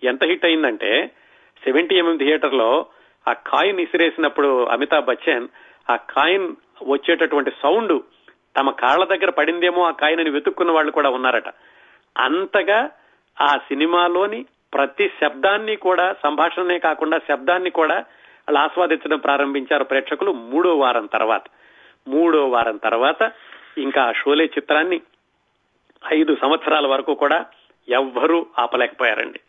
ఎంత 0.02 0.24
హిట్ 0.24 0.44
అయిందంటే 0.44 1.10
సెవెంటీ 1.64 1.96
ఎంఎం 1.96 2.16
థియేటర్లో 2.16 2.86
ఆ 3.28 3.32
కాయిన్ 3.32 3.80
ఇసిరేసినప్పుడు 3.80 4.66
అమితాబ్ 4.66 5.06
బచ్చన్ 5.06 5.48
ఆ 5.90 5.96
కాయిన్ 5.96 6.54
వచ్చేటటువంటి 6.82 7.50
సౌండ్ 7.62 8.00
తమ 8.58 8.70
కాళ్ళ 8.70 9.04
దగ్గర 9.04 9.30
పడిందేమో 9.30 9.84
ఆ 9.84 9.90
కాయిన్ 9.90 10.20
అని 10.20 10.30
వెతుక్కున్న 10.30 10.72
వాళ్ళు 10.72 10.92
కూడా 10.92 11.10
ఉన్నారట. 11.10 11.48
అంతగా 12.18 12.90
ఆ 13.40 13.56
సినిమాలోని 13.56 14.46
ప్రతి 14.74 15.08
శబ్దాన్ని 15.08 15.76
కూడా 15.76 16.12
సంభాషణనే 16.22 16.78
కాకుండా 16.78 17.18
శబ్దాన్ని 17.18 17.70
కూడా 17.70 17.94
వాళ్ళు 17.94 18.58
ఆస్వాదించడం 18.58 19.18
ప్రారంభించారు 19.18 19.84
ప్రేక్షకులు 19.84 20.32
మూడో 20.32 20.76
వారం 20.76 21.06
తర్వాత. 21.06 21.42
మూడో 22.09 22.48
వారం 22.48 22.76
తర్వాత 22.76 23.32
ఇంకా 23.78 24.12
షోలే 24.12 24.44
చిత్రాన్ని 24.44 25.00
ఐదు 26.12 26.36
సంవత్సరాల 26.42 26.86
వరకు 26.86 27.14
కూడా 27.14 27.46
ఎవ్వరూ 27.88 28.46
ఆపలేకపోయారండి. 28.59 29.40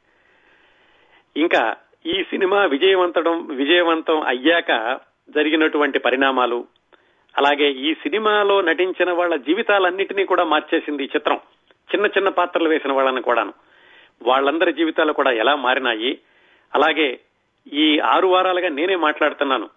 ఇంకా 1.37 1.75
ఈ 2.05 2.23
సినిమా 2.23 2.65
విజయవంతడం 2.65 3.45
విజయవంతం 3.45 4.21
అయ్యాక 4.21 4.99
జరిగినటువంటి 5.29 5.99
పరిణామాలు 5.99 6.67
అలాగే 7.37 7.71
ఈ 7.71 7.93
సినిమాలో 7.93 8.61
నటించిన 8.61 9.11
వాళ్ళ 9.11 9.35
జీవితాలన్నింటినీ 9.35 10.25
కూడా 10.25 10.43
మార్చేసింది 10.43 11.03
ఈ 11.03 11.09
చిత్రం. 11.15 11.39
చిన్న 11.95 12.05
చిన్న 12.05 12.29
పాత్రలు 12.29 12.69
వేసిన 12.69 12.91
వాళ్ళని 12.91 13.21
కూడాను. 13.21 13.53
వాళ్ళందరి 14.21 14.73
జీవితాలు 14.73 15.13
కూడా 15.13 15.31
ఎలా 15.31 15.55
మారినాయి. 15.55 16.19
అలాగే 16.75 17.19
ఈ 17.73 17.99
ఆరు 17.99 18.27
వారాలుగా 18.27 18.69
నేనే 18.69 18.95
మాట్లాడుతున్నాను. 18.95 19.69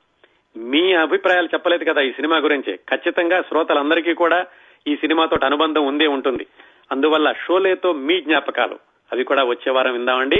మీ 0.56 0.92
అభిప్రాయాలు 0.92 1.46
చెప్పలేదు 1.46 1.84
కదా 1.84 2.00
ఈ 2.00 2.12
సినిమా 2.12 2.36
గురించి. 2.36 2.76
ఖచ్చితంగా 2.76 3.42
శ్రోతలందరికీ 3.42 4.14
కూడా 4.14 4.46
ఈ 4.86 4.96
సినిమాతో 4.96 5.46
అనుబంధం 5.46 5.86
ఉందే 5.86 6.06
ఉంటుంది. 6.06 6.46
అందువల్ల 6.92 7.32
షోలేతో 7.32 7.92
మీ 7.92 8.20
జ్ఞాపకాలు. 8.20 8.78
అవి 9.12 9.24
కూడా 9.24 9.44
వచ్చే 9.44 9.72
వారం 9.72 9.92
విందామండి. 9.92 10.36